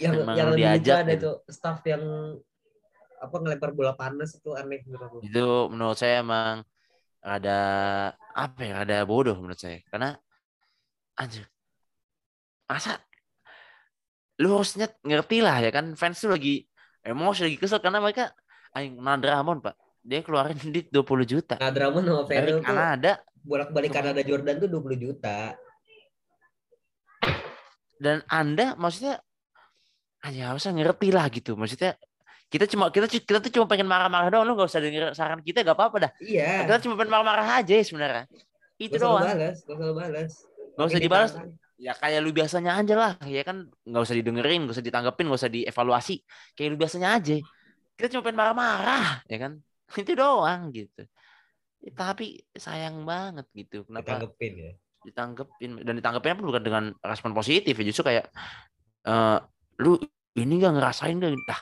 Yang 0.00 0.14
Emang 0.20 0.36
yang 0.36 0.50
diajak 0.52 0.96
ada 1.04 1.14
tuh 1.16 1.36
staff 1.48 1.80
yang 1.88 2.04
apa 3.18 3.36
ngelempar 3.40 3.72
bola 3.74 3.96
panas 3.96 4.36
itu 4.36 4.54
aneh 4.54 4.84
menurut 4.86 5.10
aku. 5.10 5.16
itu 5.26 5.46
menurut 5.74 5.98
saya 5.98 6.22
emang 6.22 6.62
ada 7.18 7.58
apa 8.30 8.60
ya 8.62 8.74
ada 8.86 8.96
bodoh 9.08 9.36
menurut 9.40 9.58
saya. 9.58 9.80
Karena 9.88 10.14
anjir 11.18 11.48
masa 12.68 13.00
lu 14.38 14.54
harusnya 14.54 14.86
ngerti 15.02 15.42
lah 15.42 15.58
ya 15.64 15.72
kan 15.74 15.96
fans 15.98 16.20
tuh 16.22 16.30
lagi 16.30 16.68
emosi 17.02 17.48
lagi 17.48 17.56
kesel 17.58 17.82
karena 17.82 17.98
mereka 17.98 18.30
aing 18.76 19.00
Nadramon 19.00 19.58
pak 19.64 19.74
dia 20.08 20.20
keluarin 20.24 20.56
di 20.56 20.80
20 20.88 21.04
juta 21.28 21.54
Nah, 21.60 21.68
sama 21.68 22.00
dari 22.00 22.24
Ferrell 22.24 22.58
tuh 22.58 22.64
Kanada 22.64 23.12
bolak-balik 23.44 23.90
Kanada 23.92 24.20
Jordan 24.24 24.56
tuh 24.56 24.68
20 24.68 24.96
juta. 24.96 25.52
dan 27.98 28.22
anda 28.30 28.78
maksudnya 28.78 29.18
hanya 30.22 30.54
harusnya 30.54 30.70
ngerti 30.72 31.08
lah 31.10 31.26
gitu 31.28 31.54
maksudnya 31.54 31.98
kita 32.48 32.64
cuma 32.64 32.88
kita 32.88 33.10
kita 33.10 33.38
tuh 33.38 33.52
cuma 33.52 33.66
pengen 33.66 33.84
marah-marah 33.84 34.30
doang 34.30 34.46
lu 34.46 34.54
gak 34.54 34.70
usah 34.70 34.80
denger 34.80 35.12
saran 35.12 35.42
kita 35.42 35.60
gak 35.60 35.74
apa-apa 35.76 35.96
dah 36.08 36.12
Iya. 36.22 36.64
kita 36.64 36.86
cuma 36.86 36.94
pengen 36.94 37.12
marah-marah 37.12 37.60
aja 37.60 37.74
sebenarnya 37.82 38.24
itu 38.78 38.94
Gak 38.94 39.02
doang 39.02 39.22
balas, 39.26 39.56
gak 39.60 39.74
usah 39.74 39.90
balas. 39.92 40.30
Gak 40.78 40.86
usah 40.86 41.00
dibalas. 41.02 41.30
diparahkan. 41.34 41.48
ya 41.78 41.92
kayak 41.94 42.18
lu 42.22 42.30
biasanya 42.30 42.72
aja 42.74 42.94
lah 42.94 43.12
ya 43.22 43.42
kan 43.42 43.56
nggak 43.82 44.02
usah 44.02 44.14
didengerin 44.14 44.60
nggak 44.66 44.74
usah 44.74 44.86
ditanggepin 44.86 45.24
nggak 45.26 45.40
usah 45.42 45.52
dievaluasi 45.52 46.16
kayak 46.54 46.68
lu 46.70 46.78
biasanya 46.78 47.08
aja 47.14 47.36
kita 47.94 48.06
cuma 48.10 48.22
pengen 48.22 48.38
marah-marah 48.38 49.22
ya 49.26 49.38
kan 49.38 49.52
itu 50.02 50.12
doang 50.16 50.70
gitu 50.74 51.02
Ya, 51.78 51.94
tapi 51.94 52.42
sayang 52.58 53.06
banget 53.06 53.46
gitu 53.54 53.86
kenapa 53.86 54.18
Ditanggepin 54.18 54.52
ya. 54.58 54.72
ditanggepin 55.06 55.70
dan 55.86 55.94
ditanggepin 55.94 56.34
pun 56.42 56.46
bukan 56.50 56.64
dengan 56.66 56.84
respon 57.06 57.32
positif 57.38 57.72
ya 57.78 57.84
justru 57.86 58.04
kayak 58.10 58.26
eh 59.06 59.38
lu 59.82 59.94
ini 60.38 60.54
gak 60.58 60.74
ngerasain 60.78 61.16
gak 61.22 61.32
dah 61.46 61.60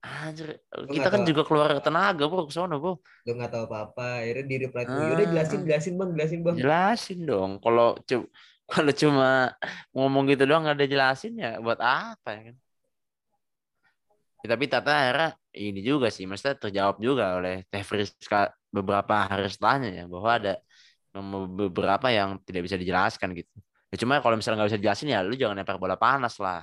anjir 0.00 0.46
kita 0.94 1.08
kan 1.12 1.20
tahu. 1.22 1.28
juga 1.30 1.42
keluar 1.48 1.70
tenaga 1.84 2.24
bro 2.30 2.46
ke 2.48 2.52
sono 2.54 2.76
bro 2.82 2.92
Lu 3.26 3.30
gak 3.40 3.50
tahu 3.52 3.64
apa-apa. 3.68 4.06
Akhirnya 4.24 4.44
di 4.50 4.56
reply 4.64 4.82
tuh, 4.88 4.92
Ah. 4.96 5.08
yaudah 5.12 5.26
jelasin, 5.32 5.60
jelasin 5.68 5.94
bang, 6.00 6.10
jelasin 6.16 6.40
bang. 6.46 6.56
jelasin 6.60 7.18
dong 7.28 7.50
kalau 7.64 7.86
cu- 8.08 8.30
kalau 8.72 8.92
cuma 8.94 9.26
ngomong 9.94 10.24
gitu 10.30 10.42
doang 10.48 10.62
nggak 10.64 10.76
ada 10.78 10.86
jelasin 10.94 11.32
ya 11.42 11.48
buat 11.64 11.78
apa 11.82 12.28
ya 12.36 12.40
kan 12.52 12.56
Ya, 14.40 14.56
tapi 14.56 14.64
tata 14.72 14.92
akhirnya 14.92 15.28
ini 15.52 15.80
juga 15.84 16.08
sih 16.08 16.24
maksudnya 16.24 16.56
terjawab 16.56 16.96
juga 16.96 17.36
oleh 17.36 17.66
Teh 17.68 17.84
Friska 17.84 18.48
beberapa 18.72 19.28
hari 19.28 19.50
setelahnya 19.52 19.90
ya 19.92 20.04
bahwa 20.08 20.30
ada 20.30 20.54
beberapa 21.58 22.08
yang 22.08 22.38
tidak 22.46 22.70
bisa 22.70 22.76
dijelaskan 22.78 23.34
gitu 23.34 23.50
ya 23.90 23.96
cuma 23.98 24.22
kalau 24.22 24.38
misalnya 24.38 24.62
nggak 24.62 24.70
bisa 24.70 24.80
dijelasin 24.80 25.10
ya 25.10 25.20
lu 25.26 25.34
jangan 25.34 25.58
lempar 25.58 25.76
bola 25.76 25.98
panas 25.98 26.38
lah 26.38 26.62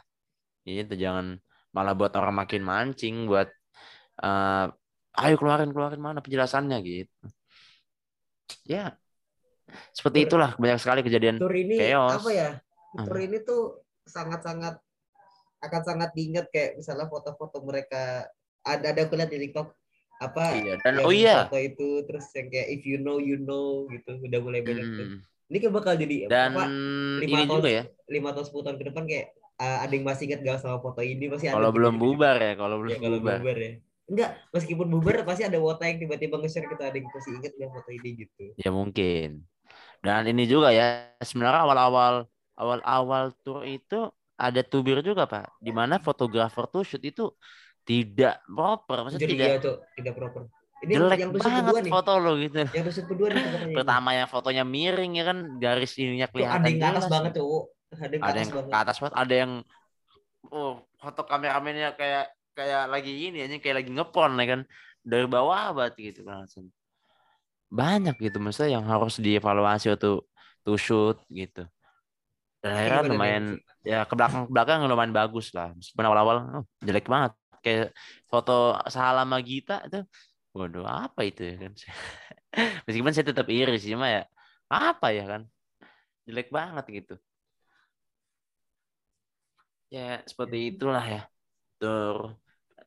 itu 0.64 0.96
jangan 0.96 1.36
malah 1.76 1.94
buat 1.94 2.16
orang 2.16 2.48
makin 2.48 2.64
mancing 2.64 3.28
buat 3.28 3.52
eh, 4.24 4.66
ayo 5.20 5.36
keluarin 5.36 5.76
keluarin 5.76 6.00
mana 6.00 6.24
penjelasannya 6.24 6.78
gitu 6.82 7.12
ya 8.64 8.96
seperti 9.92 10.28
itulah 10.28 10.56
banyak 10.56 10.80
sekali 10.80 11.04
kejadian 11.04 11.38
Tur 11.42 11.52
ini 11.52 11.76
Chaos. 11.76 12.24
apa 12.24 12.32
ya? 12.32 12.50
Tur 12.96 13.20
ini 13.20 13.38
tuh 13.44 13.84
sangat-sangat 14.08 14.80
akan 15.64 15.82
sangat 15.82 16.10
diingat 16.14 16.48
kayak 16.54 16.78
misalnya 16.78 17.10
foto-foto 17.10 17.62
mereka 17.66 18.30
ada 18.62 18.94
ada 18.94 19.00
aku 19.08 19.18
lihat 19.18 19.32
di 19.32 19.50
TikTok 19.50 19.74
apa 20.18 20.44
Iya, 20.58 20.74
dan 20.82 20.94
yang 20.98 21.06
oh 21.06 21.14
iya. 21.14 21.36
foto 21.46 21.58
itu 21.62 21.88
terus 22.10 22.26
yang 22.34 22.50
kayak 22.50 22.68
if 22.74 22.82
you 22.90 22.98
know 22.98 23.22
you 23.22 23.38
know 23.38 23.86
gitu 23.94 24.18
udah 24.18 24.40
mulai 24.42 24.62
banyak 24.66 24.86
tuh. 24.98 25.08
Hmm. 25.14 25.20
Ini 25.48 25.58
kayak 25.64 25.74
bakal 25.80 25.94
jadi 25.96 26.16
dan 26.28 26.52
apa 26.58 26.64
lima 27.24 27.38
ini 27.40 27.48
tahun 27.48 27.60
juga 27.62 27.70
ya. 27.70 27.84
lima 28.10 28.30
tahun 28.34 28.46
sepuluh 28.50 28.64
tahun 28.68 28.78
ke 28.82 28.86
depan 28.92 29.04
kayak 29.08 29.26
uh, 29.62 29.78
ada 29.86 29.94
yang 29.94 30.06
masih 30.06 30.24
ingat 30.28 30.40
gak 30.44 30.60
sama 30.60 30.78
foto 30.82 31.02
ini? 31.06 31.26
Pasti 31.30 31.46
ada 31.48 31.56
kalau 31.62 31.70
belum 31.72 31.94
gitu. 31.96 32.04
bubar 32.04 32.36
ya 32.42 32.54
kalau 32.58 32.76
ya 32.76 32.82
belum 32.82 32.98
kalau 33.00 33.18
bubar. 33.22 33.40
bubar 33.40 33.58
ya. 33.58 33.72
Enggak 34.08 34.30
meskipun 34.52 34.88
bubar 34.90 35.16
pasti 35.24 35.44
ada 35.46 35.58
wota 35.62 35.84
yang 35.86 35.98
tiba-tiba 36.02 36.36
nge-share 36.42 36.68
gitu 36.68 36.84
ada 36.84 36.98
yang 36.98 37.08
masih 37.14 37.32
ingat 37.38 37.54
gak 37.54 37.70
foto 37.72 37.90
ini 37.94 38.10
gitu. 38.26 38.44
Ya 38.58 38.70
mungkin. 38.74 39.30
Dan 40.02 40.24
ini 40.30 40.44
juga 40.50 40.74
ya 40.74 41.14
sebenarnya 41.22 41.62
awal-awal 41.62 42.14
awal-awal 42.58 43.38
tour 43.46 43.62
itu 43.70 44.10
ada 44.38 44.62
tubir 44.62 45.02
juga 45.02 45.26
pak. 45.26 45.58
Di 45.58 45.74
mana 45.74 45.98
fotografer 45.98 46.70
tuh 46.70 46.86
shoot 46.86 47.02
itu 47.02 47.34
tidak 47.88 48.44
proper 48.46 49.08
maksudnya 49.08 49.24
jadi 49.26 49.34
tidak 49.34 49.48
iya 49.50 49.58
tuh 49.60 49.76
tidak 49.98 50.14
proper. 50.16 50.42
Ini 50.78 50.94
jelek 50.94 51.20
yang 51.26 51.32
banget 51.34 51.74
nih. 51.82 51.92
foto 51.92 52.12
lo 52.22 52.32
gitu. 52.38 52.62
Yang 52.70 52.86
tusuk 52.94 53.06
kedua 53.10 53.28
nih 53.34 53.44
pertama 53.74 54.10
yang 54.14 54.30
fotonya 54.30 54.64
miring 54.64 55.14
ya 55.18 55.26
kan? 55.26 55.38
Garis 55.58 55.98
ininya 55.98 56.30
Tuh, 56.30 56.34
kelihatan 56.38 56.62
ada 56.62 56.70
yang 56.70 56.80
ke 56.80 56.86
atas 56.86 57.06
jelas. 57.06 57.10
banget 57.10 57.32
tuh 57.34 57.58
ada 57.90 58.14
yang 58.14 58.22
ke 58.22 58.28
ada 58.28 58.30
atas 58.30 58.38
yang 58.38 58.52
banget. 58.54 58.70
ke 58.70 58.78
atas 58.78 58.98
banget. 59.02 59.16
Ada 59.18 59.34
yang 59.34 59.52
oh 60.54 60.74
foto 61.02 61.22
kameramennya 61.26 61.90
kayak 61.98 62.26
kayak 62.54 62.84
lagi 62.94 63.14
ini 63.30 63.38
aja 63.42 63.58
kayak 63.58 63.76
lagi 63.82 63.92
ngepon 63.92 64.32
ya 64.38 64.46
kan? 64.46 64.62
Dari 65.02 65.26
bawah 65.26 65.74
banget 65.74 65.94
gitu 66.14 66.22
langsung 66.28 66.70
banyak 67.68 68.16
gitu 68.20 68.40
maksudnya 68.40 68.80
yang 68.80 68.86
harus 68.88 69.20
dievaluasi 69.20 69.92
waktu 69.92 70.24
to 70.64 70.74
shoot 70.80 71.20
gitu 71.28 71.68
dan 72.68 72.76
akhirnya 72.76 73.02
Gimana, 73.08 73.14
lumayan 73.16 73.46
ya 73.88 74.00
ke 74.04 74.14
belakang 74.20 74.42
ke 74.48 74.52
belakang 74.52 74.78
lumayan 74.84 75.14
bagus 75.16 75.48
lah. 75.56 75.72
Meskipun 75.72 76.04
awal-awal 76.04 76.38
oh, 76.62 76.66
jelek 76.84 77.08
banget. 77.08 77.32
Kayak 77.64 77.96
foto 78.28 78.76
Salah 78.92 79.24
sama 79.24 79.40
Gita 79.40 79.88
itu 79.88 80.04
waduh 80.52 80.84
apa 80.84 81.24
itu 81.24 81.42
ya 81.48 81.56
kan? 81.64 81.72
Meskipun 82.86 83.12
saya 83.16 83.26
tetap 83.32 83.48
iri 83.48 83.80
sih 83.80 83.96
cuma 83.96 84.12
ya 84.12 84.28
apa 84.68 85.16
ya 85.16 85.24
kan? 85.24 85.42
Jelek 86.28 86.52
banget 86.52 86.86
gitu. 86.92 87.16
Ya 89.88 90.20
seperti 90.28 90.76
itulah 90.76 91.06
ya. 91.08 91.22
Tur 91.80 92.36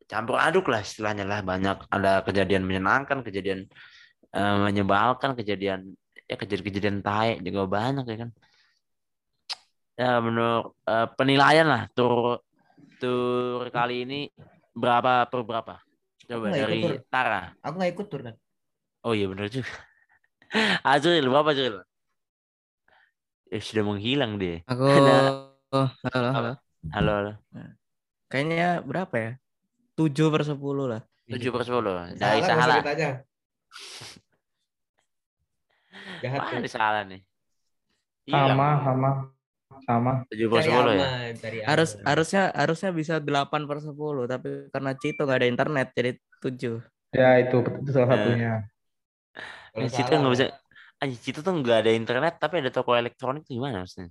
campur 0.05 0.37
aduk 0.37 0.69
lah 0.69 0.85
istilahnya 0.85 1.25
lah. 1.25 1.41
Banyak 1.41 1.89
ada 1.89 2.21
kejadian 2.29 2.69
menyenangkan 2.69 3.25
kejadian 3.25 3.65
eh, 4.37 4.57
menyebalkan 4.69 5.33
kejadian 5.33 5.97
ya 6.31 6.37
kejadian-kejadian 6.39 6.99
taek 7.03 7.37
juga 7.43 7.67
banyak 7.67 8.05
ya 8.07 8.17
kan 8.23 8.31
ya 10.01 10.17
menurut 10.25 10.73
eh, 10.89 11.09
penilaian 11.13 11.69
lah 11.69 11.83
tur 11.93 12.41
tur 12.97 13.69
kali 13.69 14.09
ini 14.09 14.21
berapa 14.73 15.29
per 15.29 15.45
berapa? 15.45 15.77
Coba 16.25 16.49
ikut, 16.49 16.57
dari 16.57 16.81
Tur. 16.81 16.97
Tara. 17.13 17.53
Aku 17.61 17.77
nggak 17.77 17.93
ikut 17.93 18.07
tur 18.09 18.21
kan 18.25 18.35
oh 19.05 19.13
iya 19.13 19.29
benar 19.29 19.53
juga. 19.53 19.69
Azril 20.97 21.29
berapa 21.29 21.53
Azril 21.53 21.85
eh 23.51 23.61
sudah 23.61 23.85
menghilang 23.85 24.41
dia. 24.41 24.65
Aku 24.65 24.89
Ada- 24.89 25.53
oh, 25.77 25.91
halo, 26.15 26.29
halo. 26.33 26.53
halo 26.95 27.11
halo. 27.13 27.33
Kayaknya 28.31 28.81
berapa 28.87 29.15
ya? 29.19 29.33
7 29.99 30.33
per 30.33 30.47
10 30.47 30.87
lah. 30.87 31.03
tujuh 31.31 31.51
per 31.53 31.63
sepuluh. 31.63 31.93
Dari 32.15 32.43
salah 32.43 32.43
nggak 32.43 32.43
usah 32.43 32.59
salah. 32.59 32.83
jahat 36.23 36.41
ini 36.59 36.69
salah 36.71 37.03
nih. 37.07 37.23
Sama, 38.31 38.69
sama, 38.87 39.11
sama. 39.81 40.13
Tujuh 40.29 40.47
per 40.47 40.57
cari 40.59 40.67
sepuluh 40.67 40.93
ya. 40.93 41.01
aman 41.01 41.31
cari 41.39 41.57
Harus 41.63 41.91
aman. 41.95 42.05
harusnya 42.07 42.43
harusnya 42.53 42.91
bisa 42.91 43.15
8 43.19 43.63
per 43.65 43.79
10, 43.79 43.95
tapi 44.27 44.49
karena 44.69 44.91
Cito 44.95 45.23
nggak 45.23 45.39
ada 45.39 45.49
internet 45.49 45.87
jadi 45.95 46.11
7. 46.39 46.75
Ya 47.11 47.31
itu, 47.39 47.59
itu 47.63 47.91
salah 47.91 48.09
Eh. 48.09 48.13
satunya. 48.17 48.53
Ini 49.77 49.89
Cito 49.89 50.13
nggak 50.13 50.33
bisa. 50.35 50.45
Anjir, 51.01 51.19
Cito 51.19 51.41
tuh 51.41 51.55
nggak 51.55 51.79
ada 51.87 51.91
internet 51.91 52.35
tapi 52.37 52.61
ada 52.61 52.69
toko 52.69 52.93
elektronik 52.93 53.47
tuh 53.47 53.57
gimana 53.57 53.81
maksudnya? 53.81 54.11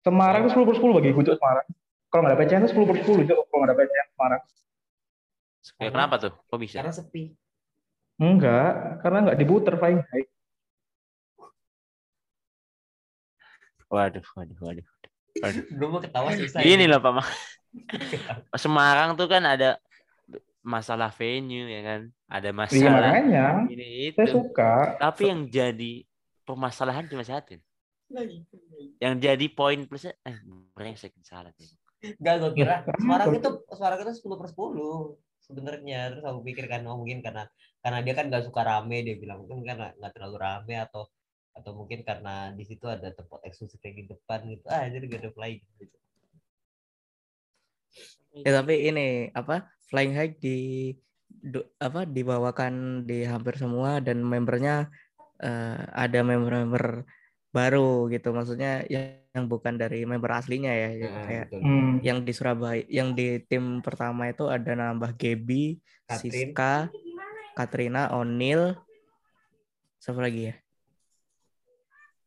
Semarang 0.00 0.46
itu 0.46 0.54
10 0.54 0.64
per 0.64 0.74
10 0.78 0.94
bagi 0.94 1.10
gue 1.10 1.24
Semarang. 1.26 1.66
Kalau 2.06 2.20
nggak 2.22 2.32
ada 2.32 2.40
PCN 2.40 2.60
itu 2.62 2.70
10 2.72 2.86
per 2.86 2.96
10 3.02 3.22
Cok, 3.26 3.38
kalau 3.50 3.58
nggak 3.58 3.70
ada 3.72 3.76
PCN 3.76 4.08
Semarang. 4.14 4.42
Ya, 5.76 5.90
kenapa 5.90 6.14
tuh? 6.16 6.32
Kok 6.46 6.58
bisa? 6.62 6.78
karena 6.78 6.94
sepi 6.94 7.34
Enggak, 8.16 9.02
karena 9.04 9.18
nggak 9.28 9.36
diputer 9.36 9.74
flying 9.76 10.00
high. 10.08 10.24
Waduh, 13.90 14.24
waduh, 14.34 14.58
waduh. 14.62 14.86
belum 15.70 15.88
mau 15.94 16.00
ketawa 16.02 16.30
susah 16.34 16.60
Gini 16.64 16.84
ini. 16.84 16.90
loh 16.90 16.98
Pak 16.98 17.12
Ma. 17.12 17.22
Semarang 18.62 19.14
tuh 19.14 19.28
kan 19.28 19.44
ada 19.44 19.76
masalah 20.66 21.12
venue 21.14 21.70
ya 21.70 21.80
kan, 21.86 22.00
ada 22.26 22.48
Iya 22.50 22.56
masalah 22.58 23.10
makanya, 23.14 23.44
ini 23.70 23.86
saya 24.16 24.26
itu. 24.26 24.32
suka. 24.34 24.72
Tapi 24.98 25.22
yang 25.30 25.40
jadi 25.46 25.92
permasalahan 26.42 27.06
cuma 27.06 27.22
satu. 27.22 27.54
Yang 28.98 29.14
jadi 29.22 29.46
poin 29.52 29.78
plusnya, 29.86 30.14
eh, 30.26 30.38
brengsek 30.74 31.12
salah. 31.22 31.52
nih. 31.54 31.70
Enggak, 32.18 32.34
gue 32.42 32.52
kira 32.54 32.74
Loh, 32.86 32.94
Semarang 32.98 33.28
itu 33.34 33.48
Semarang 33.72 33.98
itu 34.02 34.12
10 34.18 34.36
per 34.40 34.48
10 34.50 34.98
sebenarnya. 35.42 35.98
Terus 36.14 36.24
aku 36.26 36.40
pikir 36.42 36.64
kan 36.66 36.80
oh, 36.86 36.96
mungkin 36.98 37.18
karena 37.22 37.44
karena 37.82 37.98
dia 38.02 38.14
kan 38.18 38.24
gak 38.30 38.44
suka 38.46 38.60
rame 38.66 38.96
dia 39.06 39.14
bilang 39.18 39.42
mungkin 39.46 39.62
karena 39.62 39.94
nggak 39.94 40.12
terlalu 40.14 40.36
rame 40.42 40.74
atau 40.82 41.06
atau 41.58 41.72
mungkin 41.78 42.00
karena 42.08 42.52
di 42.58 42.64
situ 42.68 42.84
ada 42.96 43.08
tempat 43.18 43.40
eksklusif 43.48 43.80
yang 43.86 43.96
di 44.00 44.04
depan 44.12 44.40
gitu. 44.52 44.64
Ah, 44.68 44.84
jadi 44.92 45.04
gak 45.12 45.20
ada 45.24 45.30
flying 45.36 45.62
gitu. 45.80 45.96
Ya 48.44 48.50
tapi 48.60 48.74
ini 48.88 49.32
apa? 49.32 49.54
Flying 49.88 50.12
High 50.18 50.32
di 50.42 50.56
du- 51.52 51.68
apa 51.80 52.00
dibawakan 52.06 53.04
di 53.08 53.24
hampir 53.26 53.54
semua 53.62 54.02
dan 54.02 54.20
membernya 54.22 54.90
eh, 55.42 55.78
ada 55.94 56.18
member-member 56.26 56.84
baru 57.56 58.08
gitu. 58.12 58.28
Maksudnya 58.36 58.84
yang, 58.92 59.06
yang 59.36 59.44
bukan 59.52 59.74
dari 59.80 60.04
member 60.04 60.30
aslinya 60.38 60.72
ya. 60.74 60.88
Gitu. 60.96 61.16
Nah, 61.16 61.24
Kayak 61.26 61.46
betul. 61.48 61.60
Hmm. 61.64 61.90
yang 62.06 62.18
di 62.26 62.32
Surabaya, 62.36 62.82
yang 62.88 63.08
di 63.18 63.26
tim 63.48 63.64
pertama 63.86 64.22
itu 64.32 64.44
ada 64.48 64.72
nambah 64.76 65.12
Gaby, 65.20 65.80
Katrin. 66.08 66.20
Siska, 66.32 66.72
Katrina, 67.56 68.02
O'Neil, 68.16 68.76
siapa 70.02 70.20
lagi 70.24 70.40
ya? 70.52 70.65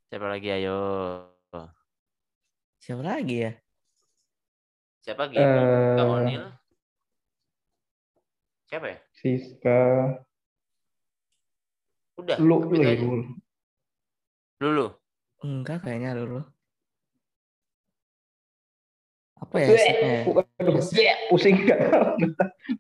Siapa 0.09 0.25
lagi 0.25 0.49
ayo? 0.49 0.77
Siapa 2.81 3.05
lagi 3.05 3.45
ya? 3.45 3.53
Siapa 5.05 5.29
Gaby? 5.29 5.37
Eh. 5.37 5.93
Kak 6.01 6.05
O'Neal? 6.09 6.45
Siapa 8.65 8.85
ya? 8.89 8.97
Siska, 9.13 9.81
Udah. 12.17 12.37
lu, 12.41 12.57
lu, 12.73 12.81
lu. 12.81 13.21
Lulu. 14.65 14.87
Enggak 15.45 15.85
kayaknya 15.85 16.17
dulu. 16.17 16.41
Apa 19.39 19.55
ya 19.61 19.67
ya? 19.77 21.15
Pusing? 21.29 21.69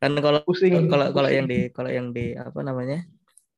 Kan 0.01 0.11
kalau 0.17 0.41
Pusing. 0.49 0.89
kalau 0.89 1.13
kalau 1.13 1.29
yang 1.29 1.45
di 1.45 1.69
kalau 1.69 1.93
yang 1.93 2.09
di 2.09 2.33
apa 2.33 2.59
namanya? 2.65 3.05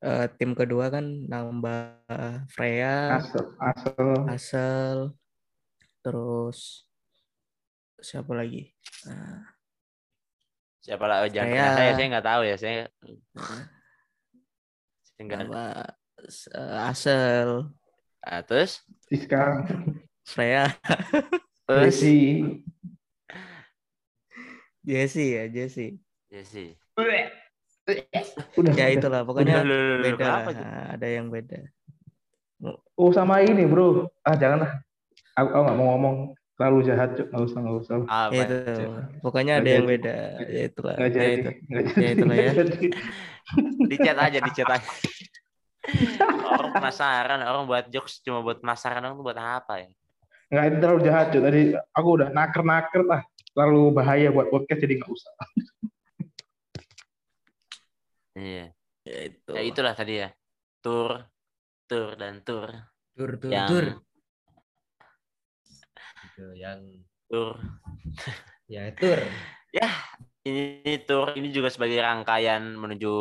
Eh, 0.02 0.28
tim 0.38 0.52
kedua 0.54 0.90
kan 0.90 1.06
nambah 1.30 2.02
Freya, 2.50 3.22
asal, 3.22 3.46
asal. 3.62 4.10
Asel, 4.28 4.98
terus 6.02 6.86
siapa 8.02 8.34
lagi? 8.34 8.74
Ah, 9.06 9.46
Siapa? 10.82 11.06
Oh, 11.06 11.30
jangan 11.30 11.54
Saya- 11.54 11.76
saya, 11.78 11.92
saya 11.94 12.08
nggak 12.10 12.26
tahu 12.26 12.42
ya. 12.42 12.56
Saya, 12.58 12.80
saya 15.06 15.22
nggak. 15.22 15.40
nambah 15.46 15.70
eh, 16.58 16.90
Asel, 16.90 17.50
Ah, 18.22 18.42
terus, 18.46 18.82
Siska, 19.06 19.66
Freya, 20.26 20.70
terus. 21.70 21.98
Desi. 22.02 22.18
Jesse 24.82 25.26
ya 25.38 25.46
Jesse. 25.46 26.02
Sih. 26.46 26.74
Udah. 28.56 28.72
Ya 28.74 28.86
udah. 28.86 28.88
itulah 28.92 29.20
Udah, 29.20 29.28
pokoknya 29.28 29.56
lu, 29.62 29.76
lu, 29.76 30.04
beda 30.04 30.18
kenapa 30.18 30.50
lah. 30.50 30.54
tuh? 30.54 30.66
Ah, 30.66 30.86
Ada 30.96 31.08
yang 31.08 31.28
beda. 31.28 31.60
Oh 32.94 33.10
sama 33.10 33.42
ini 33.42 33.66
bro. 33.66 34.06
Ah 34.22 34.36
jangan 34.36 34.64
lah. 34.64 34.72
Aku, 35.34 35.48
aku 35.50 35.62
gak 35.64 35.78
mau 35.78 35.88
ngomong 35.96 36.16
terlalu 36.54 36.80
jahat. 36.86 37.10
Cuk. 37.16 37.28
Nggak 37.28 37.44
usah, 37.44 37.60
nggak 37.60 37.78
usah. 37.80 37.94
Apa? 38.06 38.32
Ya 38.32 38.44
itu. 38.44 38.58
Pokoknya 39.20 39.54
Nggak 39.58 39.64
ada 39.64 39.72
yang 39.72 39.82
jadi. 39.82 39.94
beda. 39.98 40.16
Ya 40.46 40.62
itulah. 40.64 40.96
Nggak 40.96 41.10
Ya 41.10 41.16
jadi. 41.16 41.32
itu. 41.34 41.50
Nggak 41.66 41.84
Ya 41.98 42.10
itulah 42.12 42.36
ya. 42.38 42.52
jadi. 42.54 42.78
Di 43.82 43.96
chat 43.98 44.18
aja, 44.20 44.38
di 44.40 44.52
chat 44.54 44.70
aja. 44.70 44.90
orang 46.54 46.72
penasaran, 46.72 47.40
orang 47.42 47.64
buat 47.66 47.86
jokes 47.90 48.22
cuma 48.22 48.40
buat 48.40 48.62
penasaran 48.62 49.02
orang 49.02 49.18
tuh 49.18 49.26
buat 49.26 49.40
apa 49.40 49.74
ya? 49.82 49.90
Nggak 50.48 50.64
itu 50.64 50.76
terlalu 50.78 51.00
jahat. 51.02 51.26
Cuk. 51.34 51.42
Tadi 51.42 51.62
aku 51.90 52.10
udah 52.14 52.30
naker-naker 52.30 53.02
lah. 53.04 53.22
Terlalu 53.52 53.82
bahaya 53.92 54.30
buat 54.30 54.48
podcast 54.48 54.80
jadi 54.80 55.02
nggak 55.02 55.10
usah. 55.10 55.34
Iya. 58.38 58.72
Ya 59.04 59.18
itu. 59.28 59.52
Ya 59.52 59.62
itulah 59.66 59.94
tadi 59.98 60.22
ya. 60.22 60.30
Tour, 60.82 61.26
tour 61.90 62.16
dan 62.16 62.42
tour. 62.46 62.70
Tur 63.18 63.32
tur 63.42 63.52
Yang 63.52 63.68
tur. 63.70 63.86
Gitu, 66.22 66.46
yang 66.58 66.80
tour. 67.28 67.56
ya 68.74 68.84
tur. 68.96 69.20
Ini 70.42 71.06
tour 71.06 71.38
ini 71.38 71.54
juga 71.54 71.70
sebagai 71.70 72.02
rangkaian 72.02 72.62
menuju 72.74 73.14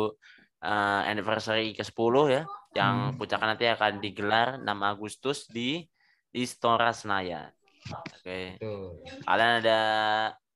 eh, 0.61 1.01
anniversary 1.09 1.73
ke-10 1.77 2.15
ya. 2.29 2.43
Yang 2.71 2.95
Hmm. 2.97 3.15
puncaknya 3.19 3.47
nanti 3.51 3.65
akan 3.67 3.93
digelar 3.99 4.47
6 4.57 4.79
Agustus 4.81 5.45
di 5.51 5.83
di 6.31 6.39
Istora 6.47 6.95
Senayan. 6.95 7.51
Oke. 7.91 8.55
Tuh. 8.61 9.03
Kalian 9.27 9.51
ada 9.59 9.79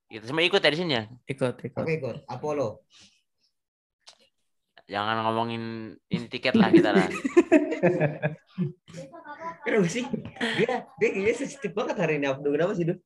kita 0.08 0.26
semua 0.30 0.46
ikut 0.48 0.62
ya 0.64 0.72
di 0.72 0.80
sini 0.80 0.94
ya. 0.96 1.04
Ikut 1.28 1.56
ikut. 1.60 1.84
Oke, 1.84 1.94
ikut. 2.00 2.18
Apollo. 2.32 2.86
Jangan 4.86 5.26
ngomongin 5.26 5.64
ini 6.08 6.26
tiket 6.30 6.54
lah 6.54 6.70
kita 6.70 6.94
lah. 6.94 7.10
Kenapa 9.66 9.88
sih? 9.90 10.06
Dia 10.62 10.86
dia 10.96 11.10
kayaknya 11.10 11.34
sensitif 11.36 11.74
banget 11.74 11.98
hari 11.98 12.22
ini. 12.22 12.30
Abdu 12.30 12.54
kenapa 12.54 12.78
sih, 12.78 12.86
Duh? 12.86 12.98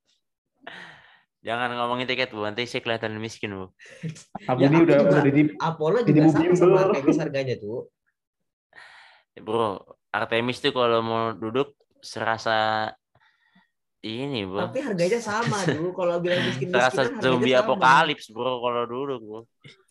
Jangan 1.39 1.71
ngomongin 1.71 2.03
tiket 2.03 2.35
bu, 2.35 2.43
nanti 2.43 2.67
saya 2.67 2.83
kelihatan 2.83 3.15
miskin 3.15 3.55
bu. 3.55 3.71
Aku 4.43 4.59
Ya, 4.59 4.67
ini 4.67 4.83
udah 4.83 4.97
juga. 4.99 5.23
udah 5.23 5.31
di 5.31 5.43
Apollo 5.55 5.97
Jadi 6.03 6.11
juga 6.11 6.27
sama 6.27 6.41
bimbel. 6.43 6.59
sama 6.59 6.77
Artemis 6.83 7.17
harganya 7.17 7.55
tuh. 7.55 7.87
Bro, 9.39 9.67
Artemis 10.11 10.59
tuh 10.59 10.75
kalau 10.75 10.99
mau 10.99 11.31
duduk 11.31 11.71
serasa 12.03 12.91
ini 13.99 14.47
bro. 14.47 14.71
Tapi 14.71 14.79
harganya 14.79 15.19
sama 15.19 15.59
dulu 15.75 15.91
kalau 15.91 16.23
bilang 16.23 16.39
miskin 16.47 16.71
miskinan 16.71 17.19
zombie 17.19 17.51
apokalips 17.51 18.31
bro 18.31 18.63
kalau 18.63 18.83
duduk 18.87 19.21
bro. 19.21 19.41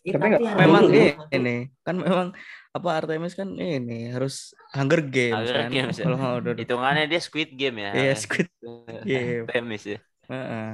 Ih, 0.01 0.15
Tapi 0.15 0.39
tapi 0.39 0.45
Memang 0.65 0.83
ini, 0.89 1.03
ini 1.29 1.55
kan 1.83 1.95
memang 1.99 2.27
apa 2.69 2.89
Artemis 2.95 3.35
kan 3.35 3.51
ini 3.53 4.09
harus 4.09 4.55
Hunger 4.73 5.01
Games 5.05 5.45
Hunger 5.45 5.57
kan. 5.61 5.69
Games 5.69 5.95
ya. 5.99 6.03
Kalau 6.07 6.17
mau 6.17 6.37
duduk. 6.41 6.57
Hitungannya 6.63 7.05
dia 7.05 7.21
Squid 7.21 7.53
Game 7.53 7.77
ya. 7.83 7.91
Iya 7.93 8.13
Squid 8.17 8.49
Game. 9.05 9.45
Artemis 9.45 9.83
ya. 9.85 9.99
Heeh. 10.29 10.69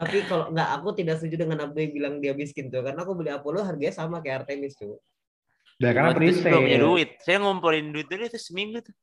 Tapi 0.00 0.16
kalau 0.24 0.48
nggak 0.48 0.68
aku 0.80 0.88
tidak 0.96 1.20
setuju 1.20 1.44
dengan 1.44 1.58
Abdu 1.68 1.78
yang 1.78 1.92
bilang 1.92 2.14
dia 2.24 2.32
miskin 2.32 2.72
tuh 2.72 2.80
karena 2.80 3.04
aku 3.04 3.12
beli 3.12 3.28
Apollo 3.28 3.68
harganya 3.68 3.92
sama 3.92 4.24
kayak 4.24 4.48
Artemis 4.48 4.74
tuh. 4.74 4.96
Udah 5.76 5.90
karena 5.92 6.08
Waktu 6.12 6.24
itu 6.24 6.38
saya 6.40 6.52
belum 6.52 6.60
punya 6.60 6.76
presale. 6.76 6.88
duit. 6.88 7.10
Saya 7.20 7.36
ngumpulin 7.40 7.86
duit 7.92 8.06
dulu 8.08 8.22
itu 8.24 8.38
seminggu 8.40 8.78
tuh. 8.80 8.94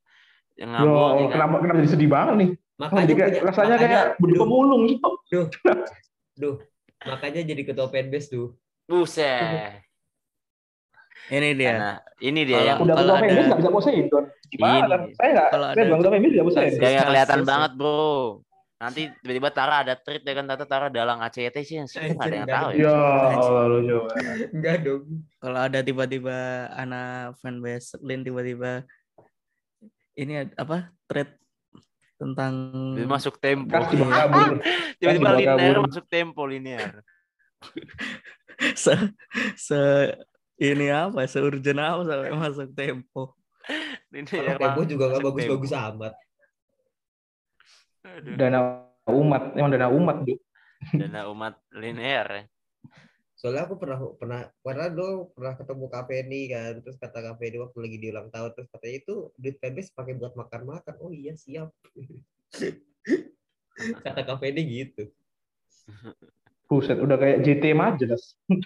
Yang 0.58 0.70
Yo, 0.70 0.74
ngabok. 0.74 1.08
ya 1.08 1.18
kan. 1.18 1.30
kenapa 1.32 1.56
kenapa 1.62 1.78
jadi 1.80 1.92
sedih 1.92 2.10
banget 2.10 2.36
nih? 2.36 2.50
Oh, 2.50 2.80
Makanya 2.80 3.02
jadi 3.04 3.14
kayak, 3.14 3.30
punya- 3.32 3.46
rasanya 3.46 3.68
makanya- 3.72 3.90
kayak 3.90 4.06
budi 4.18 4.34
Duh, 4.34 4.40
pemulung 4.40 4.82
gitu. 4.86 5.10
duh. 6.36 6.56
Makanya 7.00 7.42
jadi 7.46 7.62
ketua 7.64 7.88
fanbase 7.88 8.28
tuh. 8.28 8.48
Buset. 8.86 9.82
Ini 11.28 11.50
dia. 11.54 11.74
Nah, 11.76 11.96
ini 12.20 12.42
dia 12.42 12.56
Kalau- 12.56 12.68
yang 12.68 12.78
Udah 12.80 12.96
Kalau 12.96 13.14
ketua 13.14 13.28
ada- 13.28 13.46
nggak 13.48 13.60
bisa 13.60 13.72
Poseidon. 13.72 14.24
Gimana? 14.48 14.72
Ini. 14.72 14.88
kan? 14.88 15.02
Saya 15.12 15.30
nggak. 15.30 15.48
Kalau 15.50 15.66
Saya 15.66 15.74
ada- 15.74 15.84
bilang 15.84 16.00
ketua 16.00 16.14
Femis 16.16 16.32
nggak 16.32 16.48
Poseidon. 16.48 16.78
Gak 16.78 16.88
Kasus 16.88 17.06
kelihatan 17.06 17.40
ya. 17.40 17.46
banget 17.46 17.72
bro. 17.76 18.08
Nanti 18.78 19.02
tiba-tiba 19.18 19.50
Tara 19.50 19.76
ada 19.82 19.94
treat 19.98 20.22
ya 20.22 20.34
kan 20.34 20.46
Tata 20.46 20.66
Tara 20.66 20.88
dalang 20.88 21.20
ACT 21.20 21.56
sih 21.60 21.76
yang 21.76 21.90
saya 21.90 22.14
nggak 22.14 22.24
ada 22.24 22.38
yang 22.38 22.48
tahu 22.48 22.70
ya. 22.72 22.80
Ya 22.80 22.94
Allah 23.36 23.64
lu 23.66 23.78
coba. 23.84 24.10
Enggak 24.54 24.76
dong. 24.82 25.04
Kalau 25.36 25.60
ada 25.60 25.80
tiba-tiba 25.82 26.38
anak 26.72 27.10
fanbase 27.38 27.98
Lin 28.00 28.22
tiba-tiba 28.22 28.86
ini 30.18 30.50
apa 30.58 30.90
thread 31.06 31.30
tentang 32.18 32.54
Dia 32.98 33.06
masuk 33.06 33.38
tempo. 33.38 33.78
Kabur. 33.78 34.58
Tiba-tiba 34.98 35.30
bawa 35.30 35.38
linear 35.38 35.58
kabur. 35.78 35.86
masuk 35.86 36.06
tempo 36.10 36.42
linear. 36.50 36.92
se, 38.74 38.94
se 39.54 39.80
ini 40.58 40.90
apa 40.90 41.30
seurgent 41.30 41.78
apa 41.78 42.02
sampai 42.06 42.34
masuk 42.34 42.74
tempo 42.74 43.38
Linear 44.08 44.56
Tempo 44.56 44.82
juga 44.88 45.12
nggak 45.12 45.24
bagus-bagus 45.28 45.74
amat. 45.76 46.14
Dana 48.40 48.60
umat, 49.12 49.44
emang 49.60 49.72
dana 49.76 49.88
umat 49.92 50.24
tuh. 50.24 50.40
Dana 50.96 51.28
umat 51.28 51.60
linear 51.76 52.28
ya. 52.32 52.44
Soalnya 53.38 53.70
aku 53.70 53.78
pernah 53.78 54.02
pernah 54.18 54.42
pernah 54.66 54.90
dulu 54.90 55.30
pernah 55.38 55.54
ketemu 55.54 55.86
Kapeni 55.94 56.50
kan, 56.50 56.82
terus 56.82 56.98
kata 56.98 57.22
Kapeni 57.22 57.62
waktu 57.62 57.78
lagi 57.78 57.98
di 58.02 58.10
ulang 58.10 58.34
tahun 58.34 58.50
terus 58.58 58.66
katanya 58.74 58.96
itu 58.98 59.30
duit 59.38 59.62
fanbase 59.62 59.94
pakai 59.94 60.18
buat 60.18 60.34
makan-makan. 60.34 60.98
Oh 61.06 61.14
iya 61.14 61.38
siap. 61.38 61.70
kata 64.06 64.22
Kapeni 64.26 64.62
gitu. 64.66 65.14
Buset, 66.66 66.98
udah 66.98 67.16
kayak 67.16 67.46
JT 67.46 67.78
Majelas. 67.78 68.34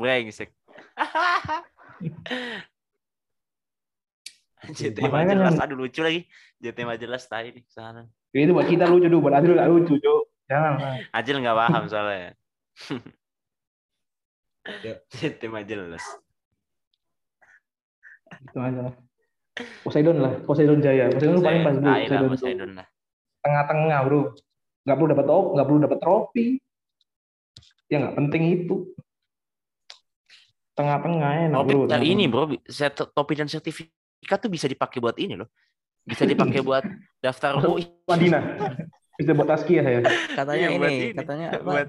Brengsek. 0.00 0.56
JT 4.72 5.04
Majelas 5.04 5.52
yang- 5.52 5.60
aduh 5.60 5.76
lucu 5.76 6.00
lagi. 6.00 6.24
JT 6.64 6.80
Majelas 6.88 7.28
tadi 7.28 7.52
di 7.52 7.60
sana. 7.68 8.08
Itu 8.32 8.56
buat 8.56 8.72
kita 8.72 8.88
lucu 8.88 9.04
dulu, 9.04 9.28
buat 9.28 9.36
nggak 9.36 9.68
lucu, 9.68 10.00
Cuk. 10.00 10.29
Jangan. 10.50 10.72
Ajil 11.14 11.36
nggak 11.38 11.58
paham 11.62 11.84
soalnya. 11.86 12.34
Ya. 14.82 14.94
JT 15.14 15.46
Majelas. 15.46 16.02
Itu 18.50 18.58
aja 18.58 18.80
lah. 18.90 18.94
Poseidon 19.86 20.18
lah, 20.18 20.34
Poseidon 20.42 20.82
Jaya. 20.82 21.06
Poseidon 21.10 21.38
itu 21.38 21.44
paling 21.46 21.62
pas 21.62 21.76
dulu. 21.78 21.86
Poseidon. 21.94 22.28
Poseidon 22.34 22.70
lah. 22.82 22.86
Tengah-tengah, 23.40 23.98
bro. 24.04 24.20
Nggak 24.84 24.96
perlu 24.96 25.08
dapat 25.14 25.26
top, 25.30 25.44
nggak 25.54 25.66
perlu 25.66 25.78
dapat 25.80 25.98
trofi. 26.02 26.46
Ya 27.86 27.96
nggak 28.02 28.14
penting 28.18 28.42
itu. 28.50 28.76
Tengah-tengah 30.74 31.30
enak, 31.46 31.58
Topi 31.62 31.72
bro. 31.72 31.82
Tengah-tengah. 31.86 32.10
ini 32.10 32.24
bro, 32.26 32.44
set, 32.66 32.98
topi 32.98 33.32
dan 33.38 33.46
sertifikat 33.46 34.38
tuh 34.42 34.50
bisa 34.50 34.66
dipakai 34.66 34.98
buat 34.98 35.14
ini 35.14 35.38
loh. 35.38 35.48
Bisa 36.02 36.26
dipakai 36.26 36.58
buat 36.66 36.82
daftar 37.22 37.62
UI. 37.62 37.86
Madinah. 38.10 38.42
Bisa 39.20 39.36
buat 39.36 39.48
taskiah 39.52 39.84
ya. 39.84 40.00
katanya 40.32 40.66
Iya, 40.72 40.76
ini, 40.80 40.88
ini. 40.88 41.08
katanya 41.12 41.46
apa 41.60 41.60
buat 41.60 41.88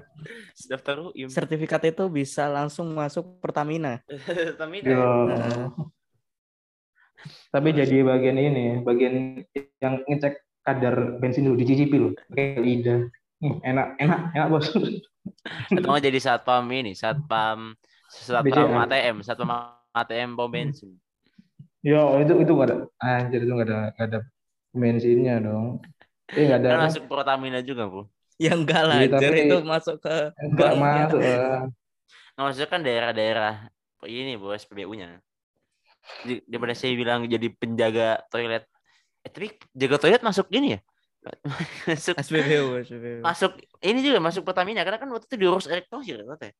daftar 0.68 0.96
UI. 1.08 1.32
sertifikat 1.32 1.82
itu 1.88 2.04
bisa 2.12 2.44
langsung 2.52 2.92
masuk 2.92 3.40
Pertamina 3.40 4.04
Pertamina. 4.52 4.88
Ya. 4.92 5.00
Nah. 5.00 5.68
Tapi 7.54 7.68
jadi 7.70 8.02
bagian 8.02 8.34
ini, 8.36 8.82
bagian 8.82 9.46
yang 9.78 10.02
ngecek 10.10 10.42
kadar 10.66 11.22
bensin 11.22 11.46
dulu 11.46 11.56
dicicipi 11.58 11.96
loh. 11.98 12.12
Pakai 12.28 12.58
lidah. 12.58 13.06
Hmm, 13.42 13.58
enak, 13.62 13.98
enak, 13.98 14.20
enak 14.34 14.46
bos. 14.50 14.66
Atau 15.78 15.98
jadi 16.02 16.18
satpam 16.18 16.66
ini, 16.70 16.94
satpam 16.98 17.78
satpam 18.10 18.46
BCA. 18.50 18.86
ATM, 18.86 19.16
satpam 19.22 19.50
ATM 19.94 20.34
pom 20.34 20.50
bensin. 20.50 20.98
Yo 21.82 22.18
itu 22.22 22.38
itu 22.42 22.50
nggak 22.54 22.68
ada, 22.70 22.76
anjir 23.02 23.42
itu 23.42 23.52
nggak 23.54 23.68
ada 23.70 23.78
nggak 23.98 24.06
ada 24.06 24.18
bensinnya 24.70 25.34
dong. 25.42 25.82
Eh 26.32 26.42
nggak 26.48 26.58
ada. 26.64 26.68
Kan 26.72 26.80
masuk 26.88 27.02
Pertamina 27.08 27.60
juga, 27.60 27.84
Bu. 27.88 28.08
Ya 28.40 28.56
enggak 28.56 28.82
lah, 28.82 28.96
Iya, 29.04 29.08
anjir, 29.12 29.28
tapi- 29.30 29.44
itu 29.46 29.56
masuk 29.62 29.96
ke 30.02 30.14
Enggak 30.40 30.72
masuk. 30.80 31.20
Nah, 32.32 32.42
maksudnya 32.48 32.70
kan 32.72 32.80
daerah-daerah 32.80 33.54
ini 34.08 34.34
bos 34.40 34.64
PBU-nya. 34.66 35.20
Di- 36.26 36.42
Daripada 36.48 36.74
saya 36.74 36.96
bilang 36.96 37.28
jadi 37.28 37.46
penjaga 37.52 38.24
toilet. 38.32 38.66
Eh 39.22 39.30
tapi 39.30 39.54
jaga 39.76 39.96
toilet 40.02 40.22
masuk 40.24 40.48
ini 40.50 40.74
ya? 40.74 40.80
masuk 41.86 42.18
SPBU, 42.18 42.82
SPBU. 42.82 43.22
masuk 43.22 43.54
ini 43.78 44.02
juga 44.02 44.18
masuk 44.18 44.42
Pertamina 44.42 44.82
karena 44.82 44.98
kan 44.98 45.06
waktu 45.14 45.30
itu 45.30 45.36
diurus 45.38 45.70
Erick 45.70 45.86
Thohir 45.86 46.26
katanya. 46.26 46.54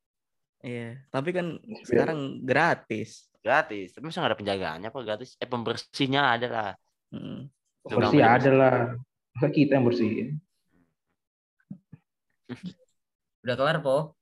Iya, 0.63 1.03
tapi 1.11 1.35
kan 1.35 1.59
sekarang 1.83 2.47
gratis. 2.47 3.27
Gratis. 3.43 3.91
Tapi 3.99 4.07
masa 4.07 4.23
nggak 4.23 4.31
ada 4.31 4.39
penjagaannya 4.39 4.89
kok 4.95 5.03
gratis? 5.03 5.35
Eh 5.43 5.51
pembersihnya 5.51 6.23
ada 6.39 6.47
lah. 6.47 6.71
Mm. 7.11 7.51
Bersih 7.83 7.99
bersih. 7.99 8.23
ada 8.23 8.51
lah. 8.55 8.79
Masa 9.33 9.49
kita 9.49 9.77
yang 9.77 9.87
bersihin. 9.87 10.29
Udah 13.43 13.57
kelar, 13.57 13.79
Po? 13.81 14.15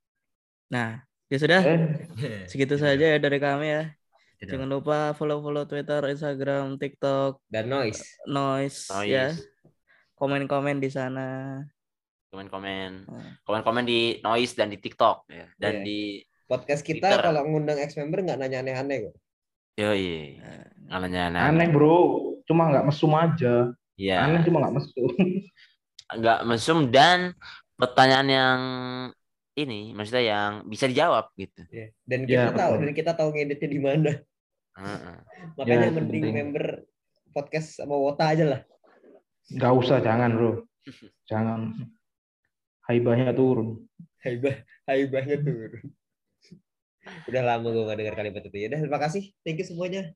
Nah, 0.70 1.02
ya 1.26 1.36
sudah, 1.36 1.60
Eh, 1.60 2.46
segitu 2.46 2.78
saja 2.78 3.04
ya 3.04 3.18
dari 3.18 3.36
kami 3.36 3.66
ya. 3.68 3.82
Tidak. 4.40 4.56
Jangan 4.56 4.68
lupa 4.70 4.98
follow-follow 5.12 5.68
Twitter, 5.68 6.00
Instagram, 6.08 6.80
TikTok, 6.80 7.44
Dan 7.44 7.68
noise. 7.68 8.00
Noise, 8.24 8.88
Oh, 8.88 9.04
ya. 9.04 9.28
yes. 9.28 9.44
Komen-komen 10.16 10.80
di 10.80 10.88
sana. 10.88 11.60
Komen-komen. 12.32 13.04
Hmm. 13.04 13.30
Komen-komen 13.44 13.84
di 13.84 14.00
Noise 14.22 14.54
dan 14.54 14.70
di 14.70 14.78
TikTok 14.78 15.28
ya. 15.28 15.44
Dan 15.58 15.82
Iya. 15.82 15.84
di 15.84 16.00
Podcast 16.46 16.82
kita 16.82 17.10
Twitter. 17.10 17.20
kalau 17.20 17.42
ngundang 17.44 17.78
ex 17.78 17.94
member 17.94 18.22
nggak 18.22 18.38
nanya 18.38 18.58
aneh-aneh 18.62 19.10
kok. 19.10 19.14
Yoi. 19.76 20.38
Eh, 20.38 20.66
Namanya 20.88 21.30
aneh 21.46 21.68
bro. 21.68 21.98
Cuma 22.42 22.70
nggak 22.70 22.86
mesum 22.86 23.12
aja. 23.14 23.70
Iya. 24.00 24.16
Aneh 24.24 24.40
cuma 24.48 24.64
nggak 24.64 24.74
mesum. 24.80 25.08
nggak 26.10 26.38
mesum 26.48 26.78
dan 26.88 27.36
pertanyaan 27.76 28.28
yang 28.28 28.60
ini 29.54 29.92
maksudnya 29.92 30.24
yang 30.24 30.52
bisa 30.64 30.88
dijawab 30.88 31.28
gitu. 31.36 31.60
Iya. 31.68 31.86
Dan 32.08 32.20
Iya, 32.24 32.48
kita 32.48 32.52
tahu 32.56 32.72
betul. 32.72 32.80
dan 32.80 32.92
kita 32.96 33.12
tahu 33.12 33.28
ngeditnya 33.36 33.68
di 33.68 33.80
mana. 33.80 34.12
Heeh. 34.80 35.16
Makanya 35.60 35.86
itu 35.86 35.94
mending 36.00 36.22
penting. 36.24 36.34
member 36.40 36.64
podcast 37.30 37.68
sama 37.76 37.94
Wota 37.94 38.24
aja 38.32 38.44
lah. 38.48 38.60
Nggak 39.52 39.72
usah, 39.76 39.98
jangan 40.00 40.30
bro. 40.32 40.52
Jangan. 41.30 41.60
Haibahnya 42.88 43.30
turun. 43.36 43.84
Haibah, 44.24 44.64
haibahnya 44.88 45.36
turun. 45.38 45.92
Udah 47.28 47.42
lama 47.42 47.68
gue 47.70 47.84
gak 47.86 47.98
dengar 48.00 48.14
kalimat 48.16 48.42
itu 48.44 48.56
ya. 48.56 48.66
Udah, 48.72 48.80
terima 48.82 49.00
kasih. 49.00 49.22
Thank 49.44 49.60
you 49.62 49.66
semuanya. 49.66 50.10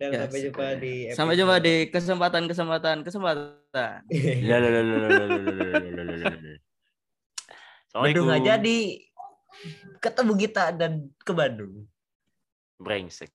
Dan 0.00 0.16
ya, 0.16 0.24
sampai 0.24 0.40
jumpa 0.48 0.66
di 0.80 0.92
episode. 1.04 1.16
Sampai 1.20 1.34
jumpa 1.36 1.56
di 1.60 1.74
kesempatan-kesempatan 1.92 2.96
kesempatan. 3.04 4.00
Ya 4.48 4.56
lo 4.56 4.68
lo 4.72 4.80
lo 4.80 4.96
lo 4.96 5.24
lo 6.08 6.16
Bandung 7.92 8.26
nggak 8.32 8.44
jadi. 8.48 8.78
Ketemu 10.00 10.32
kita 10.40 10.72
dan 10.72 11.12
ke 11.20 11.32
Bandung. 11.36 11.84
Brengsek. 12.80 13.28